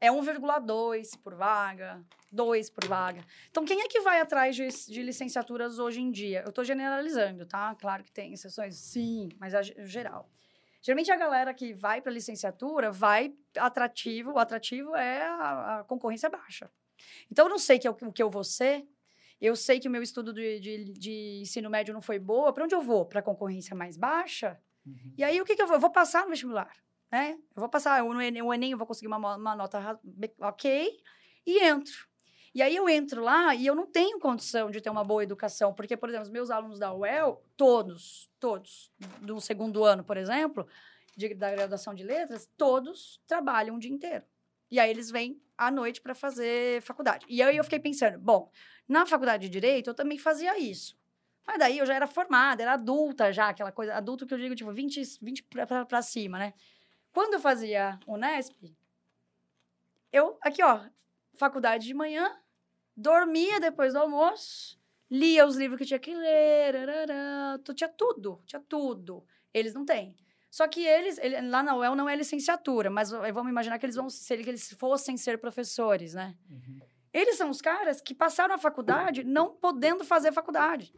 [0.00, 3.24] É 1,2 por vaga, 2 por vaga.
[3.50, 6.42] Então, quem é que vai atrás de, de licenciaturas hoje em dia?
[6.44, 7.74] Eu tô generalizando, tá?
[7.76, 10.28] Claro que tem exceções, sim, mas ge- geral.
[10.82, 16.28] Geralmente a galera que vai para licenciatura vai atrativo, o atrativo é a, a concorrência
[16.28, 16.70] baixa.
[17.30, 18.86] Então eu não sei que é o, que- o que eu vou ser,
[19.40, 22.64] eu sei que o meu estudo de, de, de ensino médio não foi boa, para
[22.64, 23.04] onde eu vou?
[23.06, 24.60] Para concorrência mais baixa?
[24.86, 25.14] Uhum.
[25.16, 25.76] E aí o que, que eu vou?
[25.76, 26.70] Eu vou passar no vestibular,
[27.16, 27.30] né?
[27.32, 29.98] Eu vou passar o Enem, o Enem eu vou conseguir uma, uma nota
[30.40, 31.00] ok
[31.46, 32.06] e entro.
[32.54, 35.72] E aí eu entro lá e eu não tenho condição de ter uma boa educação,
[35.74, 40.66] porque, por exemplo, os meus alunos da UEL, todos, todos, do segundo ano, por exemplo,
[41.16, 44.24] de- da graduação de letras, todos trabalham o dia inteiro.
[44.70, 47.24] E aí eles vêm à noite para fazer faculdade.
[47.28, 48.50] E aí eu fiquei pensando, bom,
[48.88, 50.98] na faculdade de Direito eu também fazia isso.
[51.46, 54.54] Mas daí eu já era formada, era adulta já, aquela coisa, adulto que eu digo,
[54.54, 56.54] tipo, 20, 20 para cima, né?
[57.16, 58.76] Quando eu fazia Unesp,
[60.12, 60.80] eu, aqui ó,
[61.38, 62.30] faculdade de manhã,
[62.94, 64.78] dormia depois do almoço,
[65.10, 69.24] lia os livros que tinha que ler, arará, tu- tinha tudo, tinha tudo.
[69.54, 70.14] Eles não têm.
[70.50, 73.96] Só que eles, ele- lá na UEL não é licenciatura, mas vamos imaginar que eles
[73.96, 76.36] vão ser, que eles fossem ser professores, né?
[76.50, 76.80] Uhum.
[77.14, 80.94] Eles são os caras que passaram a faculdade não podendo fazer faculdade.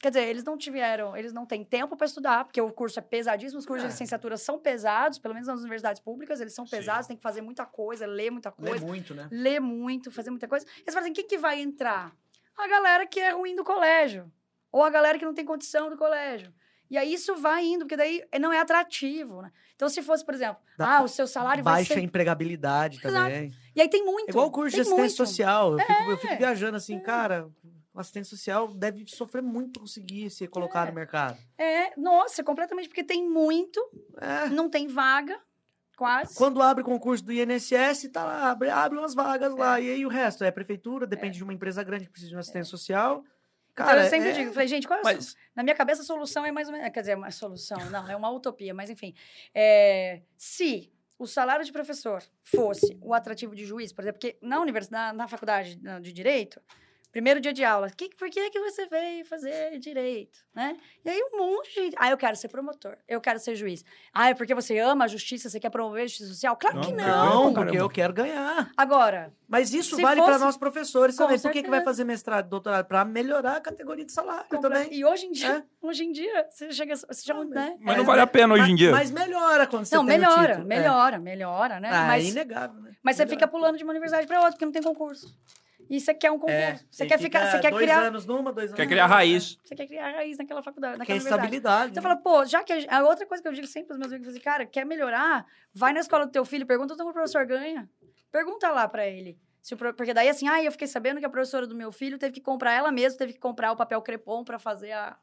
[0.00, 3.02] Quer dizer, eles não tiveram, eles não têm tempo para estudar, porque o curso é
[3.02, 3.88] pesadíssimo, os cursos É.
[3.88, 6.76] de licenciatura são pesados, pelo menos nas universidades públicas, eles são Sim.
[6.76, 9.26] pesados, tem que fazer muita coisa, ler muita coisa, muito, né?
[9.30, 10.64] ler muito, fazer muita coisa.
[10.76, 12.12] Eles falam assim, quem que vai entrar?
[12.56, 14.30] A galera que é ruim do colégio,
[14.70, 16.54] ou a galera que não tem condição do colégio.
[16.90, 19.52] E aí isso vai indo, porque daí não é atrativo, né?
[19.74, 22.00] Então, se fosse, por exemplo, ah, o seu salário vai Baixa ser...
[22.00, 23.12] empregabilidade Exato.
[23.14, 23.52] também.
[23.76, 24.28] E aí tem muito.
[24.28, 25.12] É igual o curso de assistência muito.
[25.12, 25.26] É.
[25.26, 25.72] social.
[25.72, 27.48] Eu fico, eu fico viajando assim, cara,
[27.98, 30.90] o assistente social deve sofrer muito pra conseguir se colocar É.
[30.90, 31.36] no mercado.
[31.58, 33.80] É, nossa, completamente, porque tem muito,
[34.20, 34.48] É.
[34.48, 35.38] não tem vaga,
[35.96, 36.34] quase.
[36.36, 39.80] Quando abre concurso do INSS, tá lá, abre, abre umas vagas lá.
[39.80, 42.38] E aí o resto é prefeitura, depende de uma empresa grande que precisa de um
[42.38, 43.24] assistente social.
[43.74, 45.74] Cara, então eu sempre é- digo, falei, gente, qual é a Mas- so- Na minha
[45.74, 46.88] cabeça, a solução é mais ou menos.
[46.92, 49.12] Quer dizer, uma solução, não, é uma utopia, mas enfim.
[49.52, 54.60] É, se o salário de professor fosse o atrativo de juiz, por exemplo, porque na
[54.60, 56.60] universidade, na, na faculdade de direito,
[57.10, 60.38] primeiro dia de aula, que, por que, que você veio fazer direito?
[60.54, 60.76] Né?
[61.04, 61.96] E aí um monte de gente.
[61.98, 63.84] Ah, eu quero ser promotor, eu quero ser juiz.
[64.12, 66.56] Ah, é porque você ama a justiça, você quer promover a justiça social?
[66.56, 67.54] Claro que Não, Não, não.
[67.54, 68.70] porque eu quero ganhar.
[68.76, 71.38] Agora, Mas isso vale para nós professores Com também.
[71.40, 71.84] Por que, que vai certeza.
[71.84, 72.86] fazer mestrado, doutorado?
[72.86, 74.92] Para melhorar a categoria de salário Compre- também.
[74.94, 75.48] E hoje em dia,
[75.82, 75.86] É.
[75.86, 77.76] hoje em dia, você chega, você chama, Ah, mas- né?
[77.80, 78.90] Mas não vale a pena hoje em dia.
[78.90, 80.64] Mas melhora quando você Não, tem o melhora, título.
[80.72, 80.76] É.
[80.76, 81.88] melhora, melhora, né?
[81.90, 82.92] Ah, mas, é inegável, né?
[83.02, 83.36] mas você Melhora.
[83.40, 85.34] fica pulando de uma universidade para outra, porque não tem concurso.
[85.88, 86.54] E você quer um concurso.
[86.54, 89.06] É, você quer ficar, fica você quer dois criar, anos numa, dois anos Quer criar
[89.06, 89.58] raiz.
[89.64, 91.46] você quer criar raiz naquela faculdade, Quer naquela universidade.
[91.56, 91.94] estabilidade.
[91.94, 92.02] Você né?
[92.02, 94.28] fala, pô, já que a, outra coisa que eu digo sempre para os meus amigos,
[94.34, 95.46] assim, cara, quer melhorar?
[95.72, 97.88] Vai na escola do teu filho, pergunta quanto o professor ganha.
[98.30, 99.38] Pergunta lá para ele.
[99.72, 102.32] O porque daí, assim, ah, eu fiquei sabendo que a professora do meu filho teve
[102.34, 105.16] que comprar ela mesma, teve que comprar o papel crepom para fazer a-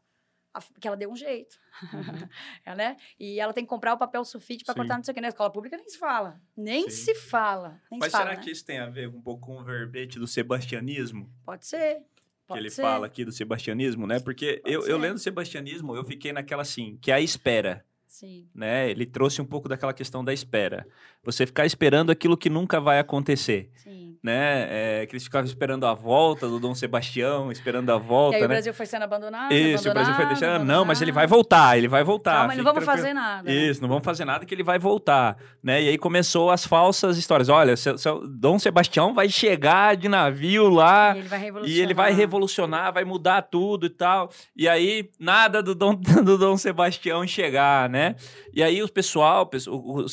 [0.80, 1.58] que ela deu um jeito.
[2.66, 2.96] É, né?
[3.20, 5.22] E ela tem que comprar o papel sulfite para cortar não sei o que.
[5.22, 6.42] Na escola pública nem se fala.
[6.56, 6.90] Nem Sim.
[6.90, 7.82] se fala.
[7.92, 8.44] Nem Mas se fala, será né?
[8.44, 11.30] que isso tem a ver um pouco com o verbete do sebastianismo?
[11.46, 11.96] Pode ser.
[11.98, 12.82] que Pode ele ser.
[12.82, 14.20] fala aqui do sebastianismo, né?
[14.20, 18.48] Porque Pode eu, eu lendo sebastianismo, eu fiquei naquela assim, que é a espera, Sim.
[18.54, 18.90] né?
[18.90, 20.88] Ele trouxe um pouco daquela questão da espera.
[21.24, 24.05] Você ficar esperando aquilo que nunca vai acontecer, Sim.
[24.26, 24.68] Né?
[24.70, 28.42] É, que eles ficavam esperando a volta do Dom Sebastião, esperando a E volta, aí
[28.42, 28.56] o né?
[28.56, 29.54] Brasil foi sendo abandonado.
[29.54, 30.66] Isso, o Brasil foi abandonado, deixando.
[30.66, 31.36] Não, mas ele vai abandonado.
[31.44, 32.32] voltar, ele vai voltar.
[32.32, 32.98] Calma, não fique vamos tranquilo.
[33.04, 33.44] fazer nada.
[33.44, 33.56] né?
[33.56, 35.82] Isso, não vamos fazer nada que ele vai voltar, né?
[35.84, 37.50] E aí começou as falsas histórias.
[37.50, 41.78] Olha, seu, seu Dom Sebastião vai chegar de navio lá E ele vai revolucionar.
[41.78, 44.30] e ele vai revolucionar, vai mudar tudo e tal.
[44.56, 48.16] E aí nada do Dom, do Dom Sebastião chegar, né?
[48.54, 49.50] E aí o pessoal,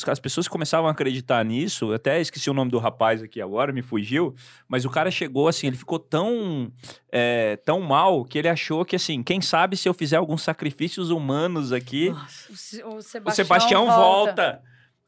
[0.07, 1.93] as pessoas começavam a acreditar nisso.
[1.93, 4.35] Até esqueci o nome do rapaz aqui agora, me fugiu.
[4.67, 6.71] Mas o cara chegou assim, ele ficou tão
[7.11, 11.09] é, tão mal que ele achou que assim, quem sabe se eu fizer alguns sacrifícios
[11.09, 12.51] humanos aqui Nossa.
[12.51, 14.61] O, Se- o o Sebastião, Sebastião volta.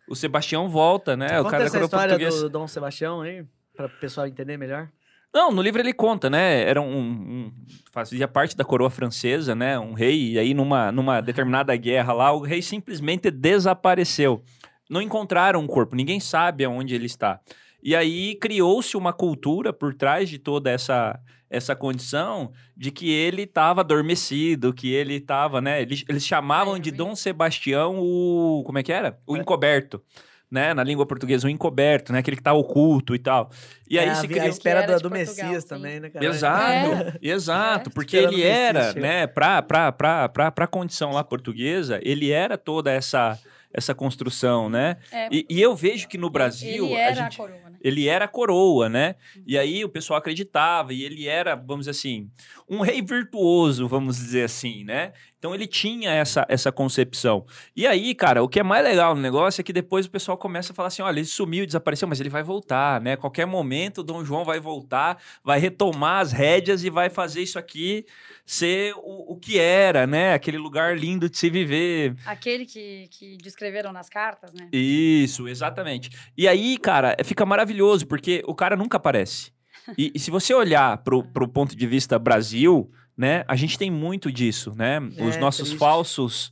[0.08, 1.40] O Sebastião volta, né?
[1.40, 2.42] o Conta cara essa história portuguesa.
[2.44, 3.44] do Dom Sebastião aí,
[3.76, 4.88] para o pessoal entender melhor.
[5.34, 6.62] Não, no livro ele conta, né?
[6.62, 7.52] Era um, um-
[7.92, 9.78] fazia parte da coroa francesa, né?
[9.78, 14.42] Um rei e aí numa numa determinada guerra lá, o rei simplesmente desapareceu.
[14.90, 17.40] Não encontraram o corpo, ninguém sabe aonde ele está.
[17.86, 23.44] E aí criou-se uma cultura por trás de toda essa essa condição de que ele
[23.44, 25.84] estava adormecido, que ele estava, né?
[25.84, 26.90] Eles, eles chamavam É, de.
[26.92, 29.18] Dom Sebastião o como é que era?
[29.28, 30.02] O encoberto.
[30.50, 33.50] Né, na língua portuguesa, o encoberto, né, aquele que tá oculto e tal.
[33.90, 34.46] E aí é, se a, criou...
[34.46, 35.70] a espera do, do Messias sim.
[35.70, 36.24] também, né, cara?
[36.26, 37.94] Exato, exato, É.
[37.94, 39.02] porque Esperando ele Messias era, chegar.
[39.02, 43.38] né, pra, pra, pra, pra, pra condição lá portuguesa, ele era toda essa,
[43.74, 44.98] essa construção, né?
[45.12, 47.65] É, E, e eu vejo que no Brasil, Ele a era a, gente- coroa, né?
[47.86, 49.14] Ele era a coroa, né?
[49.46, 52.32] E aí o pessoal acreditava, e ele era, vamos dizer assim,
[52.68, 55.14] um rei virtuoso, vamos dizer assim, né?
[55.38, 57.46] Então ele tinha essa, essa concepção.
[57.76, 60.38] E aí, cara, o que é mais legal no negócio é que depois o pessoal
[60.38, 63.16] começa a falar assim: olha, ele sumiu, desapareceu, mas ele vai voltar, né?
[63.16, 67.60] Qualquer momento o Dom João vai voltar, vai retomar as rédeas e vai fazer isso
[67.60, 68.06] aqui
[68.46, 70.34] ser o, o que era, né?
[70.34, 72.16] Aquele lugar lindo de se viver.
[72.26, 74.70] Aquele que, que descreveram nas cartas, né?
[74.72, 76.10] Isso, exatamente.
[76.38, 79.52] E aí, cara, fica maravilhoso, porque o cara nunca aparece.
[79.98, 83.90] E, e se você olhar pro, pro ponto de vista Brasil, né, a gente tem
[83.90, 85.00] muito disso, né?
[85.00, 85.80] Os É, nossos triste.
[85.80, 86.52] falsos.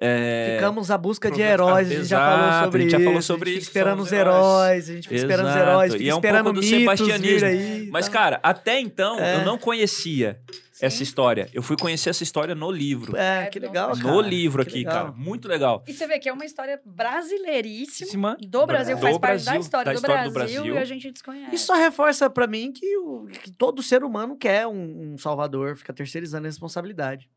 [0.00, 3.06] É, Ficamos à busca de heróis, a gente já falou sobre a gente já isso.
[3.06, 5.94] falou sobre a gente isso, fica esperando os heróis, a gente fica esperando os heróis,
[5.94, 7.46] e fica é um esperando pouco do mitos vir sebastianismo.
[7.48, 7.88] aí.
[7.92, 8.12] Mas, tal.
[8.12, 9.36] cara, até então É.
[9.36, 10.40] eu não conhecia
[10.80, 11.02] essa Sim.
[11.04, 11.48] história.
[11.54, 13.16] Eu fui conhecer essa história no livro.
[13.16, 14.02] É, É, que legal, cara.
[14.02, 14.94] no livro aqui, legal.
[15.06, 15.12] cara.
[15.12, 15.84] Muito legal.
[15.86, 19.60] E você vê que é uma história brasileiríssima do Brasil, do faz parte da Brasil,
[19.60, 20.74] história, da do, história do Brasil, Brasil.
[20.74, 21.54] e a gente desconhece.
[21.54, 25.76] Isso só reforça pra mim que, o- que todo ser humano quer um, um salvador,
[25.76, 27.28] fica terceirizando a responsabilidade.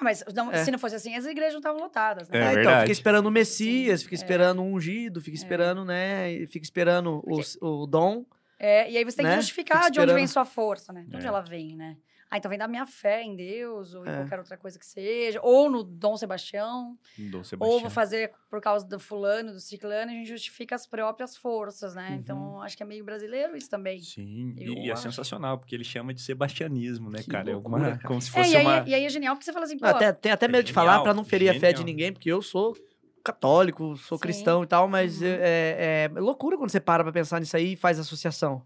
[0.00, 0.64] Ah, mas não- É.
[0.64, 2.38] se não fosse assim, as igrejas não estavam lotadas, né?
[2.38, 4.18] É Ah, então, fica esperando o Messias, Sim, fica é.
[4.18, 6.32] esperando o ungido, fica esperando, né?
[6.32, 7.40] e Fica esperando o,
[7.82, 8.24] o dom.
[8.58, 9.36] É, e aí você tem que Né?
[9.36, 11.04] justificar Fica de onde vem sua força, né?
[11.06, 11.28] De onde É.
[11.28, 11.96] ela vem, né?
[12.30, 14.16] Ah, então vem da minha fé em Deus, ou em É.
[14.18, 17.80] qualquer outra coisa que seja, ou no Dom Sebastião, Dom ou Sebastião.
[17.80, 22.10] vou fazer por causa do fulano, do ciclano, a gente justifica as próprias forças, né?
[22.10, 22.16] Uhum.
[22.16, 24.00] Então, acho que é meio brasileiro isso também.
[24.00, 27.50] Sim, Eu e, e é sensacional, porque ele chama de sebastianismo, né, Que cara?
[27.50, 28.08] É loucura, alguma, cara.
[28.08, 28.84] como se É, fosse e aí, uma...
[28.88, 30.72] e aí é genial porque você fala assim, pô, Até, tem até é medo de
[30.72, 31.84] falar genial, pra não ferir a fé de genial.
[31.86, 32.76] ninguém, porque eu sou
[33.24, 34.22] católico, sou Sim.
[34.22, 35.26] cristão e tal, mas Uhum.
[35.26, 38.64] é, é- é loucura quando você para pra pensar nisso aí e faz associação,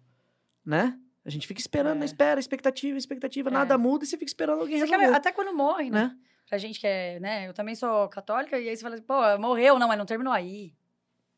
[0.65, 0.99] né?
[1.25, 1.99] A gente fica esperando, É.
[2.01, 3.53] na espera, expectativa, expectativa, É.
[3.53, 6.05] nada muda e você fica esperando alguém você resolver, quer- até quando morre, né?
[6.05, 6.16] né?
[6.49, 7.49] Pra gente que é, né?
[7.49, 10.33] Eu também sou católica, e aí você fala assim, pô, morreu, não, mas não terminou
[10.33, 10.75] aí.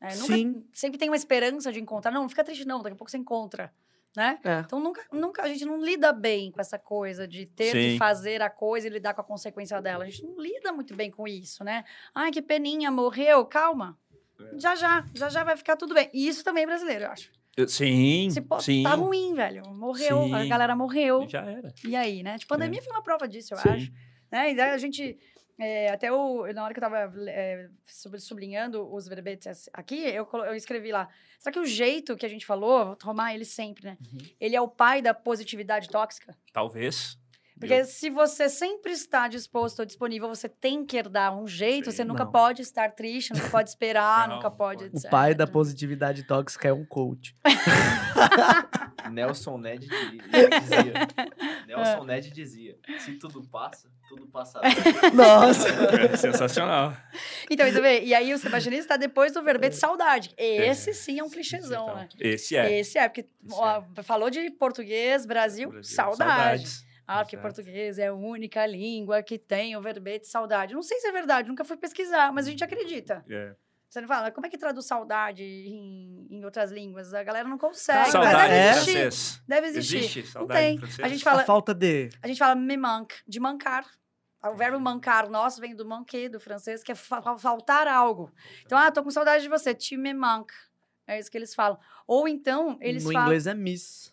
[0.00, 0.66] É, nunca- Sim.
[0.72, 2.10] Sempre tem uma esperança de encontrar.
[2.10, 3.72] Não, não fica triste, não, daqui a pouco você encontra.
[4.16, 4.38] Né?
[4.44, 4.60] É.
[4.60, 7.72] Então nunca, nunca a gente não lida bem com essa coisa de ter Sim.
[7.92, 10.04] que fazer a coisa e lidar com a consequência dela.
[10.04, 11.84] A gente não lida muito bem com isso, né?
[12.14, 13.98] Ai, que peninha, morreu, calma.
[14.40, 14.58] É.
[14.58, 16.08] Já já, já já vai ficar tudo bem.
[16.14, 17.30] E isso também é brasileiro, eu acho.
[17.66, 18.82] Sim, Se, pô, sim.
[18.82, 19.66] Tá ruim, velho.
[19.74, 20.48] Morreu, a Sim.
[20.48, 21.26] galera morreu.
[21.28, 21.72] Já era.
[21.84, 22.36] E aí, né?
[22.38, 23.68] Tipo, a pandemia foi uma prova disso, eu Sim.
[23.70, 23.92] acho.
[24.30, 24.52] Né?
[24.52, 25.16] E daí a gente.
[25.58, 30.28] é, até o, na hora que eu tava é, sub- sublinhando os verbetes aqui, eu,
[30.32, 31.08] eu escrevi lá.
[31.38, 33.96] Será que o jeito que a gente falou, vou tomar ele sempre, né?
[34.12, 34.18] Uhum.
[34.40, 36.36] Ele é o pai da positividade tóxica?
[36.52, 37.18] Talvez.
[37.58, 41.90] Porque Eu- se você sempre está disposto ou disponível, você tem que dar um jeito,
[41.90, 41.96] Sim.
[41.96, 42.30] você nunca Não.
[42.30, 44.84] pode estar triste, nunca pode esperar, Não, nunca pode.
[44.84, 45.10] O etc.
[45.10, 47.34] pai da positividade tóxica é um coach.
[49.10, 49.88] Nelson Ned di-
[50.60, 50.92] dizia.
[51.66, 54.68] Nelson Ned dizia: se tudo passa, tudo passará.
[55.14, 55.68] Nossa!
[56.12, 56.94] É sensacional.
[57.50, 60.34] Então, você vê, e aí o Sebastianista está depois do verbete saudade.
[60.36, 62.08] Esse sim é um clichêzão, Então, né?
[62.20, 62.78] Esse é.
[62.80, 66.18] Esse é, porque Esse ó, falou de português, Brasil, Brasil, saudade.
[66.68, 66.85] saudades.
[67.06, 70.74] Ah, porque português é a única língua que tem o verbete saudade.
[70.74, 73.24] Não sei se é verdade, nunca fui pesquisar, mas a gente acredita.
[73.30, 73.54] É.
[73.88, 77.14] Você não fala, como é que traduz saudade em, em outras línguas?
[77.14, 78.10] A galera não consegue.
[78.10, 78.70] Saudade deve é?
[78.70, 78.92] existir.
[78.92, 79.42] francês.
[79.46, 79.96] Deve existir.
[79.98, 80.74] Existe Não saudade tem.
[80.74, 81.00] em francês?
[81.00, 82.10] A gente A fala, falta de.
[82.20, 83.86] a gente fala me manque, de mancar.
[84.44, 88.30] O verbo mancar nosso vem do manquer, do francês, que é fa- fa- faltar algo.
[88.64, 90.54] Então, ah, tô com saudade de você, tu me manque.
[91.06, 91.78] É isso que eles falam.
[92.06, 93.26] Ou então, eles no falam...
[93.28, 94.12] inglês é miss.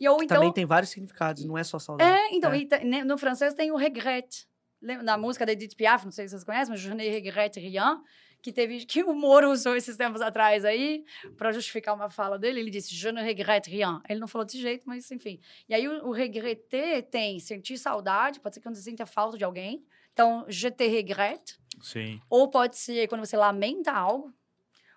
[0.00, 2.10] E ou então, Também tem vários significados, não é só saudade.
[2.10, 2.58] É, então, É.
[2.58, 4.46] e né, no francês tem o regret.
[4.82, 7.58] Lembra da música da Edith Piaf, não sei se vocês conhecem, mas Je ne regrette
[7.58, 8.02] rien,
[8.42, 11.02] que teve que o Moro usou esses tempos atrás aí
[11.38, 14.00] para justificar uma fala dele, ele disse Je ne regrette rien.
[14.08, 15.40] Ele não falou desse jeito, mas enfim.
[15.68, 19.38] E aí o, o regretter tem sentir saudade, pode ser quando você sente a falta
[19.38, 19.82] de alguém.
[20.12, 22.20] Então, je te regrette, Sim.
[22.30, 24.32] ou pode ser quando você lamenta algo,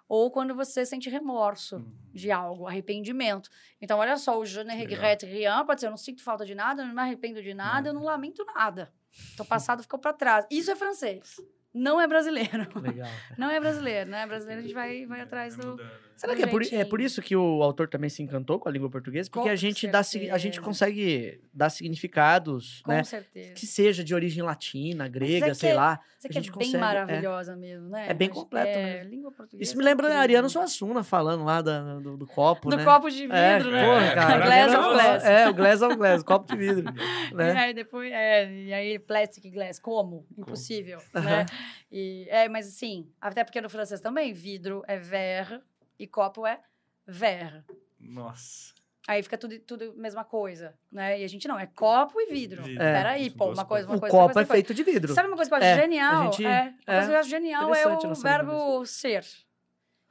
[0.10, 3.48] ou quando você sente remorso de algo, arrependimento.
[3.80, 6.56] Então, olha só, o je ne regrette rien pode ser eu não sinto falta de
[6.56, 8.92] nada, eu não me arrependo de nada, eu não lamento nada.
[9.34, 10.48] Então, passado ficou para trás.
[10.50, 11.36] Isso é francês.
[11.72, 12.68] Não é brasileiro.
[12.82, 13.08] Legal.
[13.38, 14.26] Não é brasileiro, né?
[14.26, 15.78] Brasileiro a gente vai, vai atrás do.
[16.20, 18.72] Será que é por, é por isso que o autor também se encantou com a
[18.72, 19.30] língua portuguesa?
[19.32, 20.62] Porque Com a gente, dá, sig- a gente certeza.
[20.62, 23.04] consegue dar significados, Com né?
[23.04, 23.54] certeza.
[23.54, 26.00] Que seja de origem latina, grega, é sei que- lá.
[26.18, 26.80] Isso aqui é bem consegue, é.
[26.80, 28.08] maravilhosa mesmo, né?
[28.10, 29.34] É bem Mas, completo é, mesmo.
[29.58, 30.22] Isso me lembra a incrível.
[30.22, 32.84] Ariano Suassuna falando lá da- do, do copo, Do né?
[32.84, 33.86] copo de vidro, é, né?
[33.86, 34.46] Porra, cara.
[34.46, 35.24] Glass of glass.
[35.24, 36.84] É, o glass of glass, copo de vidro.
[37.34, 37.54] né?
[37.54, 40.26] E aí depois, é, e aí plastic glass, como?
[40.38, 41.46] Impossível, né?
[41.90, 45.62] E, é, mas assim, até porque no francês também, vidro é verre
[46.00, 46.60] e copo é
[47.06, 47.62] verre.
[48.00, 48.74] Nossa.
[49.08, 51.20] Aí fica tudo, tudo mesma coisa, né?
[51.20, 52.62] E a gente não, é copo e vidro.
[52.64, 52.78] Vidro.
[52.80, 54.12] Peraí, São pô, uma coisa, uma O coisa.
[54.16, 54.54] copo outra é coisa.
[54.54, 55.14] feito de vidro.
[55.14, 56.24] Sabe uma coisa que eu acho É, a genial?
[56.32, 59.26] gente- é, uma é, coisa que eu acho genial é o verbo ser.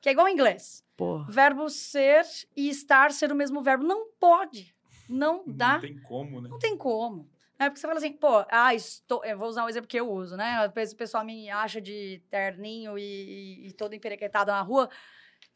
[0.00, 0.84] Que é igual ao inglês.
[0.96, 1.26] Porra.
[1.30, 2.24] Verbo ser
[2.56, 3.84] e estar ser o mesmo verbo.
[3.84, 4.74] Não pode.
[5.08, 5.74] Não dá.
[5.74, 6.48] Não tem como, né?
[6.48, 7.28] Não tem como.
[7.56, 9.24] É porque você fala assim, pô, ah, estou.
[9.24, 10.56] Eu vou usar um exemplo que eu uso, né?
[10.58, 14.88] Às vezes o pessoal me acha de terninho e, e, e todo emperequetado na rua.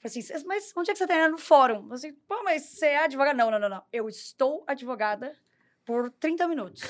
[0.02, 1.30] Fala assim, "Cês- mas onde é que você tá indo?
[1.32, 1.86] No fórum?
[1.88, 3.36] Eu assim, pô, mas você é advogada?
[3.36, 3.82] Não, não, não, não.
[3.92, 5.32] Eu estou advogada
[5.84, 6.82] por 30 minutos.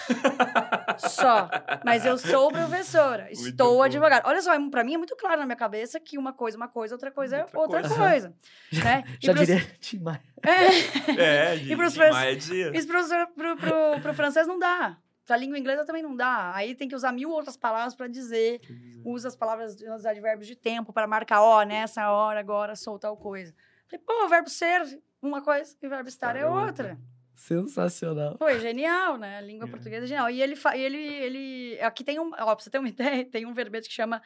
[0.98, 1.48] Só.
[1.84, 3.30] Mas eu sou professora.
[3.30, 3.82] Estou bom.
[3.82, 4.26] advogada.
[4.28, 6.68] Olha só, pra mim é muito claro na minha cabeça que uma coisa é uma
[6.68, 7.97] coisa, outra coisa é Outra outra coisa.
[7.97, 8.34] coisa.
[8.84, 9.05] né?
[9.20, 10.22] E Já pros- diria Tim Maia.
[10.44, 12.70] É, É, E pros Tim Maia dizia.
[12.76, 13.02] isso pro,
[13.34, 14.97] pro, pro, pro francês não dá.
[15.24, 16.53] Pra língua inglesa também não dá.
[16.55, 18.61] Aí tem que usar mil outras palavras pra dizer.
[19.05, 23.16] Usa as palavras, os advérbios de tempo para marcar, ó, nessa hora, agora, sou tal
[23.16, 23.55] coisa.
[23.89, 26.99] Falei, pô, o verbo ser uma coisa e o verbo estar é É outra.
[27.35, 28.36] Sensacional.
[28.39, 29.39] Foi genial, né?
[29.39, 29.70] A língua É.
[29.70, 30.31] portuguesa é genial.
[30.31, 31.81] E ele, ele, ele.
[31.82, 32.31] Aqui tem um.
[32.32, 34.23] Ó, pra você ter uma ideia, tem um verbete que chama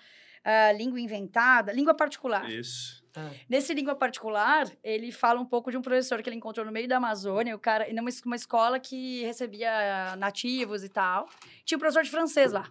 [0.48, 2.48] ah, língua inventada, língua particular.
[2.48, 3.05] Isso.
[3.48, 6.86] Nesse língua particular, ele fala um pouco de um professor que ele encontrou no meio
[6.86, 11.28] da Amazônia, o cara, numa uma escola que recebia nativos e tal.
[11.64, 12.68] Tinha um professor de francês lá.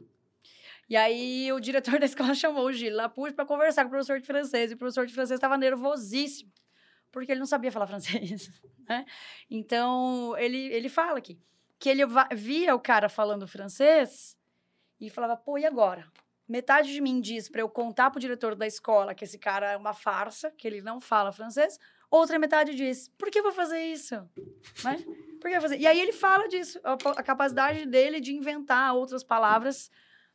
[0.88, 4.22] E aí o diretor da escola chamou o Gilles Lapouche para conversar com o professor
[4.22, 4.72] de francês.
[4.72, 6.49] E o professor de francês estava nervosíssimo,
[7.11, 8.49] porque ele não sabia falar francês.
[8.88, 9.06] Né?
[9.49, 11.38] Então, ele, ele fala aqui
[11.77, 12.03] que ele
[12.35, 14.38] via o cara falando francês
[14.97, 16.07] e falava, pô, e agora?
[16.47, 19.77] Metade de mim diz para eu contar pro diretor da escola que esse cara é
[19.77, 21.80] uma farsa, que ele não fala francês.
[22.09, 24.15] Outra metade diz, por que eu vou fazer isso?
[24.84, 25.03] Né?
[25.41, 25.80] Por que fazer?
[25.80, 29.89] E aí ele fala disso, a, a capacidade dele de inventar outras palavras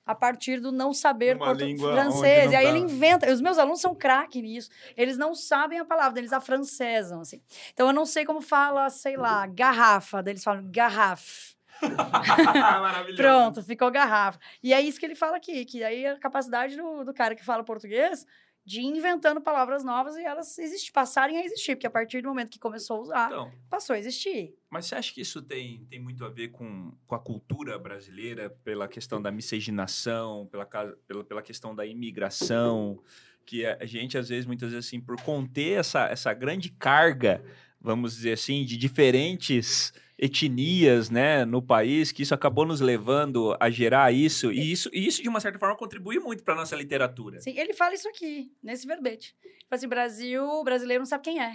[0.05, 2.47] a partir do não saber francês.
[2.47, 2.93] onde E aí não ele tá.
[2.93, 3.33] inventa.
[3.33, 4.69] Os meus alunos são craque nisso.
[4.97, 7.41] Eles não sabem a palavra, eles afrancesam, assim.
[7.73, 10.23] Então eu não sei como fala, sei lá, garrafa.
[10.23, 11.55] Daí eles falam garrafa.
[12.81, 13.17] Maravilhoso.
[13.17, 14.39] Pronto, ficou garrafa.
[14.63, 17.45] E é isso que ele fala aqui, que aí a capacidade do, do cara que
[17.45, 18.27] fala português
[18.65, 22.29] de ir inventando palavras novas e elas existir, passarem a existir, porque a partir do
[22.29, 24.55] momento que começou a usar, Então, passou a existir.
[24.69, 28.51] mas você acha que isso tem, tem muito a ver com, com a cultura brasileira,
[28.63, 33.03] pela questão da miscigenação, pela, pela, pela questão da imigração,
[33.47, 37.43] que a a gente, às vezes, muitas vezes, assim, por conter essa, essa grande carga,
[37.81, 43.71] vamos dizer assim, de diferentes etnias, né, no país, que isso acabou nos levando a
[43.71, 47.41] gerar isso, e isso, e isso de uma certa forma, contribui muito para nossa literatura.
[47.41, 49.35] Sim, ele fala isso aqui, nesse verbete.
[49.41, 51.55] Tipo assim, Brasil, brasileiro não sabe quem é.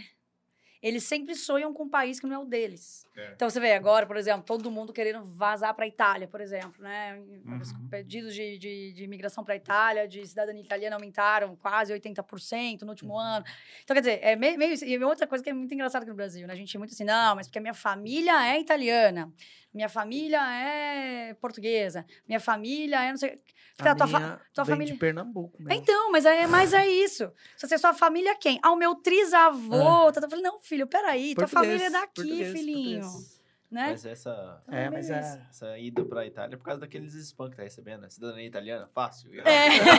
[0.81, 3.04] Eles sempre sonham com um país que não é o deles.
[3.17, 3.31] É.
[3.33, 6.81] Então, você vê agora, por exemplo, todo mundo querendo vazar para a Itália, por exemplo,
[6.83, 7.17] né?
[7.61, 7.87] Os Uhum.
[7.89, 12.89] pedidos de, de, de imigração para a Itália, de cidadania italiana aumentaram quase 80% no
[12.89, 13.45] último ano.
[13.83, 14.83] Então, quer dizer, é meio, meio isso.
[14.85, 16.53] E outra coisa que é muito engraçada aqui no Brasil, né?
[16.53, 19.31] A gente é muito assim, não, mas porque a minha família é italiana,
[19.73, 23.39] minha família é portuguesa, minha família é não sei...
[23.77, 25.81] Tá, A tua fa- tua vem família- de Pernambuco mesmo.
[25.81, 27.29] Então, mas é, mas é isso.
[27.57, 28.57] Se você, sua família é quem?
[28.63, 30.11] Ah, o meu trisavô.
[30.13, 33.01] Tá, tá, eu falei, não, filho, peraí, tua Português, família é daqui, português, filhinho.
[33.11, 33.34] Português.
[33.75, 33.89] Né?
[33.89, 35.19] Mas essa, É, mas é.
[35.49, 38.09] essa ida pra Itália é por causa daqueles spam que tá recebendo, né?
[38.09, 39.29] Cidadania italiana, fácil.
[39.41, 39.43] É.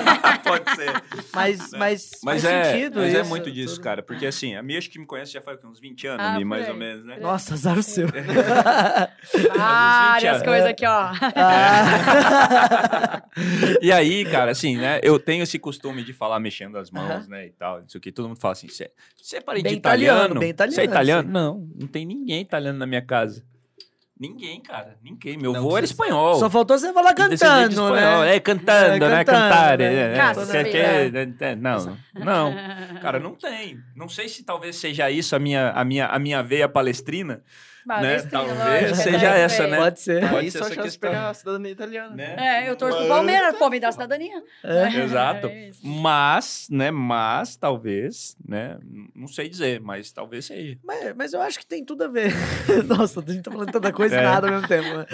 [0.42, 0.90] Pode ser.
[1.34, 3.84] Mas, mas, Mas, faz é, sentido mas é isso, muito disso, tudo.
[3.84, 4.02] cara.
[4.02, 6.64] Porque assim, a minha acho que me conhece já faz uns 20 anos, Ah, mais
[6.64, 7.18] aí, ou menos, né?
[7.18, 8.08] Nossa, azar o seu.
[9.56, 11.10] Várias Gente, coisas aqui, ó.
[11.36, 13.22] Ah.
[13.82, 14.98] E aí, cara, assim, né?
[15.02, 17.26] Eu tenho esse costume de falar mexendo as mãos, Aham.
[17.28, 17.46] né?
[17.46, 18.10] E tal, isso aqui.
[18.10, 18.90] Todo mundo fala assim: você
[19.36, 20.16] é parente Bem de italiano?
[20.16, 21.20] italiano, bem italiano, Você é italiano?
[21.22, 21.32] assim.
[21.32, 23.44] Não, não tem ninguém italiano na minha casa.
[24.18, 24.96] Ninguém, cara.
[25.02, 25.36] Ninguém.
[25.36, 26.36] Meu Não avô era espanhol.
[26.36, 27.34] Só faltou você falar cantando,
[27.72, 28.20] espanhol.
[28.22, 28.36] né?
[28.36, 28.70] É, cantando,
[29.04, 29.24] É, né?
[29.24, 29.78] cantando, Cantar.
[29.78, 29.84] né?
[29.84, 31.26] é, é, quer- filha.
[31.38, 32.54] quer- é, Não, não.
[33.02, 33.78] Cara, não tem.
[33.94, 37.42] Não sei se talvez seja isso a minha, a minha, a minha veia palestrina.
[37.86, 39.40] Palestrina, Talvez lógico, seja né?
[39.42, 39.76] essa, né?
[39.76, 40.20] Pode ser.
[40.22, 41.10] Pode Aí ser só essa questão.
[41.10, 42.14] pegar a cidadania italiana.
[42.16, 42.34] Né?
[42.38, 44.42] É, eu torço pro Palmeiras, pô, me dá cidadania.
[45.04, 45.46] Exato.
[45.46, 45.80] É isso.
[45.86, 46.90] Mas, né?
[46.90, 48.78] Mas, talvez, né?
[49.14, 50.78] Não sei dizer, mas talvez seja.
[50.84, 52.32] Mas, mas eu acho que tem tudo a ver.
[52.86, 54.22] Nossa, a gente tá falando tanta coisa e É.
[54.22, 54.88] nada ao mesmo tempo.
[54.88, 55.06] né?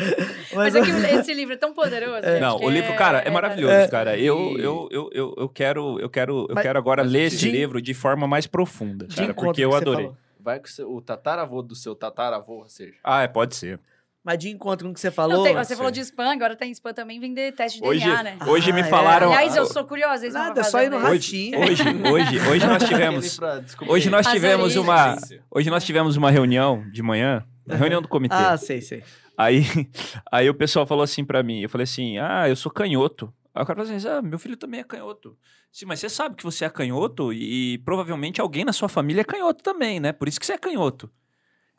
[0.54, 2.22] Mas é que esse livro é tão poderoso.
[2.40, 3.88] Não, o livro, cara, é maravilhoso, É.
[3.88, 4.16] cara.
[4.18, 7.36] Eu, eu, eu, eu, eu quero, eu quero, eu Mas- quero agora mas ler de-
[7.36, 10.10] esse livro de forma mais profunda, cara, porque que eu adorei.
[10.42, 12.94] Vai que o tataravô do seu tataravô, ou seja.
[13.04, 13.78] Ah, é, pode ser.
[14.24, 15.42] Mas de encontro com o que você Não, falou.
[15.42, 18.38] tem- você falou de spam, agora tem spam também, vender teste de Hoje, DNA, né?
[18.46, 18.84] hoje Ah, me é.
[18.84, 19.32] falaram.
[19.32, 20.24] Aliás, eu sou curiosa.
[20.24, 21.58] eles Nada, é só ir no ratinho.
[21.60, 22.08] Hoje, hoje,
[22.38, 23.36] hoje, hoje nós tivemos.
[23.36, 25.16] Pra Hoje nós tivemos uma.
[25.50, 28.34] Hoje nós tivemos uma reunião de manhã, uma reunião do comitê.
[28.34, 29.02] Ah, sei, sei.
[29.36, 29.62] Aí,
[30.30, 33.32] aí o pessoal falou assim pra mim, eu falei assim, ah, eu sou canhoto.
[33.54, 35.36] Aí o cara falou assim, ah, meu filho também é canhoto.
[35.70, 39.24] Sim, mas você sabe que você é canhoto e, provavelmente alguém na sua família é
[39.24, 40.12] canhoto também, né?
[40.12, 41.10] Por isso que você é canhoto.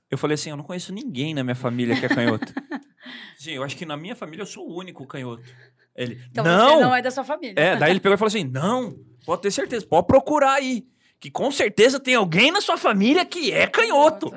[0.10, 2.54] Eu falei assim, eu não conheço ninguém na minha família que é canhoto.
[3.38, 5.44] Sim, eu acho que na minha família eu sou o único canhoto.
[5.95, 6.70] Ele, Então não!
[6.78, 7.60] você não é da sua família.
[7.60, 8.95] É, daí ele pegou e falou assim, não,
[9.26, 10.88] pode ter certeza, pode procurar aí.
[11.20, 14.34] Que com certeza tem alguém na sua família que é canhoto.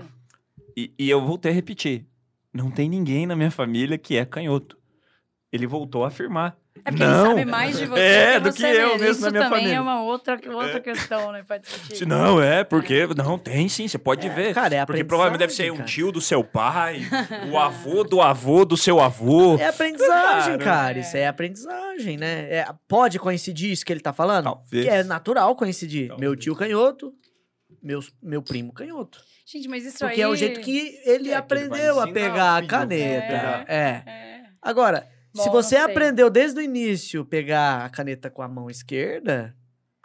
[0.77, 2.07] E, e eu voltei a repetir.
[2.53, 4.79] Não tem ninguém na minha família que é canhoto.
[5.53, 6.57] Ele voltou a afirmar.
[6.85, 7.27] É porque Não.
[7.27, 8.99] ele sabe mais de você É, do do que, que você eu dele.
[8.99, 9.77] mesmo Isso na minha também família.
[9.77, 12.07] é uma outra, outra questão, né, pra discutir.
[12.07, 13.07] Não, é, porque.
[13.17, 14.55] Não, tem sim, você pode ver.
[14.55, 17.01] Cara, é porque provavelmente deve ser um tio do seu pai,
[17.51, 19.57] o avô do avô do seu avô.
[19.59, 20.99] É aprendizagem, Cara, cara.
[20.99, 21.01] é.
[21.01, 22.53] Isso é aprendizagem, né?
[22.53, 24.45] É, pode coincidir isso que ele tá falando?
[24.45, 24.85] Talvez.
[24.85, 26.09] Que é natural coincidir.
[26.09, 26.21] Talvez.
[26.21, 27.13] Meu tio canhoto,
[27.83, 29.19] meu, meu primo canhoto.
[29.47, 30.21] Gente, mas isso Porque aí...
[30.23, 33.65] é o jeito que ele É, que ele aprendeu a pegar a caneta.
[33.69, 34.03] É.
[34.07, 34.43] É.
[34.61, 35.07] Agora,
[35.37, 39.55] se você aprendeu desde o início pegar a caneta com a mão esquerda,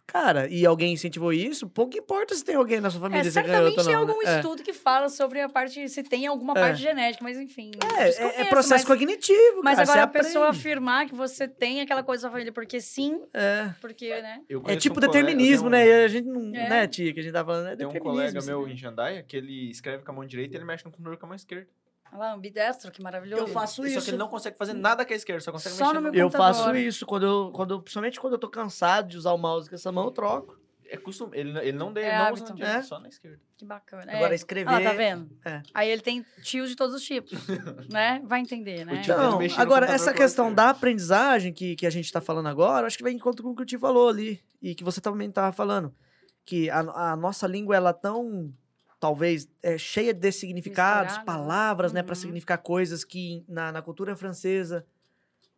[0.08, 3.32] cara, e alguém incentivou isso, pouco importa se tem alguém na sua É, família é
[3.32, 4.02] certamente tem não.
[4.02, 4.34] algum né?
[4.34, 4.36] É.
[4.38, 6.62] estudo que fala sobre a parte, se tem alguma É.
[6.62, 7.72] parte genética, mas enfim.
[7.98, 10.60] É, é, é processo mas, cognitivo, Mas cara, agora a você pessoa aprende.
[10.60, 13.74] afirmar que você tem aquela coisa da sua família porque sim, É.
[13.80, 14.42] porque, né?
[14.68, 15.88] É tipo um determinismo, né?
[15.88, 16.42] E a gente não.
[16.54, 16.68] É.
[16.70, 17.68] Né, tia, que a gente tá falando.
[17.70, 18.74] É um- Tem um colega meu assim.
[18.74, 21.26] em Jandaia que ele escreve com a mão direita e ele mexe no computador com
[21.26, 21.70] a mão esquerda.
[22.12, 23.44] Olha lá, ambidestro, que maravilhoso.
[23.44, 24.02] Eu faço Só isso.
[24.04, 26.14] que ele não consegue fazer nada com a esquerda, só consegue Só mexer no meu
[26.14, 26.56] Eu computador.
[26.66, 29.70] faço isso quando eu, quando eu, principalmente quando eu tô cansado de usar o mouse
[29.70, 30.60] com essa mão, eu troco.
[30.94, 31.38] É costume.
[31.38, 32.82] Ele, ele não, dê, É não usa na direita, É.
[32.84, 33.40] só na esquerda.
[33.56, 34.12] Que bacana.
[34.12, 34.36] Agora é.
[34.36, 34.74] escrever.
[34.74, 35.30] Ah, tá vendo?
[35.46, 35.62] É.
[35.74, 37.32] Aí ele tem tios de todos os tipos,
[37.90, 38.22] né?
[38.26, 38.96] Vai entender, né?
[38.96, 42.12] O tio dele Não, mexer no agora, essa questão da aprendizagem que, que a gente
[42.12, 44.44] tá falando agora, acho que vai em encontro com o que o Tio falou ali.
[44.62, 45.96] E que você também tava falando.
[46.46, 46.80] Que a,
[47.12, 48.54] a nossa língua, ela é tão,
[49.02, 51.24] talvez, é, cheia de significados, né?
[51.26, 52.04] palavras, né?
[52.04, 52.22] Pra Uhum.
[52.22, 54.86] significar coisas que na, na cultura francesa,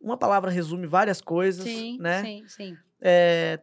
[0.00, 2.22] uma palavra resume várias coisas, Sim, né?
[2.22, 2.78] sim, sim.
[3.00, 3.60] É,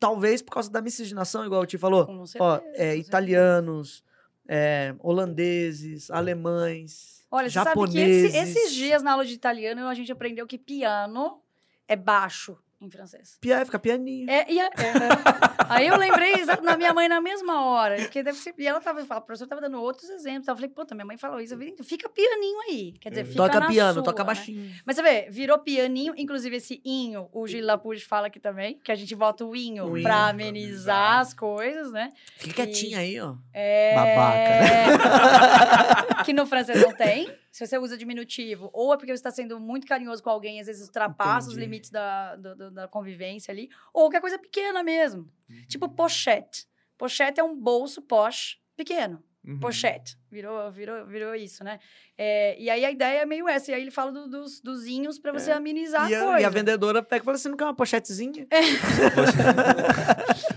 [0.00, 2.06] talvez por causa da miscigenação, igual o Tio falou.
[2.06, 3.00] Com Ó, certeza, é, com certeza.
[3.00, 4.02] italianos,
[4.48, 8.32] é, holandeses, alemães, Olha, você japoneses.
[8.32, 11.42] sabe que esse- esses dias na aula de italiano a gente aprendeu que piano
[11.86, 13.38] é baixo em francês.
[13.40, 14.28] Pia, fica pianinho.
[14.30, 17.96] É, e a- é, Aí eu lembrei da minha mãe na mesma hora.
[17.96, 20.48] Porque deve ser, e ela tava, a professora tava dando outros exemplos.
[20.48, 21.54] Eu falei, puta, minha mãe falou isso.
[21.54, 22.92] Eu falei, fica pianinho aí.
[23.00, 24.26] Quer dizer, fica toca na piano, sua, toca né?
[24.26, 24.74] baixinho.
[24.84, 28.92] Mas você vê, virou pianinho, inclusive esse inho, o Gil Lapuj fala aqui também, que
[28.92, 30.02] a gente bota o inho O inho.
[30.04, 32.12] pra amenizar as coisas, né?
[32.36, 33.34] Fica quietinho aí, ó.
[33.52, 33.94] É...
[36.24, 37.30] que no francês não tem.
[37.54, 40.66] Se você usa diminutivo, ou é porque você está sendo muito carinhoso com alguém, às
[40.66, 41.66] vezes ultrapassa os Entendi.
[41.66, 45.30] limites da, do- do- da convivência ali, ou que é coisa pequena mesmo.
[45.68, 46.66] Tipo pochete.
[46.98, 49.22] Pochete é um bolso poche pequeno.
[49.46, 49.60] Uhum.
[49.60, 50.16] Pochete.
[50.32, 51.78] Virou, virou, virou isso, né?
[52.18, 53.70] É, e aí a ideia é meio essa.
[53.70, 56.40] E aí ele fala do- dos, dos inhos pra você amenizar E a a, coisa.
[56.40, 58.48] e a vendedora pega e fala assim: não quer uma pochetezinha?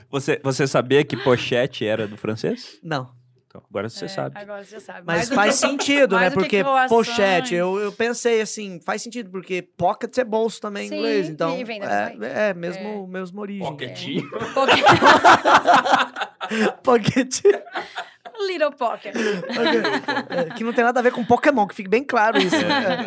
[0.10, 2.80] Você, você sabia que pochete era do francês?
[2.82, 3.14] Não.
[3.58, 4.38] Então, agora você É, sabe.
[4.40, 5.02] Agora você sabe.
[5.06, 6.30] Mas Mais do faz que- sentido, né?
[6.30, 11.30] Porque pochete, eu, eu pensei assim, faz sentido, porque pocket é bolso também em inglês.
[11.30, 13.68] Então, e vem da é, mesma- é, mesmo, mesmo origem.
[13.68, 14.30] Pocketinho.
[14.54, 14.84] Porque-
[16.84, 17.42] Pocket.
[18.48, 19.16] Little Pocket.
[20.30, 22.56] É, que não tem nada a ver com Pokémon, que fique bem claro isso.
[22.56, 22.98] É, né?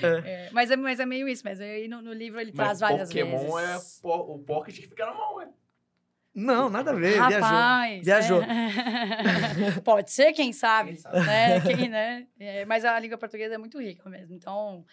[0.00, 0.30] também.
[0.30, 1.64] É, mas, é, mas é meio isso mesmo.
[1.64, 3.98] Aí no, no livro ele traz Mas várias Pokémon vezes.
[3.98, 5.46] é po- o Pocket que fica na mão, é.
[6.34, 7.12] Não, nada a ver.
[7.12, 7.40] Viajou.
[7.40, 8.42] Rapaz, Viajou.
[8.42, 9.80] é.
[9.84, 11.20] Pode ser, quem sabe, Quem sabe.
[11.20, 11.60] né?
[11.60, 12.26] Quem, né?
[12.40, 14.34] É, mas a língua portuguesa é muito rica mesmo.
[14.34, 14.84] Então,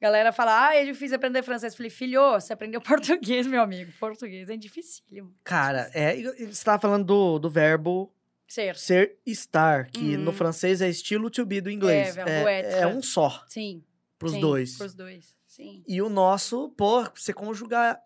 [0.00, 1.72] galera fala, ah, é difícil aprender francês.
[1.72, 3.92] Eu falei, filho, você aprendeu português, meu amigo.
[4.00, 5.34] Português é dificílimo.
[5.44, 8.10] Cara, é, você estava falando do, do verbo
[8.46, 8.76] Ser.
[8.76, 10.22] ser estar, que Uhum.
[10.22, 12.16] no francês é estilo to be do inglês.
[12.16, 12.22] É,
[12.62, 13.84] é, é um só Sim.
[14.18, 14.78] pros sim, dois.
[14.78, 15.84] Pros dois, sim.
[15.86, 18.00] E o nosso, pô, você conjugar.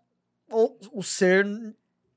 [0.50, 1.46] O, o ser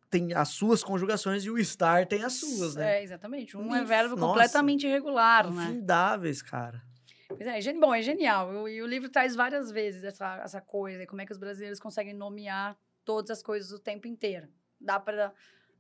[0.10, 3.00] tem as suas conjugações e o estar tem as suas, né?
[3.00, 3.58] É, exatamente.
[3.58, 4.34] Um é verbo nossa.
[4.34, 5.64] completamente irregular, né?
[5.66, 6.82] Infindáveis, cara.
[7.28, 8.68] Pois é, gen- bom, é genial.
[8.70, 11.80] E o livro traz várias vezes essa, essa coisa, e como é que os brasileiros
[11.80, 14.48] conseguem nomear todas as coisas o tempo inteiro.
[14.80, 15.32] Dá pra.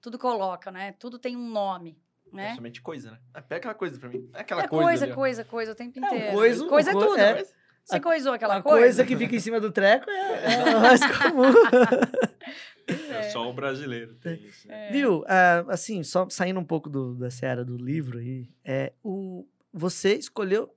[0.02, 0.94] Tudo coloca, né?
[1.00, 1.98] Tudo tem um nome,
[2.32, 2.56] É né?
[2.56, 3.18] somente coisa, né?
[3.34, 4.30] É, Pega aquela coisa pra mim.
[4.34, 4.84] É aquela É coisa.
[4.86, 6.34] coisa, ali, coisa, coisa o tempo É, inteiro.
[6.34, 7.18] coisa- coisa é tudo.
[7.18, 7.44] é.
[7.84, 8.80] Você coisou aquela a coisa?
[8.80, 11.54] coisa que fica em cima do treco é, é mais comum.
[12.88, 14.68] É só o brasileiro tem isso.
[14.68, 14.90] né?
[14.90, 14.92] É.
[14.92, 15.24] Viu?
[15.28, 20.14] Ah, assim, só saindo um pouco do, da seara do livro aí, é, o, você
[20.16, 20.72] escolheu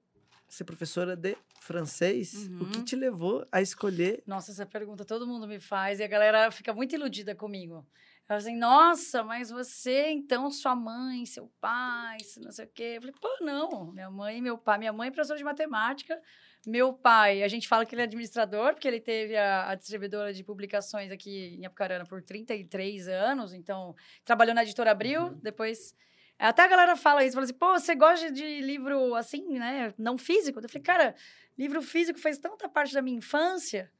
[0.48, 2.48] ser professora de francês.
[2.58, 2.84] O que Uhum.
[2.84, 4.22] te levou a escolher?
[4.26, 7.86] Nossa, essa pergunta todo mundo me faz e a galera fica muito iludida comigo.
[8.28, 12.92] Ela assim, nossa, mas você, então, sua mãe, seu pai, não sei o quê.
[12.96, 13.90] Eu falei, pô, não.
[13.90, 14.78] Minha mãe e meu pai.
[14.78, 16.20] Minha mãe é professora de matemática.
[16.66, 20.34] Meu pai, a gente fala que ele é administrador, porque ele teve a, a distribuidora
[20.34, 23.54] de publicações aqui em Apucarana por 33 anos.
[23.54, 23.96] Então,
[24.26, 25.94] trabalhou na editora Abril, depois...
[26.38, 30.16] Até a galera fala isso, fala assim, pô, você gosta de livro assim, né, não
[30.16, 30.60] físico?
[30.60, 31.14] Eu falei, cara,
[31.58, 33.90] livro físico fez tanta parte da minha infância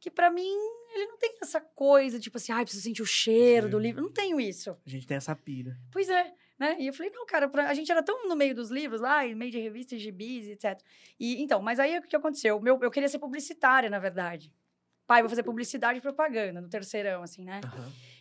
[0.00, 0.56] que pra mim
[0.94, 3.82] ele não tem essa coisa, tipo assim, ai, preciso sentir o cheiro do Sim.
[3.82, 4.02] livro.
[4.02, 4.76] Não tenho isso.
[4.84, 5.76] A gente tem essa pira.
[5.92, 6.76] Pois é, né?
[6.80, 9.24] E eu falei, não, cara, pra- a gente era tão no meio dos livros lá,
[9.26, 10.80] e meio de revistas, gibis, etc.
[11.18, 12.58] E, então, mas aí o que aconteceu?
[12.60, 14.52] Meu, eu queria ser publicitária, na verdade.
[15.06, 17.60] Pai, vou fazer publicidade e propaganda no terceirão, assim, né?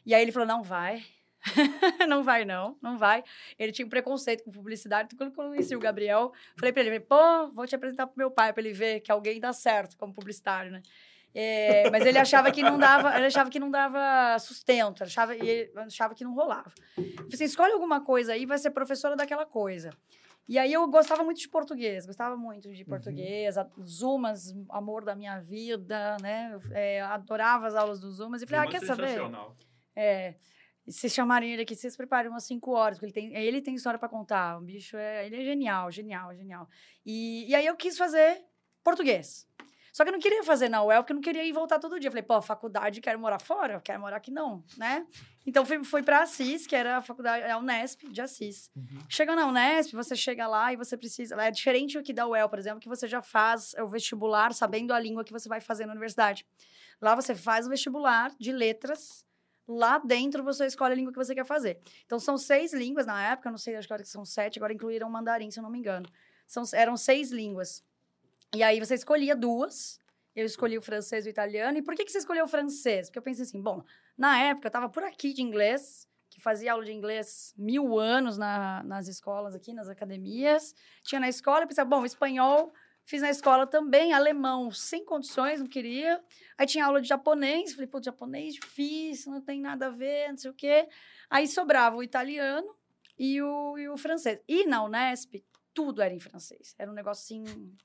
[0.06, 1.04] E aí ele falou, não vai.
[2.10, 3.24] não vai, não, não vai.
[3.58, 5.16] Ele tinha um preconceito com publicidade.
[5.16, 8.52] Quando eu conheci o Gabriel, falei pra ele, pô, vou te apresentar pro meu pai,
[8.52, 10.82] pra ele ver que alguém dá certo como publicitário, né?
[11.34, 15.72] É, mas ele achava que não dava, ele achava que não dava sustento, achava, ele
[15.76, 16.72] achava que não rolava.
[16.96, 19.92] Falei assim, escolhe alguma coisa aí, vai ser professora daquela coisa.
[20.48, 25.16] E aí eu gostava muito de português, gostava muito de português, a- Zumas, amor da
[25.16, 26.50] minha vida, né?
[26.52, 28.42] Eu, é, adorava as aulas dos Zumas.
[28.42, 29.20] E falei, ah, Uma quer saber?
[29.96, 30.36] É.
[30.88, 34.00] Se chamarem ele aqui, vocês preparem umas cinco horas, porque ele tem, ele tem história
[34.00, 34.58] para contar.
[34.58, 36.68] O bicho é, ele é genial, genial, genial.
[37.06, 38.42] E, e aí eu quis fazer
[38.84, 39.48] português.
[40.00, 42.00] Só que eu não queria fazer na UEL, porque eu não queria ir voltar todo
[42.00, 42.08] dia.
[42.08, 43.82] Eu falei, pô, faculdade, quero morar fora?
[43.82, 45.06] Quero morar aqui não, né?
[45.46, 48.72] Então fui, fui para Assis, que era a faculdade, a Unesp de Assis.
[49.10, 51.36] Chegando na Unesp, você chega lá e você precisa.
[51.36, 55.00] É diferente aqui da UEL, por exemplo, que você já faz o vestibular sabendo a
[55.02, 56.48] língua que você vai fazer na universidade.
[57.02, 59.26] Lá você faz o vestibular de letras.
[59.68, 61.78] Lá dentro você escolhe a língua que você quer fazer.
[62.06, 65.12] Então são seis línguas na época, não sei, acho que são sete, agora incluíram o
[65.12, 66.08] mandarim, se eu não me engano.
[66.48, 67.84] São, eram seis línguas.
[68.56, 70.00] E aí você escolhia duas.
[70.36, 71.78] Eu escolhi o francês e o italiano.
[71.78, 73.08] E por que, que você escolheu o francês?
[73.08, 73.84] Porque eu pensei assim, bom,
[74.18, 78.38] na época eu estava por aqui de inglês, que fazia aula de inglês mil anos
[78.38, 80.74] na- nas escolas aqui, nas academias.
[81.04, 82.72] Tinha na escola, eu pensava, bom, espanhol,
[83.06, 86.24] fiz na escola também, alemão, sem condições, não queria.
[86.58, 90.38] Aí tinha aula de japonês, falei, pô, japonês difícil, não tem nada a ver, não
[90.38, 90.88] sei o quê.
[91.30, 92.68] Aí sobrava o italiano
[93.18, 94.40] e o, e o francês.
[94.48, 95.44] E na Unesp,
[95.74, 96.76] tudo era em francês.
[96.78, 97.76] Era um negócio assim.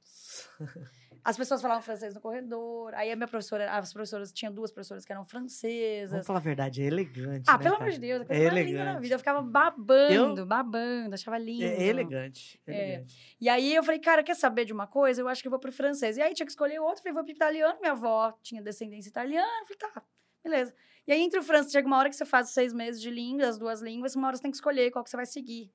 [1.25, 2.93] As pessoas falavam francês no corredor.
[2.95, 6.11] Aí a minha professora, as professoras, tinha duas professoras que eram francesas.
[6.11, 7.45] Vamos falar a verdade, é elegante.
[7.49, 9.03] Ah, né, pelo amor de Deus, a É coisa mais linda da elegante.
[9.03, 9.15] vida.
[9.15, 11.65] Eu ficava babando, babando, achava lindo.
[11.65, 12.61] É elegante.
[12.67, 12.89] é É.
[12.89, 13.37] elegante.
[13.41, 15.23] E aí eu falei, cara, quer saber de uma coisa?
[15.23, 16.19] Eu acho que eu vou pro francês.
[16.19, 17.79] E aí tinha que escolher outro, falei, vou pro italiano.
[17.81, 19.63] Minha avó tinha descendência italiana.
[19.63, 20.03] Eu falei, tá,
[20.45, 20.75] beleza.
[21.07, 23.47] E aí entre o francês, chega uma hora que você faz seis meses de língua,
[23.49, 25.71] as duas línguas, uma hora você tem que escolher qual que você vai seguir.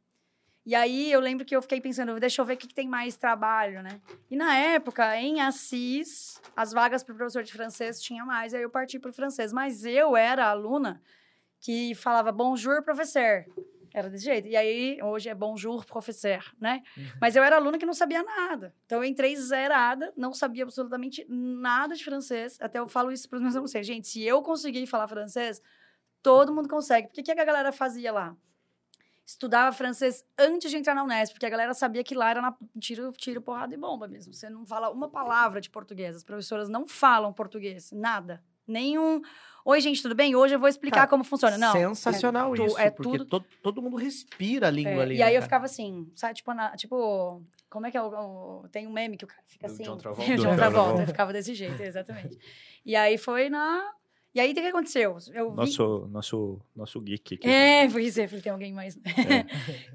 [0.70, 2.88] E aí eu lembro que eu fiquei pensando, deixa eu ver o que, que tem
[2.88, 4.00] mais trabalho, né?
[4.30, 8.70] E na época, em Assis, as vagas para professor de francês tinha mais, aí eu
[8.70, 9.52] parti para o francês.
[9.52, 11.02] Mas eu era a aluna
[11.60, 13.46] que falava bonjour, professor.
[13.91, 14.48] Era desse jeito.
[14.48, 16.84] E aí, hoje é bonjour, professeur, né?
[17.20, 18.72] Mas eu era aluna que não sabia nada.
[18.86, 22.60] Então, eu entrei zerada, não sabia absolutamente nada de francês.
[22.62, 23.72] Até eu falo isso para os meus alunos.
[23.72, 25.64] Gente, se eu conseguir falar francês,
[26.22, 27.08] todo mundo consegue.
[27.08, 28.38] Porque o que a galera fazia lá?
[29.30, 32.56] Estudava francês antes de entrar na Unesp, porque a galera sabia que lá era na
[32.80, 34.34] tiro, tiro, porrada e bomba mesmo.
[34.34, 36.15] Você não fala uma palavra de português.
[36.15, 38.43] As professoras não falam português, nada.
[38.68, 39.22] Nenhum
[39.65, 40.35] Oi, gente, tudo bem?
[40.35, 41.57] Hoje eu vou explicar Cara, como funciona.
[41.60, 41.72] Não.
[41.73, 45.15] Sensacional é tu- isso, é porque tudo- todo, todo mundo respira a língua É, ali.
[45.18, 45.43] e aí né, eu cara?
[45.43, 48.07] ficava assim, sabe, tipo, na- tipo, como é que é o,
[48.64, 49.84] o- Tem um meme que o cara fica Do assim.
[49.84, 50.23] John Travolta.
[50.31, 51.01] John Do John Travolta, Travolta.
[51.03, 52.35] eu ficava desse jeito, exatamente.
[52.84, 53.91] E aí foi na.
[54.34, 55.18] E aí o que aconteceu?
[55.34, 55.57] Eu vi...
[55.57, 57.47] Nosso, nosso, nosso geek aqui.
[57.47, 58.95] É, pois é, falei, tem alguém mais.
[58.95, 59.03] né?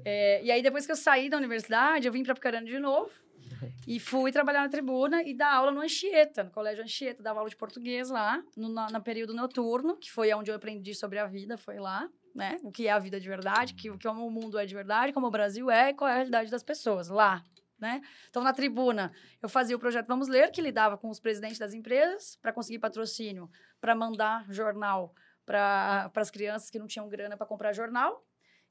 [0.03, 3.09] É, e aí, depois que eu saí da universidade, eu vim para Apucarana de novo
[3.87, 7.23] e fui trabalhar na tribuna e dar aula no Anchieta, no Colégio Anchieta.
[7.23, 10.93] Dava aula de português lá, no na, na período noturno, que foi onde eu aprendi
[10.93, 12.57] sobre a vida, foi lá, né?
[12.61, 15.13] O que é a vida de verdade, que, o que o mundo é de verdade,
[15.13, 17.41] como o Brasil é e qual é a realidade das pessoas, lá.
[17.77, 18.01] Né?
[18.29, 19.11] Então, na tribuna,
[19.41, 22.79] eu fazia o projeto Vamos Ler, que lidava com os presidentes das empresas para conseguir
[22.79, 23.49] patrocínio,
[23.81, 25.13] para mandar jornal
[25.45, 28.25] para as crianças que não tinham grana para comprar jornal.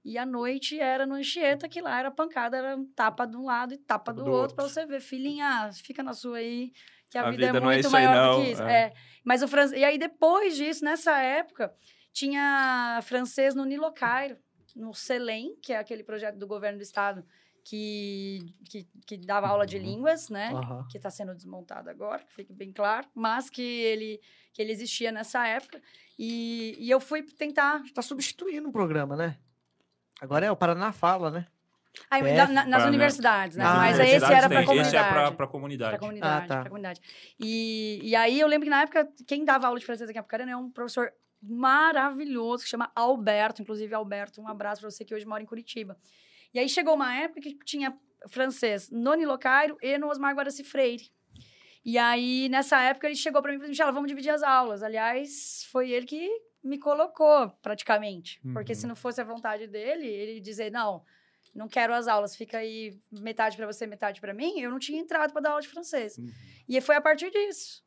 [0.05, 3.73] E à noite era no Anchieta, que lá era pancada, era tapa de um lado
[3.73, 4.57] e tapa do, do outro, outro.
[4.57, 5.01] para você ver.
[5.01, 6.73] Filhinha, fica na sua aí,
[7.11, 8.63] que a, A vida, vida é não é muito aí, maior do que isso.
[8.63, 8.89] é.
[8.89, 8.93] É.
[9.25, 9.81] Mas o francês...
[9.81, 11.73] E aí, depois disso, nessa época,
[12.13, 14.37] tinha francês no Nilo Cairo,
[14.77, 17.25] no CELEM, que é aquele projeto do governo do estado
[17.65, 19.83] que, que, que dava aula de Uhum.
[19.83, 20.51] línguas, né?
[20.53, 20.87] Aham.
[20.91, 24.21] que está sendo desmontado agora, que fique bem claro, mas que ele,
[24.53, 25.81] que ele existia nessa época.
[26.19, 27.83] E, e eu fui tentar.
[27.95, 29.39] Tá substituindo o programa, né?
[30.21, 31.47] Agora é o Paraná Fala, né?
[32.11, 32.87] Aí, PF, na- nas Paraná.
[32.89, 33.65] universidades, né?
[33.65, 34.89] Ah, mas esse era para comunidade.
[34.89, 35.91] Esse é pra comunidade.
[35.93, 36.61] Pra comunidade, Ah, tá.
[36.61, 37.01] pra comunidade.
[37.41, 40.21] E, e aí eu lembro que na época, quem dava aula de francês aqui em
[40.21, 43.63] Apucarana é um professor maravilhoso que chama Alberto.
[43.63, 45.97] Inclusive, Alberto, um abraço pra você que hoje mora em Curitiba.
[46.55, 47.97] E aí chegou uma época que tinha
[48.29, 51.11] francês no Nilo Cairo e no Osmar Guaraci Freire.
[51.85, 54.83] E aí, nessa época, ele chegou pra mim e falou, Michela, vamos dividir as aulas.
[54.83, 56.31] Aliás, foi ele que
[56.63, 58.41] me colocou, praticamente.
[58.55, 58.79] Porque Uhum.
[58.79, 61.05] se não fosse a vontade dele, ele dizer, não,
[61.55, 64.99] não quero as aulas, fica aí metade pra você, metade pra mim, eu não tinha
[64.99, 66.17] entrado pra dar aula de francês.
[66.17, 66.31] Uhum.
[66.67, 67.84] E foi a partir disso.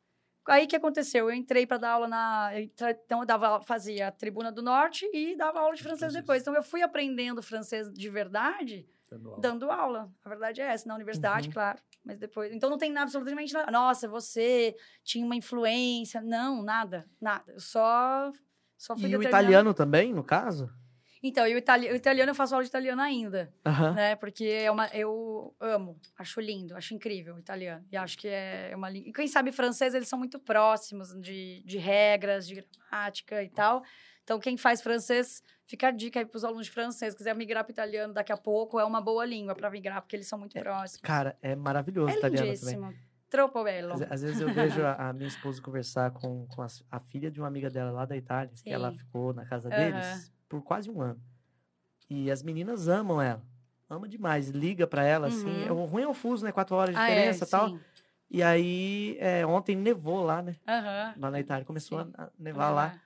[0.48, 1.28] Aí o que aconteceu?
[1.28, 2.50] Eu entrei para dar aula na.
[2.58, 6.42] Então, eu dava, fazia a Tribuna do Norte e dava aula de francês depois.
[6.42, 9.40] Então, eu fui aprendendo francês de verdade Dando aula.
[9.40, 10.12] dando aula.
[10.24, 11.52] A verdade é essa, na universidade, Uhum.
[11.54, 11.78] claro.
[12.04, 12.52] Mas depois.
[12.52, 13.70] Então, não tem nada, absolutamente nada.
[13.70, 16.20] Nossa, você tinha uma influência.
[16.22, 17.52] Não, nada, nada.
[17.52, 18.30] Eu só.
[18.76, 20.70] Só fui E o italiano também, no caso?
[21.22, 21.90] Então, e o, itali...
[21.90, 23.52] o italiano eu faço aula de italiano ainda
[23.94, 24.16] né?
[24.16, 27.84] Porque é uma, eu amo, acho lindo, acho incrível o italiano.
[27.90, 29.08] E acho que é uma língua.
[29.08, 33.82] E quem sabe francês, eles são muito próximos de, de regras, de gramática e tal.
[34.22, 37.14] Então, quem faz francês, fica a dica aí para os alunos de francês.
[37.14, 40.28] quiser migrar para italiano daqui a pouco, é uma boa língua para migrar, porque eles
[40.28, 41.00] são muito próximos.
[41.00, 42.76] Cara, é maravilhoso o É italiano também.
[42.76, 42.94] lindíssimo.
[43.30, 43.92] Troppo bello.
[43.92, 47.30] Às, às vezes eu vejo a, a minha esposa conversar com, com as- a, filha
[47.30, 48.98] de uma amiga dela lá da Itália, que ela Sim.
[48.98, 49.76] ficou na casa Aham.
[49.76, 51.20] deles por quase um ano.
[52.08, 53.42] E as meninas amam ela.
[53.90, 54.48] Ama demais.
[54.50, 55.68] Liga pra ela, assim.
[55.68, 55.82] Uhum.
[55.82, 56.52] O ruim é o fuso, né?
[56.52, 57.68] Quatro horas de Ah, diferença e tal.
[57.70, 57.80] sim.
[58.30, 60.56] E aí, é, ontem nevou lá, né?
[60.66, 61.14] Aham.
[61.18, 61.64] Lá na Itália.
[61.64, 62.12] Começou a, Sim.
[62.18, 63.00] a nevar lá.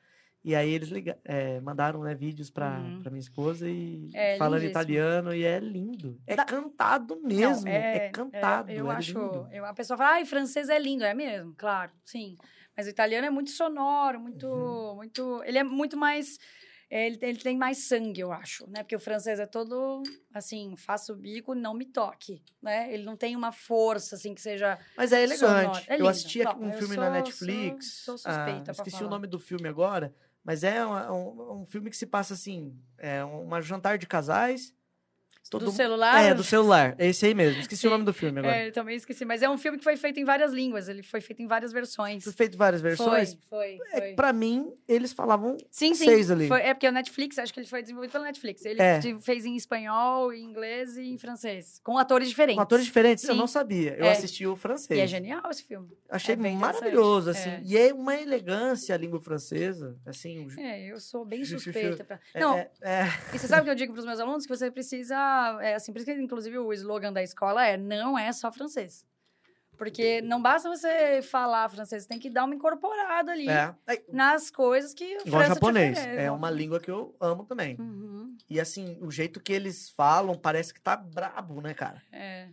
[0.44, 3.00] E aí eles liga, é, mandaram né, vídeos pra, Uhum.
[3.00, 6.20] pra minha esposa e É falando italiano e é lindo.
[6.26, 7.68] É Da- cantado Não, mesmo.
[7.68, 8.72] é, cantado.
[8.72, 9.16] eu é acho.
[9.52, 11.04] Eu, a pessoa fala, ai, francês é lindo.
[11.04, 12.36] É mesmo, claro, sim.
[12.76, 14.48] Mas o italiano é muito sonoro, muito.
[14.48, 14.96] Uhum.
[14.96, 16.38] muito ele é muito mais.
[16.94, 18.82] É, Ele, ele tem mais sangue, eu acho, né?
[18.82, 20.02] Porque o francês é todo
[20.34, 22.92] assim, faça o bico, não me toque, né?
[22.92, 24.78] Ele não tem uma força, assim, que seja.
[24.96, 25.84] Mas é elegante.
[25.88, 27.86] É eu assisti Não, um filme sou- na Netflix.
[28.04, 29.06] sou- sou suspeita ah, esqueci falar.
[29.06, 30.14] o nome do filme agora.
[30.44, 34.74] Mas é um, um- um filme que se passa assim: é um jantar de casais.
[35.50, 36.22] Todo do celular.
[36.22, 36.94] É, do celular.
[36.98, 37.60] É esse aí mesmo.
[37.60, 37.88] Esqueci Sim.
[37.88, 38.56] o nome do filme agora.
[38.56, 39.24] É, eu também esqueci.
[39.24, 40.88] Mas é um filme que foi feito em várias línguas.
[40.88, 42.24] Ele foi feito em várias versões.
[42.24, 43.34] Foi feito várias versões.
[43.50, 43.88] Foi, foi.
[43.92, 44.12] É, foi.
[44.14, 46.04] pra mim, eles falavam Sim, sim.
[46.06, 46.48] seis ali.
[46.48, 48.64] Foi- é porque o Netflix, acho que ele foi desenvolvido pelo Netflix.
[48.64, 49.00] Ele É.
[49.20, 51.80] fez em espanhol, em inglês e em francês.
[51.84, 52.56] Com atores diferentes.
[52.56, 53.24] Com atores diferentes.
[53.24, 53.40] Eu Sim.
[53.40, 53.94] não sabia.
[53.98, 54.12] Eu É.
[54.12, 54.98] assisti o francês.
[54.98, 55.88] E é genial esse filme.
[56.08, 57.40] Achei É maravilhoso, assim.
[57.48, 59.96] interessante, E é uma elegância a língua francesa.
[60.06, 62.04] Assim, o- É, eu sou bem suspeita.
[62.04, 62.18] Pra...
[62.34, 64.44] é, Não, é- é- e você sabe o que eu digo para os meus alunos?
[64.46, 65.16] Que você precisa...
[65.60, 69.04] É, assim, por isso que, inclusive, o slogan da escola é não é só francês.
[69.76, 73.74] Porque não basta você falar francês, você tem que dar uma incorporada ali é.
[73.86, 75.98] É, nas coisas que a Igual japonês.
[75.98, 77.76] É uma língua que eu amo também.
[77.80, 82.02] Uhum, E assim, o jeito que eles falam parece que tá brabo, né, cara?
[82.12, 82.48] é,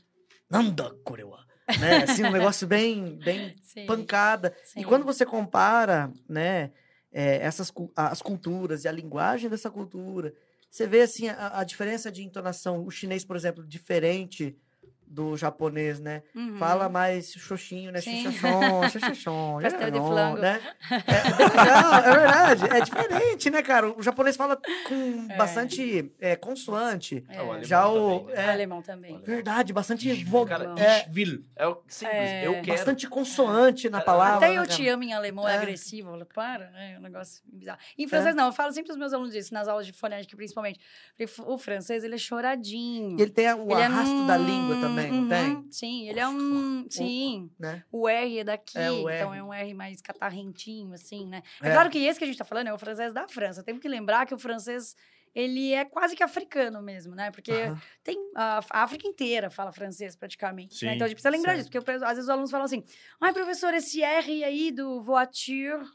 [0.49, 1.45] Nanda Korewa.
[1.80, 2.03] Né?
[2.03, 4.56] Assim, um negócio bem, bem sim, pancada.
[4.64, 4.80] sim.
[4.80, 6.72] E quando você compara, né,
[7.11, 10.34] é, essas as culturas e a linguagem dessa cultura,
[10.69, 12.83] você vê assim a, a diferença de entonação.
[12.85, 14.57] O chinês, por exemplo, diferente
[15.10, 16.22] do japonês, né?
[16.36, 16.57] Uhum.
[16.57, 17.99] Fala mais xoxinho, né?
[17.99, 20.38] Xixachon, xixachon, Pastel de flango.
[20.38, 20.61] né?
[20.90, 22.65] É, é verdade.
[22.77, 23.90] É diferente, né, cara?
[23.91, 24.56] O japonês fala
[24.88, 25.36] com É.
[25.36, 27.23] bastante é, consoante.
[27.30, 27.38] É.
[27.41, 28.19] o alemão Já o...
[28.19, 28.36] também.
[28.36, 29.22] é, alemão também.
[29.22, 30.23] verdade, bastante...
[30.23, 31.06] vo- Cara, é.
[31.56, 32.15] É o simples.
[32.19, 32.45] É.
[32.48, 32.68] Eu quero.
[32.68, 34.38] bastante consoante na palavra.
[34.38, 35.57] Até né, eu te amo em alemão é, É.
[35.57, 36.10] agressivo.
[36.10, 36.94] Eu falo, para, né?
[36.95, 37.80] É um negócio bizarro.
[37.98, 38.45] Em francês, não.
[38.48, 40.80] Eu falo sempre aos meus alunos isso, nas aulas de fonética, principalmente.
[41.45, 43.18] O francês, ele é choradinho.
[43.18, 45.67] E ele tem o Ele é arrasto da hum, língua também, não uhum, tem?
[45.71, 46.85] Sim, ele é um...
[46.89, 47.49] Sim.
[47.59, 47.84] Né?
[47.91, 49.39] O R é daqui, É, o então R.
[49.39, 51.41] é um R mais catarrentinho, assim, né?
[51.61, 51.71] É, É.
[51.73, 53.63] claro que esse que a gente tá falando é o francês da França.
[53.63, 54.95] Temos que lembrar que o francês,
[55.34, 57.30] ele é quase que africano mesmo, né?
[57.31, 57.51] Porque
[58.03, 60.84] tem a, a África inteira fala francês praticamente.
[60.84, 60.91] né?
[60.91, 61.59] Sim, Então a gente precisa lembrar certo.
[61.69, 62.84] disso, porque às vezes os alunos falam assim:
[63.21, 65.85] ai, professor, esse R aí do voiture,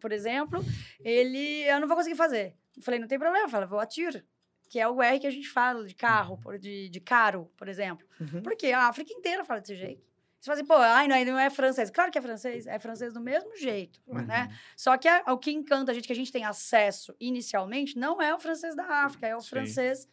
[0.00, 0.64] por exemplo,
[1.04, 2.54] ele eu não vou conseguir fazer.
[2.76, 4.24] Eu falei, não tem problema, fala voiture.
[4.72, 7.68] Que é o R que a gente fala de carro, por- de, de caro, por
[7.68, 8.06] exemplo.
[8.18, 8.42] Uhum.
[8.42, 10.02] Porque a África inteira fala desse jeito.
[10.40, 11.90] Você fala assim, pô, ai, não, não é francês.
[11.90, 14.24] Claro que é francês, é francês do mesmo jeito, Uhum.
[14.24, 14.48] né?
[14.74, 18.20] Só que a- o que encanta a gente, que a gente tem acesso inicialmente, não
[18.22, 19.48] é o francês da África, é o Sim.
[19.50, 20.08] francês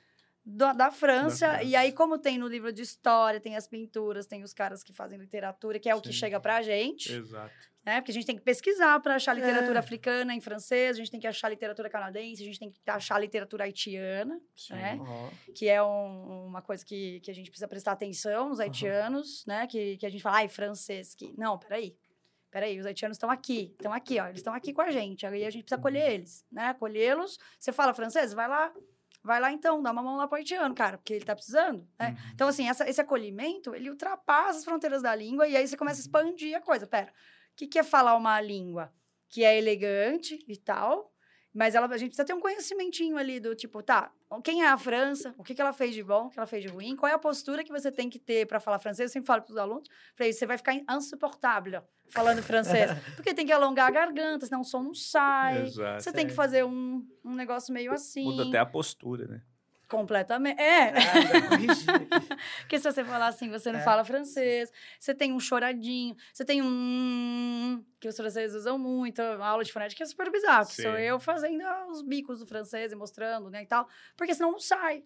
[0.45, 1.47] da, da França.
[1.47, 1.63] Da França.
[1.63, 4.91] E aí, como tem no livro de história, tem as pinturas, tem os caras que
[4.91, 6.19] fazem literatura, que é o que Sim.
[6.19, 7.53] chega pra gente, Exato.
[7.89, 8.01] Né?
[8.01, 9.79] Porque a gente tem que pesquisar para achar literatura É.
[9.79, 13.19] africana em francês, a gente tem que achar literatura canadense, a gente tem que achar
[13.19, 14.73] literatura haitiana, Sim.
[14.73, 14.97] né?
[15.01, 15.29] Ó.
[15.55, 19.65] que é um- uma coisa que, que a gente precisa prestar atenção, os haitianos, né?
[19.67, 21.15] Que, que a gente fala, ai, francês.
[21.15, 21.33] Que...
[21.37, 21.95] Não, peraí.
[22.51, 24.25] Peraí, os haitianos estão aqui, estão aqui, ó.
[24.27, 25.25] Eles estão aqui com a gente.
[25.25, 26.65] Aí a gente precisa acolher eles, né?
[26.67, 27.37] Acolhê-los.
[27.59, 28.33] Você fala francês?
[28.33, 28.71] Vai lá.
[29.23, 32.09] Vai lá então, dá uma mão lá pro haitiano, cara, porque ele tá precisando, né?
[32.11, 32.31] Uhum.
[32.33, 35.99] Então, assim, essa- esse acolhimento, ele ultrapassa as fronteiras da língua e aí você começa
[35.99, 36.87] a expandir a coisa.
[36.87, 37.11] Pera,
[37.59, 38.89] que, que é falar uma língua
[39.27, 41.13] que é elegante e tal,
[41.53, 44.11] mas ela, a gente precisa ter um conhecimentinho ali do tipo, tá,
[44.43, 45.35] quem é a França?
[45.37, 46.27] O que, que ela fez de bom?
[46.27, 46.95] O que ela fez de ruim?
[46.95, 49.09] Qual é a postura que você tem que ter para falar francês?
[49.09, 53.45] Eu sempre falo para os alunos, falei, você vai ficar insuportável falando francês, porque tem
[53.45, 55.63] que alongar a garganta, senão o som não sai.
[55.63, 56.01] Exato.
[56.01, 58.23] Você tem que fazer um, um negócio meio assim.
[58.23, 59.41] Muda até a postura, né?
[59.89, 60.61] Completamente.
[60.61, 60.93] É, Ah,
[62.61, 63.83] porque se você falar assim, você não É.
[63.83, 64.71] fala francês.
[64.99, 66.15] Você tem um choradinho.
[66.31, 67.83] Você tem um...
[67.99, 69.19] Que os franceses usam muito.
[69.21, 70.67] A aula de fonética é super bizarro.
[70.67, 73.87] Que sou eu fazendo os bicos do francês e mostrando, né, e tal.
[74.15, 75.03] Porque senão não sai.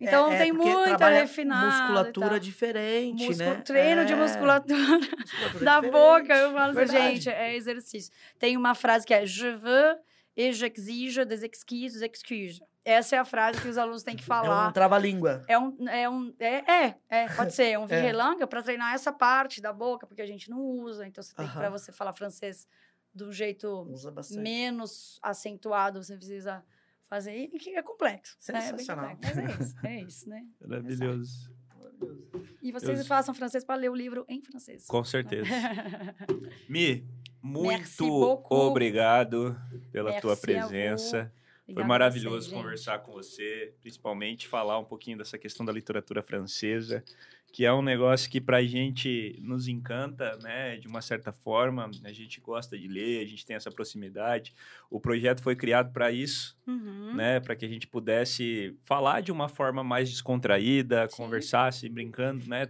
[0.00, 3.62] Então É, é, tem porque muita refinada Musculatura diferente, Músculo- né?
[3.62, 4.78] Treino de É, musculatura
[5.18, 5.92] musculatura da diferente.
[5.92, 6.34] boca.
[6.36, 7.14] Eu falo assim, Verdade.
[7.16, 8.12] gente, é exercício.
[8.38, 9.96] Tem uma frase que é Je veux
[10.36, 12.60] et j'exige des excuses, excuses.
[12.88, 14.68] Essa é a frase que os alunos têm que É falar.
[14.68, 15.44] um trava-língua.
[15.48, 15.88] É um.
[15.88, 17.70] É, um, é, é, é, pode ser.
[17.72, 18.00] É um É.
[18.00, 21.04] virrelanga para treinar essa parte da boca, porque a gente não usa.
[21.04, 21.60] Então, você tem que, Aham.
[21.60, 22.68] para você falar francês
[23.12, 23.88] de um jeito
[24.36, 26.62] menos acentuado, você precisa
[27.08, 27.34] fazer.
[27.36, 28.36] E que é complexo.
[28.52, 28.58] né?
[28.58, 29.10] É bem Sensacional.
[29.16, 30.46] complexo, Mas é isso, é isso, né?
[30.60, 31.50] Maravilhoso.
[32.62, 34.86] E vocês Eu- façam francês para ler o livro em francês.
[34.86, 35.48] Com certeza.
[36.68, 37.04] Mi,
[37.42, 38.04] muito
[38.50, 39.56] obrigado
[39.90, 41.32] pela Merci tua presença.
[41.66, 42.56] Foi Obrigada a maravilhoso gente.
[42.62, 47.02] conversar com você, principalmente falar um pouquinho dessa questão da literatura francesa,
[47.52, 52.12] que é um negócio que pra gente nos encanta, né, de uma certa forma, a
[52.12, 54.54] gente gosta de ler, a gente tem essa proximidade.
[54.88, 57.14] O projeto foi criado para isso, Uhum.
[57.16, 61.16] né, para que a gente pudesse falar de uma forma mais descontraída, Sim.
[61.16, 62.68] conversasse brincando, né,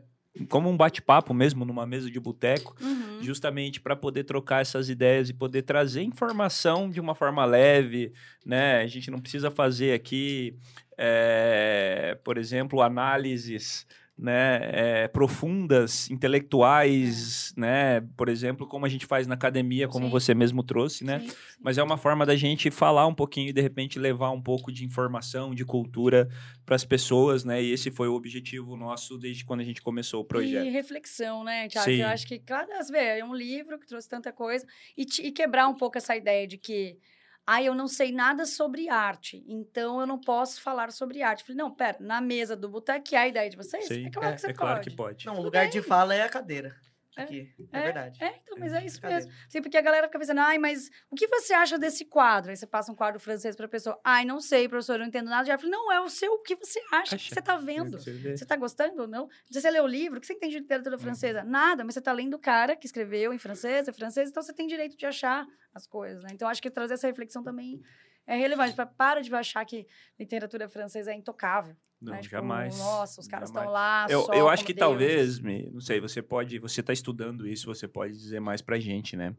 [0.49, 3.23] como um bate-papo mesmo numa mesa de boteco Uhum.
[3.23, 8.13] justamente para poder trocar essas ideias e poder trazer informação de uma forma leve,
[8.45, 8.83] né?
[8.83, 10.55] A gente não precisa fazer aqui,
[10.99, 13.87] é, por exemplo, análises
[14.19, 18.01] né, é, profundas, intelectuais, né?
[18.17, 20.11] Por exemplo, como a gente faz na academia, como Sim.
[20.11, 21.21] você mesmo trouxe, né?
[21.21, 21.37] Sim, sim.
[21.61, 24.73] Mas é uma forma da gente falar um pouquinho e de repente levar um pouco
[24.73, 26.29] de informação, de cultura
[26.65, 27.63] para as pessoas, né?
[27.63, 30.67] E esse foi o objetivo nosso desde quando a gente começou o projeto.
[30.67, 31.91] E reflexão, né, Tiago?
[31.91, 34.67] Eu acho que cada vez é um livro que trouxe tanta coisa
[34.97, 36.99] e, te- e quebrar um pouco essa ideia de que
[37.47, 41.45] ah, eu não sei nada sobre arte, então eu não posso falar sobre arte.
[41.45, 43.87] Falei, não, pera, na mesa do boteco, que é a ideia de vocês?
[43.87, 44.59] Sim, é claro é, que você é pode.
[44.59, 45.27] claro que pode.
[45.27, 46.75] Não, o lugar de fala é a cadeira.
[47.17, 47.55] É, Aqui.
[47.73, 48.23] É, é, verdade.
[48.23, 49.33] É, então, mas é isso mesmo.
[49.49, 52.51] Sim, porque a galera fica pensando, ai, mas o que você acha desse quadro?
[52.51, 55.31] Aí você passa um quadro francês pra pessoa, ai, não sei, professor, eu não entendo
[55.31, 55.47] nada.
[55.47, 57.99] Já falei, não, é o seu, o que você acha, o que você tá vendo.
[57.99, 59.29] Você tá gostando ou não?
[59.51, 61.43] Você lê o livro, o que você entende de literatura francesa?
[61.43, 64.53] Nada, mas você tá lendo o cara que escreveu em francês, é francês, então você
[64.53, 66.31] tem direito de achar as coisas, né?
[66.33, 67.81] Então acho que trazer essa reflexão também
[68.27, 68.75] é relevante.
[68.97, 69.87] Para de achar que
[70.19, 71.77] literatura francesa é intocável.
[72.01, 72.19] Não, né?
[72.21, 72.79] Tipo, jamais.
[72.79, 74.07] Nossa, os caras estão lá.
[74.11, 75.39] Eu, eu acho que deuses.
[75.39, 79.17] talvez, não sei, você pode, você está estudando isso, você pode dizer mais pra gente,
[79.17, 79.35] né?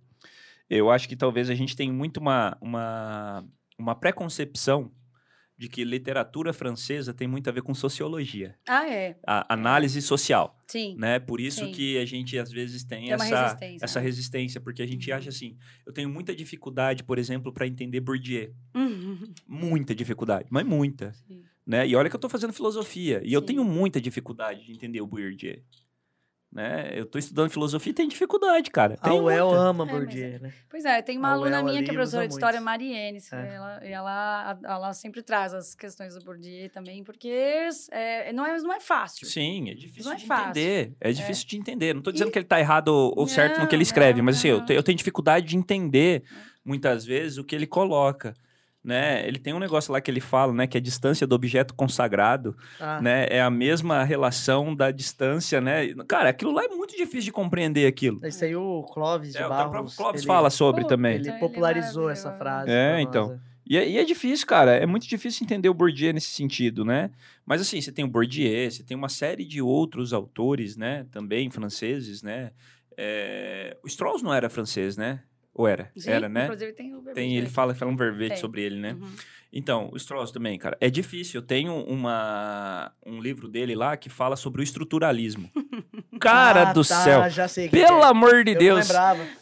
[0.69, 3.45] Eu acho que talvez a gente tem muito uma, uma,
[3.77, 4.91] uma preconcepção
[5.57, 9.17] de que literatura francesa tem muito a ver com sociologia, Ah, é.
[9.25, 10.95] a análise social, Sim.
[10.99, 11.17] né?
[11.19, 11.71] Por isso Sim.
[11.71, 14.05] que a gente às vezes tem Tem essa resistência, essa né?
[14.05, 15.17] resistência, porque a gente Uhum.
[15.17, 19.33] acha assim, eu tenho muita dificuldade, por exemplo, para entender Bourdieu, Uhum.
[19.47, 21.43] muita dificuldade, mas muita, Sim.
[21.67, 21.85] Né?
[21.85, 23.45] E olha que eu tô fazendo filosofia e eu Sim.
[23.47, 25.61] tenho muita dificuldade de entender o Bourdieu.
[26.49, 26.97] Né?
[26.97, 28.95] Eu tô estudando filosofia e tem dificuldade, cara.
[29.01, 29.61] A Tem UEL muita.
[29.61, 30.53] ama É, mas Bourdieu, né?
[30.69, 32.65] Pois é, tem uma A aluna UEL minha que é professora de história, muito.
[32.65, 33.53] Mariene, É.
[33.55, 37.27] ela, e ela, ela sempre traz as questões do Bourdieu também, porque
[37.91, 39.27] é, não, é, não é fácil.
[39.27, 40.49] Sim, é difícil Não é de fácil.
[40.51, 40.93] entender.
[41.01, 41.93] É difícil de entender.
[41.93, 43.89] Não tô dizendo E- que ele tá errado ou, ou certo no que ele Não,
[43.89, 44.65] escreve, não, mas assim, eu, não.
[44.65, 46.23] te- eu tenho dificuldade de entender,
[46.63, 48.33] muitas vezes, o que ele coloca.
[48.87, 49.27] Né?
[49.27, 50.65] Ele tem um negócio lá que ele fala, né?
[50.65, 55.93] Que a distância do objeto consagrado Ah, né, é a mesma relação da distância, né?
[56.07, 58.25] Cara, aquilo lá é muito difícil de compreender aquilo.
[58.25, 59.71] Isso aí o Clóvis de É, o Barros...
[59.71, 61.15] próprio Clóvis ele- fala sobre Pô, também.
[61.15, 62.65] Ele Ele é popularizou essa maravilhoso.
[62.65, 62.71] frase.
[62.71, 63.27] É, então.
[63.27, 63.39] nós?
[63.69, 64.71] E é, e é difícil, cara.
[64.77, 67.11] É muito difícil entender o Bourdieu nesse sentido, né?
[67.45, 71.05] Mas assim, você tem o Bourdieu, você tem uma série de outros autores, né?
[71.11, 72.51] Também franceses, né?
[72.95, 75.19] É, O Strauss não era francês, né?
[75.57, 75.91] Ou era?
[75.97, 76.43] Sim, era, né?
[76.45, 78.37] Inclusive tem o Tem, ele fala, fala um verbete Tem.
[78.37, 78.93] sobre ele, né?
[78.93, 79.11] Uhum.
[79.51, 80.77] Então, o Strauss também, cara.
[80.79, 81.39] É difícil.
[81.39, 85.49] Eu tenho uma, um livro dele lá que fala sobre o estruturalismo.
[86.19, 87.29] Cara Ah, do tá, céu.
[87.29, 88.05] já sei Pelo é.
[88.05, 88.89] amor de Eu Deus.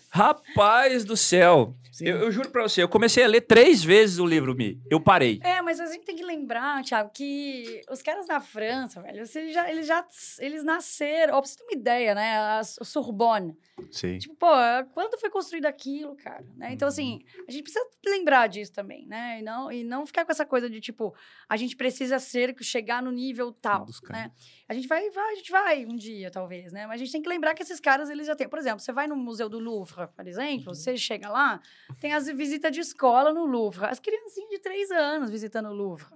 [0.09, 1.75] Rapaz do céu.
[1.95, 2.07] Sim.
[2.07, 4.77] Eu, eu juro pra você, eu comecei a ler três vezes o livro, Mi.
[4.91, 5.39] Eu parei.
[5.41, 9.53] É, mas a gente tem que lembrar, Thiago, que os caras na França, velho, eles
[9.53, 10.05] já, eles já
[10.39, 11.35] eles nasceram.
[11.35, 12.38] Ó, pra você ter uma ideia, né?
[12.38, 13.57] A Sorbonne.
[13.91, 14.17] Sim.
[14.17, 14.47] Tipo, pô,
[14.93, 16.45] quando foi construído aquilo, cara?
[16.57, 16.73] Né?
[16.73, 19.39] Então, assim, a gente precisa lembrar disso também, né?
[19.39, 21.15] E não, e não ficar com essa coisa de, tipo,
[21.47, 24.31] a gente precisa ser, chegar no nível tal, né?
[24.67, 26.88] A gente vai, vai, a gente vai um dia, talvez, né?
[26.88, 28.49] Mas a gente tem que lembrar que esses caras, eles já têm...
[28.49, 31.61] Por exemplo, você vai no Museu do Louvre, por exemplo, você chega lá,
[31.99, 33.86] tem as visitas de escola no Louvre.
[33.86, 36.07] As criancinhas de três anos visitando o Louvre.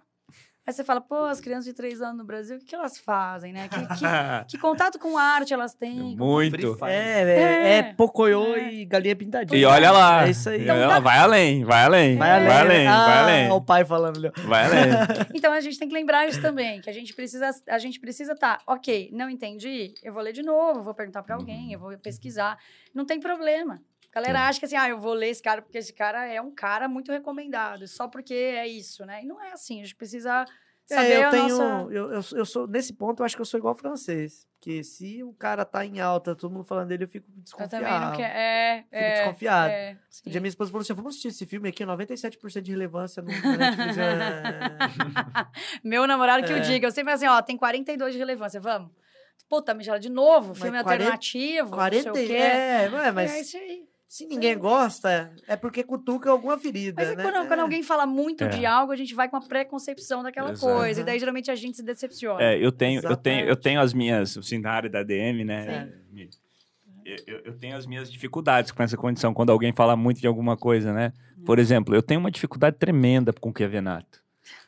[0.68, 2.96] Aí você fala, pô, as crianças de três anos no Brasil, o que, que elas
[3.00, 3.68] fazem, né?
[3.68, 4.06] Que, que-
[4.50, 6.16] que contato com arte elas têm?
[6.16, 6.78] Muito.
[6.86, 7.94] É, é, é É.
[7.96, 8.72] Pocoyo É.
[8.72, 9.60] e galinha pintadinha.
[9.60, 10.28] E olha lá.
[10.28, 10.64] É isso aí.
[10.68, 12.18] E olha lá, vai além, vai além.
[12.18, 13.52] Vai além, vai além, ah, vai além.
[13.52, 14.32] o pai falando.
[14.46, 14.90] Vai além.
[15.34, 18.36] Então a gente tem que lembrar isso também, que a gente precisa, a gente precisa
[18.36, 21.98] tá, ok, não entendi, eu vou ler de novo, vou perguntar pra alguém, eu vou
[21.98, 22.60] pesquisar,
[22.94, 23.82] não tem problema.
[24.12, 26.42] A galera acha que assim, ah, eu vou ler esse cara porque esse cara é
[26.42, 29.22] um cara muito recomendado, só porque é isso, né?
[29.24, 30.46] E não é assim, a gente precisa
[30.86, 31.58] saber É, eu a tenho.
[31.58, 31.94] nossa...
[31.94, 34.48] Eu, eu, eu sou, nesse ponto, eu acho que eu sou igual francês.
[34.60, 37.70] Porque se o cara tá em alta, todo mundo falando dele, eu fico Eu desconfiado.
[37.82, 38.34] também não quero.
[38.38, 39.70] É, Fico é, desconfiado.
[39.72, 39.98] é.
[40.26, 43.30] Um dia minha esposa falou assim: vamos assistir esse filme aqui, 97% de relevância no
[43.30, 43.98] Netflix.
[43.98, 45.80] É.
[45.84, 46.58] Meu namorado que É.
[46.58, 48.92] eu diga, eu sempre falo assim, ó, tem 42 de relevância, vamos.
[49.48, 52.34] Puta, me chama de novo, Mas filme 40 alternativo, 40 não sei o quê.
[52.36, 53.89] é, ué, mas É isso aí.
[54.10, 56.96] Se ninguém gosta, é porque cutuca alguma ferida.
[57.02, 57.22] Mas é né?
[57.24, 57.62] quando, quando É.
[57.62, 58.48] alguém fala muito É.
[58.48, 60.74] de algo, a gente vai com a preconcepção daquela Exato.
[60.74, 61.02] coisa.
[61.02, 62.42] E daí, geralmente, a gente se decepciona.
[62.42, 65.94] É, eu tenho, eu tenho, eu tenho as minhas, assim, na área da DM, né?
[67.06, 70.26] Eu, eu- eu tenho as minhas dificuldades com essa condição, quando alguém fala muito de
[70.28, 71.14] alguma coisa, né?
[71.46, 74.20] Por exemplo, eu tenho uma dificuldade tremenda com o Kevenato,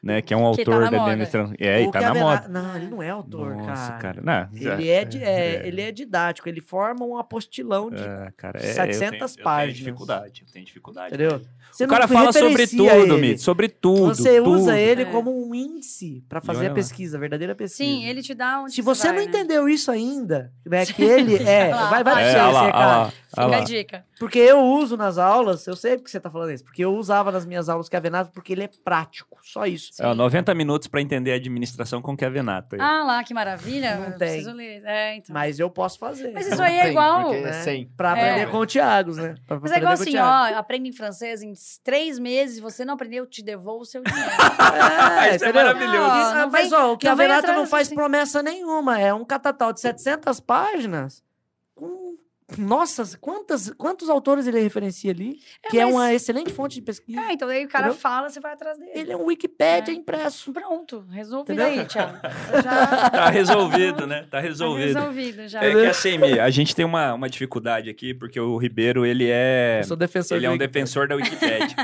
[0.04, 0.22] né?
[0.22, 1.16] Que é um Que tá autor na da moda.
[1.16, 1.26] DM.
[1.30, 2.48] trans- É, e tá na Kavena- moda.
[2.48, 4.00] Não, ele não é autor, Nossa, cara.
[4.00, 4.22] cara.
[4.24, 8.02] Não, Ele é, di- é, ele é didático, ele forma um apostilão de.
[8.04, 9.74] É, cara, é, 700 eu tenho, Eu páginas.
[9.78, 11.08] tenho dificuldade, eu tenho dificuldade.
[11.16, 11.42] Entendeu?
[11.72, 13.18] Você O cara fala sobre tudo, ele.
[13.18, 14.08] Mi, sobre tudo.
[14.08, 14.52] Você tudo.
[14.52, 15.06] usa ele É.
[15.06, 17.84] como um índice pra fazer a pesquisa, a verdadeira pesquisa.
[17.90, 19.30] Sim, ele te dá onde Se você vai, não né?
[19.30, 23.14] entendeu isso ainda, né, que ele é, vai, vai É, lá, você, cara.
[23.30, 24.06] Fica a dica.
[24.20, 27.32] Porque eu uso nas aulas, eu sei porque você tá falando isso, porque eu usava
[27.32, 29.91] nas minhas aulas Kevenato porque ele é prático, só isso.
[30.00, 32.76] É, ó, 90 minutos pra entender a administração com Kevenato.
[32.76, 32.82] aí.
[32.82, 33.96] Ah lá, que maravilha.
[33.98, 34.30] Não Eu tem.
[34.30, 34.82] Preciso ler.
[34.86, 35.34] É, então.
[35.34, 36.32] Mas eu posso fazer.
[36.34, 37.24] Mas isso aí é igual.
[37.26, 37.50] porque né?
[37.50, 37.86] é 100.
[37.98, 38.12] Pra É.
[38.32, 39.36] aprender com o Thiago, né?
[39.46, 41.54] Pra Mas é igual aprender assim, ó, aprende em francês, em
[41.84, 44.30] três meses, você não aprendeu, eu te devolvo o seu dinheiro.
[45.22, 45.98] É, Isso é maravilhoso.
[45.98, 47.96] Ah, mas, ó, o que não a vem Venato atrás, não faz assim.
[47.96, 49.00] promessa nenhuma.
[49.00, 51.24] É um catatal de 700 páginas.
[52.58, 55.40] Nossa, quantas, quantos autores ele referencia ali?
[55.70, 57.20] que é mas- uma excelente fonte de pesquisa.
[57.22, 58.02] É, então daí o cara Entendeu?
[58.02, 58.92] fala, você vai atrás dele.
[58.94, 59.96] Ele é um Wikipédia É.
[59.96, 60.52] impresso.
[60.52, 61.82] Pronto, resolvido Entendeu?
[61.82, 62.18] aí, Thiago.
[62.54, 64.22] Eu Já Tá resolvido, né?
[64.24, 64.94] Tá tá resolvido.
[65.00, 65.64] resolvido já.
[65.64, 69.28] É que assim, Mi, a gente tem uma, uma dificuldade aqui, porque o Ribeiro, ele
[69.30, 69.80] é...
[69.80, 70.74] Eu sou defensor Ele é um Wikipédia.
[70.82, 71.76] defensor da Wikipédia.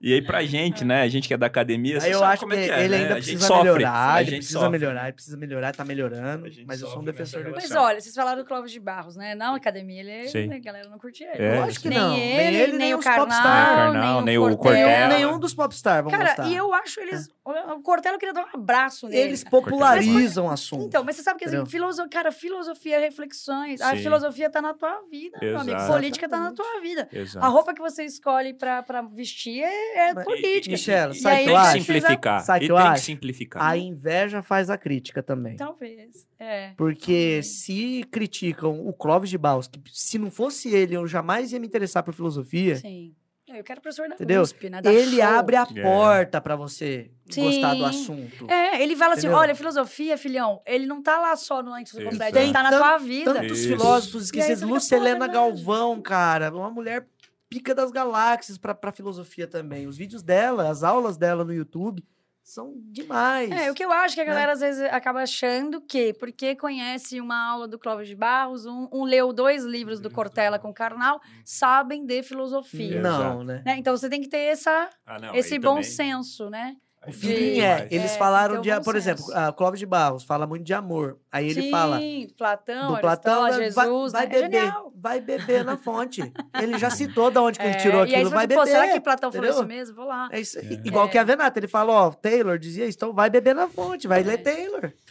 [0.00, 1.02] e aí, pra gente, né?
[1.02, 2.70] A gente que é da academia, você Aí eu sabe acho como que é que
[2.72, 2.96] é, ele né?
[3.02, 3.62] ainda a gente precisa sofre.
[3.64, 4.72] melhorar, a ele gente precisa sofre.
[4.78, 7.88] melhorar, ele precisa melhorar, tá melhorando, mas eu sou um defensor do nessa Mas relação.
[7.88, 9.34] olha, vocês falaram do Clóvis de Barros, né?
[9.34, 10.52] Na academia, ele, Sim.
[10.52, 11.44] a galera não curtia ele.
[11.44, 12.16] É, Lógico que nem não.
[12.16, 13.76] Ele, nem, nem o os Karnal, popstar.
[13.76, 15.08] Karnal, nem, nem o o Cortella.
[15.08, 16.48] Nenhum, nenhum dos popstars vão Cara, gostar.
[16.48, 19.20] e eu acho eles O Cortella eu queria dar um abraço nele.
[19.22, 20.84] Eles popularizam o assunto.
[20.84, 21.70] Então, mas você sabe que assim, Entendeu?
[21.70, 22.08] filoso...
[22.08, 23.80] cara, filosofia, reflexões.
[23.80, 24.02] A Sim.
[24.02, 25.76] filosofia tá na tua vida, meu amigo.
[25.76, 25.92] Exato.
[25.92, 27.08] Política tá na tua vida.
[27.12, 27.44] Exato.
[27.44, 30.74] A roupa que você escolhe pra, pra vestir é, é Mas- política.
[30.74, 32.40] E aí o que tem que simplificar.
[32.40, 33.62] Sabe o que e tem que simplificar.
[33.62, 35.56] A inveja faz a crítica também.
[35.56, 36.26] Talvez.
[36.38, 36.72] É.
[36.76, 41.58] Porque se criticam o Clóvis de Barros, que se não fosse ele, eu jamais ia
[41.60, 42.76] me interessar por filosofia.
[42.76, 43.14] Sim.
[43.46, 44.42] Eu quero professor da Entendeu?
[44.42, 44.80] USP, né?
[44.82, 45.24] Dar Ele show.
[45.24, 45.82] abre a É.
[45.82, 47.84] porta pra você gostar do Sim.
[47.84, 48.50] assunto.
[48.50, 49.38] É, ele fala assim: Entendeu?
[49.38, 52.98] olha, filosofia, filhão, ele não tá lá só no enciclopédia, ele tá na Tem tua
[52.98, 53.34] vida.
[53.34, 53.68] Tantos Isso.
[53.68, 54.62] filósofos esquecidos.
[54.62, 55.32] é verdade.
[55.32, 57.06] Galvão, cara, uma mulher
[57.48, 59.86] pica das galáxias pra, pra filosofia também.
[59.86, 62.02] Os vídeos dela, as aulas dela no YouTube
[62.44, 63.50] são demais.
[63.50, 64.30] É, o que eu acho que a né?
[64.30, 68.86] galera às vezes acaba achando que, porque conhece uma aula do Clóvis de Barros, um,
[68.92, 73.00] um leu dois livros do Cortella com Karnal, sabem de filosofia.
[73.00, 73.62] Não, né?
[73.64, 73.76] Né?
[73.78, 76.76] Então você tem que ter essa, Ah, não, esse bom também- senso, né?
[77.06, 79.36] O feeling de- é, eles É, falaram então, de, por exemplo, senso.
[79.36, 81.18] a Clóvis de Barros fala muito de amor.
[81.30, 82.00] Aí ele Sim, fala
[82.38, 84.36] Platão, do Platão, vai, Jesus, vai né?
[84.36, 84.92] É beber, genial.
[84.96, 86.32] vai beber na fonte.
[86.60, 88.66] Ele já citou da onde que ele É, tirou aí aquilo, vai beber.
[88.66, 89.60] será que Platão falou entendeu?
[89.62, 89.96] isso mesmo?
[89.96, 90.28] Vou lá.
[90.32, 90.58] É isso.
[90.58, 90.62] É.
[90.84, 91.08] Igual É.
[91.08, 94.22] que a Venata, ele falou, ó, Taylor dizia isso, então vai beber na fonte, vai
[94.22, 94.38] ler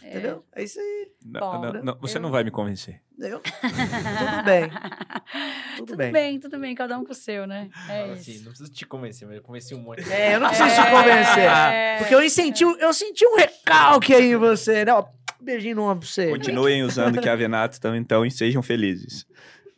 [0.06, 0.10] É.
[0.10, 0.44] Entendeu?
[0.54, 3.00] É isso aí, Não, Bom, não, não, você eu- não vai me convencer.
[3.18, 3.40] entendeu?
[3.64, 4.68] Tudo bem,
[5.76, 6.12] tudo, Tudo bem.
[6.12, 6.40] bem.
[6.40, 7.70] tudo bem, cada um com o seu, né?
[7.88, 8.30] É Fala isso.
[8.30, 10.02] assim, não preciso te convencer, mas eu convenci um monte.
[10.12, 10.90] É, eu não preciso te É.
[10.90, 14.92] convencer, porque eu senti, eu senti um recalque aí em você, né?
[14.92, 15.06] Ó,
[15.40, 16.28] beijinho no ombro pra você.
[16.30, 19.26] Continuem usando que a Venato, então, então, e sejam felizes.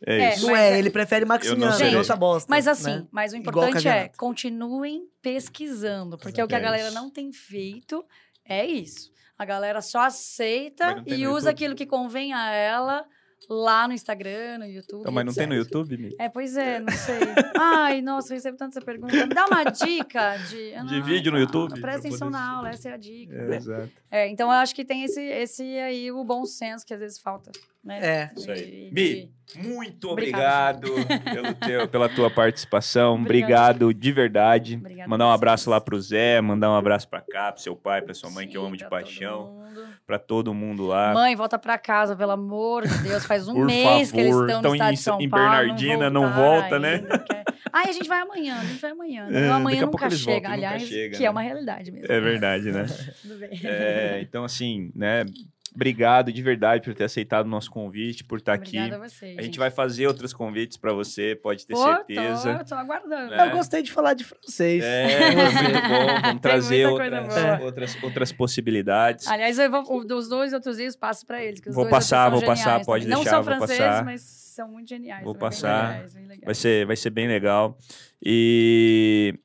[0.05, 0.45] É, É, isso.
[0.47, 2.47] Não é, é- ele prefere Maximiano, é outra bosta.
[2.49, 3.07] Mas assim, né?
[3.11, 8.05] mas o importante é continuem pesquisando, porque o que a É galera não tem feito
[8.45, 9.09] é isso.
[9.37, 11.49] A galera só aceita não e usa YouTube?
[11.49, 13.05] aquilo que convém a ela
[13.49, 15.01] lá no Instagram, no YouTube.
[15.01, 15.65] Então, mas não tem no etc.
[15.65, 16.15] YouTube, Mi?
[16.19, 17.19] É, pois é, não sei.
[17.55, 19.13] Ai, nossa, eu recebo tanta essa pergunta.
[19.13, 20.73] Me dá uma dica de.
[20.87, 21.69] De vídeo no YouTube?
[21.69, 23.35] Presta Pra atenção na aula, essa é a dica.
[23.35, 23.91] É, exato.
[24.09, 27.19] É, então eu acho que tem esse, esse aí, o bom senso que às vezes
[27.19, 27.51] falta.
[27.83, 27.99] Né?
[28.01, 28.31] É.
[28.35, 28.89] Isso aí.
[28.89, 30.91] De- Mi, muito Obrigado.
[30.91, 33.15] obrigado teu, pela tua participação.
[33.15, 33.83] Obrigado.
[33.83, 34.75] Obrigado de verdade.
[34.75, 38.01] Obrigada mandar um abraço lá pro Zé, mandar um abraço pra cá, pro seu pai,
[38.01, 39.63] pra sua mãe, que eu Sim, amo de todo paixão,
[40.05, 41.13] pra todo mundo lá.
[41.13, 43.25] Mãe, volta pra casa, pelo amor de Deus.
[43.25, 44.45] Faz um Por mês que eles favor.
[44.47, 45.45] estão Tão no estado em- de São em Paulo.
[45.49, 46.93] Bernardina, não voltaram volta, né?
[46.95, 47.43] ainda, quer-
[47.73, 49.25] Ai, a gente vai amanhã, a gente vai amanhã.
[49.27, 49.47] né?
[49.47, 51.25] É, amanhã nunca chega, voltam, nunca aliás, chega, que né?
[51.25, 52.11] é uma realidade mesmo.
[52.11, 52.85] É verdade, né?
[53.21, 53.49] Tudo bem.
[53.63, 55.25] É, então, assim, né?
[55.77, 58.79] Obrigado de verdade por ter aceitado o nosso convite, por estar aqui.
[58.79, 59.37] Obrigada a vocês.
[59.37, 62.57] A gente vai fazer outros convites pra você, pode ter Pô, certeza.
[62.57, 63.29] Tô, tô aguardando.
[63.29, 63.47] Né?
[63.47, 64.83] Eu gostei de falar de francês.
[64.83, 66.21] É, muito bom.
[66.23, 69.27] Vamos trazer outras, outras, outras possibilidades.
[69.27, 71.59] Aliás, eu vou, dos dois outros livros, passo pra eles.
[71.59, 73.15] que os Vou passar, são vou passar, pode também.
[73.15, 74.03] Não deixar, são vou franceses, passar.
[74.03, 75.23] mas são muito geniais.
[75.23, 76.05] Vou passar.
[76.15, 76.41] legais.
[76.43, 77.77] Vai ser, vai ser bem legal.
[78.19, 79.37] E,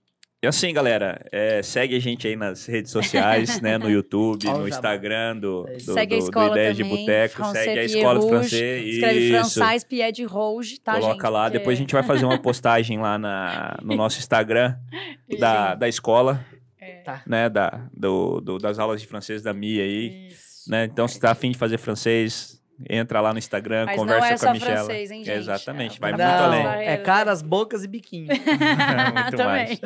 [0.43, 3.79] e assim, galera, é, segue a gente aí nas redes sociais, né?
[3.79, 5.81] No YouTube, no Instagram do, do.
[5.81, 8.21] Segue a do- do escola Ideias de também, Boteco, Français segue a Pierre escola do
[8.27, 8.95] Rouge, francês.
[8.95, 9.33] Escreve Isso.
[9.39, 11.33] Français Pied de Rouge, tá, Coloca gente?
[11.33, 11.45] lá.
[11.45, 14.75] Porque- Depois a gente vai fazer uma postagem lá na, no nosso Instagram
[15.39, 16.45] da, da escola,
[16.81, 17.23] É, Tá.
[17.27, 17.49] né?
[17.49, 20.29] Da, do, do- das aulas de francês da Mia aí.
[20.29, 20.69] Isso.
[20.69, 20.85] Né?
[20.85, 22.52] Então, se tá afim de fazer francês,
[22.89, 24.77] entra lá no Instagram, Mas conversa não é com a só Michela.
[24.87, 25.37] francês, hein, gente?
[25.39, 26.87] Exatamente, É, vai pra muito Não, além.
[26.89, 28.27] é caras, bocas e biquinho.
[28.29, 29.47] muito Também.
[29.47, 29.81] mais.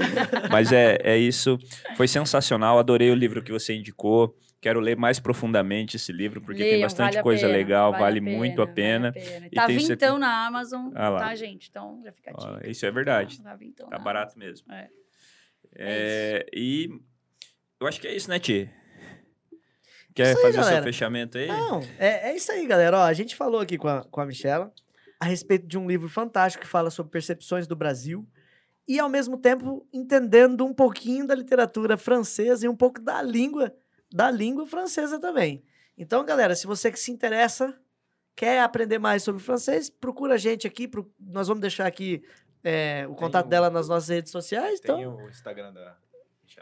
[0.50, 1.58] Mas é, é isso.
[1.96, 2.78] Foi sensacional.
[2.78, 4.36] Adorei o livro que você indicou.
[4.60, 8.18] Quero ler mais profundamente esse livro, porque tem Leiam, bastante vale coisa pena, legal, vale,
[8.18, 9.12] a muito a pena.
[9.12, 9.46] vale a pena.
[9.46, 11.18] E Tá vintão certeza- na Amazon, Ah lá.
[11.20, 11.68] tá, gente?
[11.70, 12.70] Então já fica a Ó, dica.
[12.70, 13.40] isso é verdade.
[13.42, 13.56] Tá
[13.90, 14.72] Tá barato mesmo.
[14.72, 14.88] É.
[15.78, 16.88] É, e
[17.80, 18.68] eu acho que é isso, né, Ti?
[20.16, 21.46] Quer aí, fazer o seu fechamento aí?
[21.46, 22.98] Não, é, é isso aí, galera.
[22.98, 24.72] Ó, a gente falou aqui com a, com a Michela
[25.20, 28.26] a respeito de um livro fantástico que fala sobre percepções do Brasil
[28.88, 33.74] e, ao mesmo tempo, entendendo um pouquinho da literatura francesa e um pouco da língua,
[34.12, 35.62] da língua francesa também.
[35.98, 37.74] Então, galera, se você que se interessa,
[38.34, 40.86] quer aprender mais sobre francês, procura a gente aqui.
[40.86, 42.22] pro- nós vamos deixar aqui
[42.62, 44.80] é, o contato o- dela nas nossas redes sociais.
[44.82, 45.96] Então, Tem o Instagram da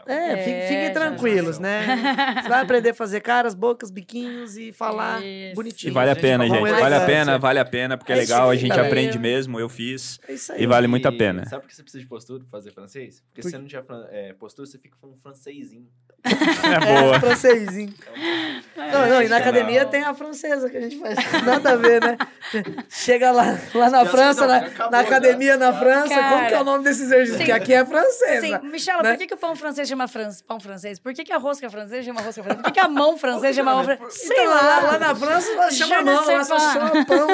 [0.07, 2.35] É, É, fiquem já- tranquilos, já- né?
[2.43, 5.27] Você vai aprender a fazer caras, bocas, biquinhos e falar Isso.
[5.27, 5.93] E bonitinho.
[5.93, 6.61] vale a pena, com gente.
[6.61, 7.05] Vale a elegância.
[7.07, 10.19] pena, vale a pena, porque é É legal, a gente aprende mesmo, eu fiz.
[10.27, 10.61] É isso aí.
[10.61, 11.45] E vale muito a E pena.
[11.47, 13.23] Sabe por que você precisa de postura pra fazer francês?
[13.29, 15.87] Porque Por se você não tiver é, postura, você fica com um francesinho.
[16.23, 16.29] É
[16.95, 17.19] É, boa.
[17.19, 17.93] francesinho.
[18.73, 21.15] Então, Não, não, e na academia tem a francesa que a gente faz.
[21.45, 22.17] Nada a ver, né?
[22.89, 25.57] Chega lá, lá na França, não, na, acabou, na academia já.
[25.57, 26.47] na França, como Cara.
[26.47, 27.33] que é o nome desse exercício?
[27.33, 27.37] Sim.
[27.39, 28.41] Porque aqui é francesa.
[28.59, 29.11] Sim, Michela, né?
[29.11, 30.99] por que, que o pão francês chama fran- pão francês?
[30.99, 32.63] Por que, que a rosca francesa chama rosca francesa?
[32.63, 34.09] Por que, que a mão francesa chama mão francesa?
[34.11, 34.79] Sei Então, lá, lá.
[34.91, 37.27] lá na França ela chama mão, lá só chama pão,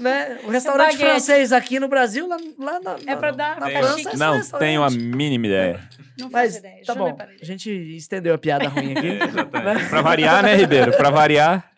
[0.00, 0.38] né?
[0.44, 1.04] O restaurante Baguete.
[1.10, 4.82] francês aqui no Brasil, lá, lá na, É pra dar na França, é Não tenho
[4.82, 5.80] a mínima ideia.
[6.18, 6.82] Não faço Mas ideia.
[6.86, 7.16] tá bom.
[7.40, 9.18] A gente estendeu a piada ruim aqui.
[9.18, 10.96] É, pra variar, né, Ribeiro?
[10.96, 11.70] Pra variar.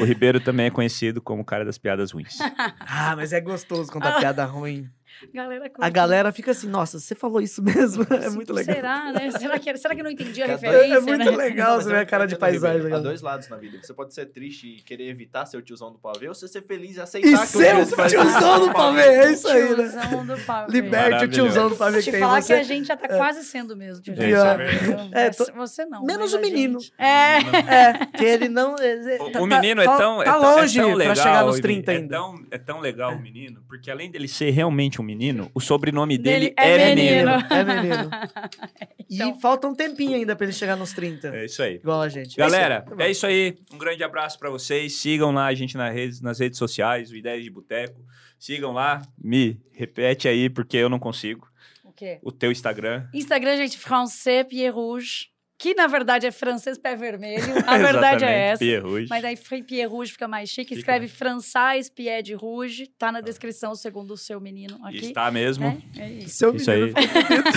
[0.00, 2.38] O Ribeiro também é conhecido como o cara das piadas ruins.
[2.92, 4.88] Ah, mas é gostoso contar piada ruim.
[5.34, 8.06] Galera, A galera fica assim, nossa, você falou isso mesmo?
[8.10, 8.74] É muito legal.
[8.74, 9.30] Será, né?
[9.38, 11.30] Será que, será que não entendi a É- é referência, É muito né?
[11.36, 12.80] legal você eu ver a cara de paisagem.
[12.80, 13.00] Há galera.
[13.02, 13.78] dois lados na vida.
[13.82, 16.62] Você pode ser triste e querer evitar ser o tiozão do pavê, ou você ser
[16.62, 19.88] feliz e E aceitar que ser o tiozão do pavê, é isso aí, né?
[19.88, 20.72] Tiozão do pavê.
[20.72, 23.44] Liberte o tiozão do pavê que Te tem falar que a gente já tá quase
[23.44, 24.02] sendo mesmo.
[24.02, 24.24] tiozão
[24.60, 25.26] É, é?
[25.26, 26.04] É, Você não.
[26.04, 26.78] Menos o menino.
[26.98, 27.38] É.
[27.70, 28.74] É, que ele não.
[28.80, 30.16] é, O, tá- o menino é tá- tão.
[30.18, 32.16] Tá é tão- longe é pra chegar nos Ivi, 30 é ainda.
[32.16, 36.16] Tão, é tão legal o menino, porque além dele ser realmente um menino, o sobrenome
[36.16, 37.30] dele, Dele é, é menino.
[37.30, 37.46] menino.
[37.50, 38.10] É menino.
[39.12, 39.36] Então.
[39.36, 41.34] E falta um tempinho ainda pra ele chegar nos 30.
[41.34, 41.74] É isso aí.
[41.74, 42.36] Igual a gente.
[42.36, 43.58] Galera, é isso aí.
[43.72, 44.92] Um grande abraço pra vocês.
[44.94, 48.00] Sigam lá a gente nas redes, nas redes sociais, o Ideias de Boteco.
[48.38, 49.02] Sigam lá.
[49.18, 51.48] Me repete aí, porque eu não consigo.
[51.84, 52.20] O quê?
[52.22, 53.08] O teu Instagram.
[53.12, 55.26] Instagram, gente, Français Pied Rouge,
[55.60, 57.44] que na verdade é francês pé vermelho.
[57.68, 58.58] A verdade é essa.
[58.64, 59.06] Pierre Rouge.
[59.10, 60.68] Mas aí Pied Rouge fica mais chique.
[60.74, 62.86] Fica Escreve Français Pied de Rouge.
[62.98, 65.04] Tá na descrição, segundo o seu menino aqui.
[65.08, 65.66] Está mesmo.
[65.68, 65.82] né?
[65.98, 66.30] É isso.
[66.38, 66.80] Seu Isso aí.
[66.80, 66.96] menino.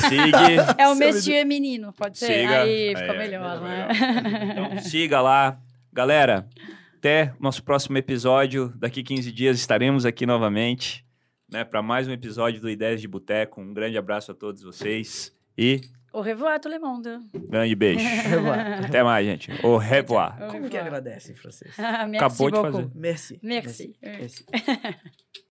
[0.09, 0.75] Siga.
[0.77, 2.41] É o Monsieur Menino, pode ser?
[2.41, 2.61] Siga.
[2.63, 3.88] Aí fica É, melhor, né?
[4.51, 5.57] Então, siga lá.
[5.93, 6.45] Galera,
[6.97, 8.73] até nosso próximo episódio.
[8.75, 11.05] Daqui 15 dias estaremos aqui novamente,
[11.49, 13.61] né, para mais um episódio do Ideias de Boteco.
[13.61, 15.80] Um grande abraço a todos vocês e
[16.14, 17.22] Au revoir, tout le monde.
[17.49, 17.99] grande beijo.
[18.35, 18.84] revoir.
[18.84, 19.49] Até mais, gente.
[19.64, 20.38] Au revoir.
[20.40, 21.72] Au Como que agradece em francês?
[21.80, 22.90] Ah, Merci Acabou de fazer.
[22.94, 23.40] Merci.
[23.41, 23.95] Merci.
[24.02, 24.45] Merci.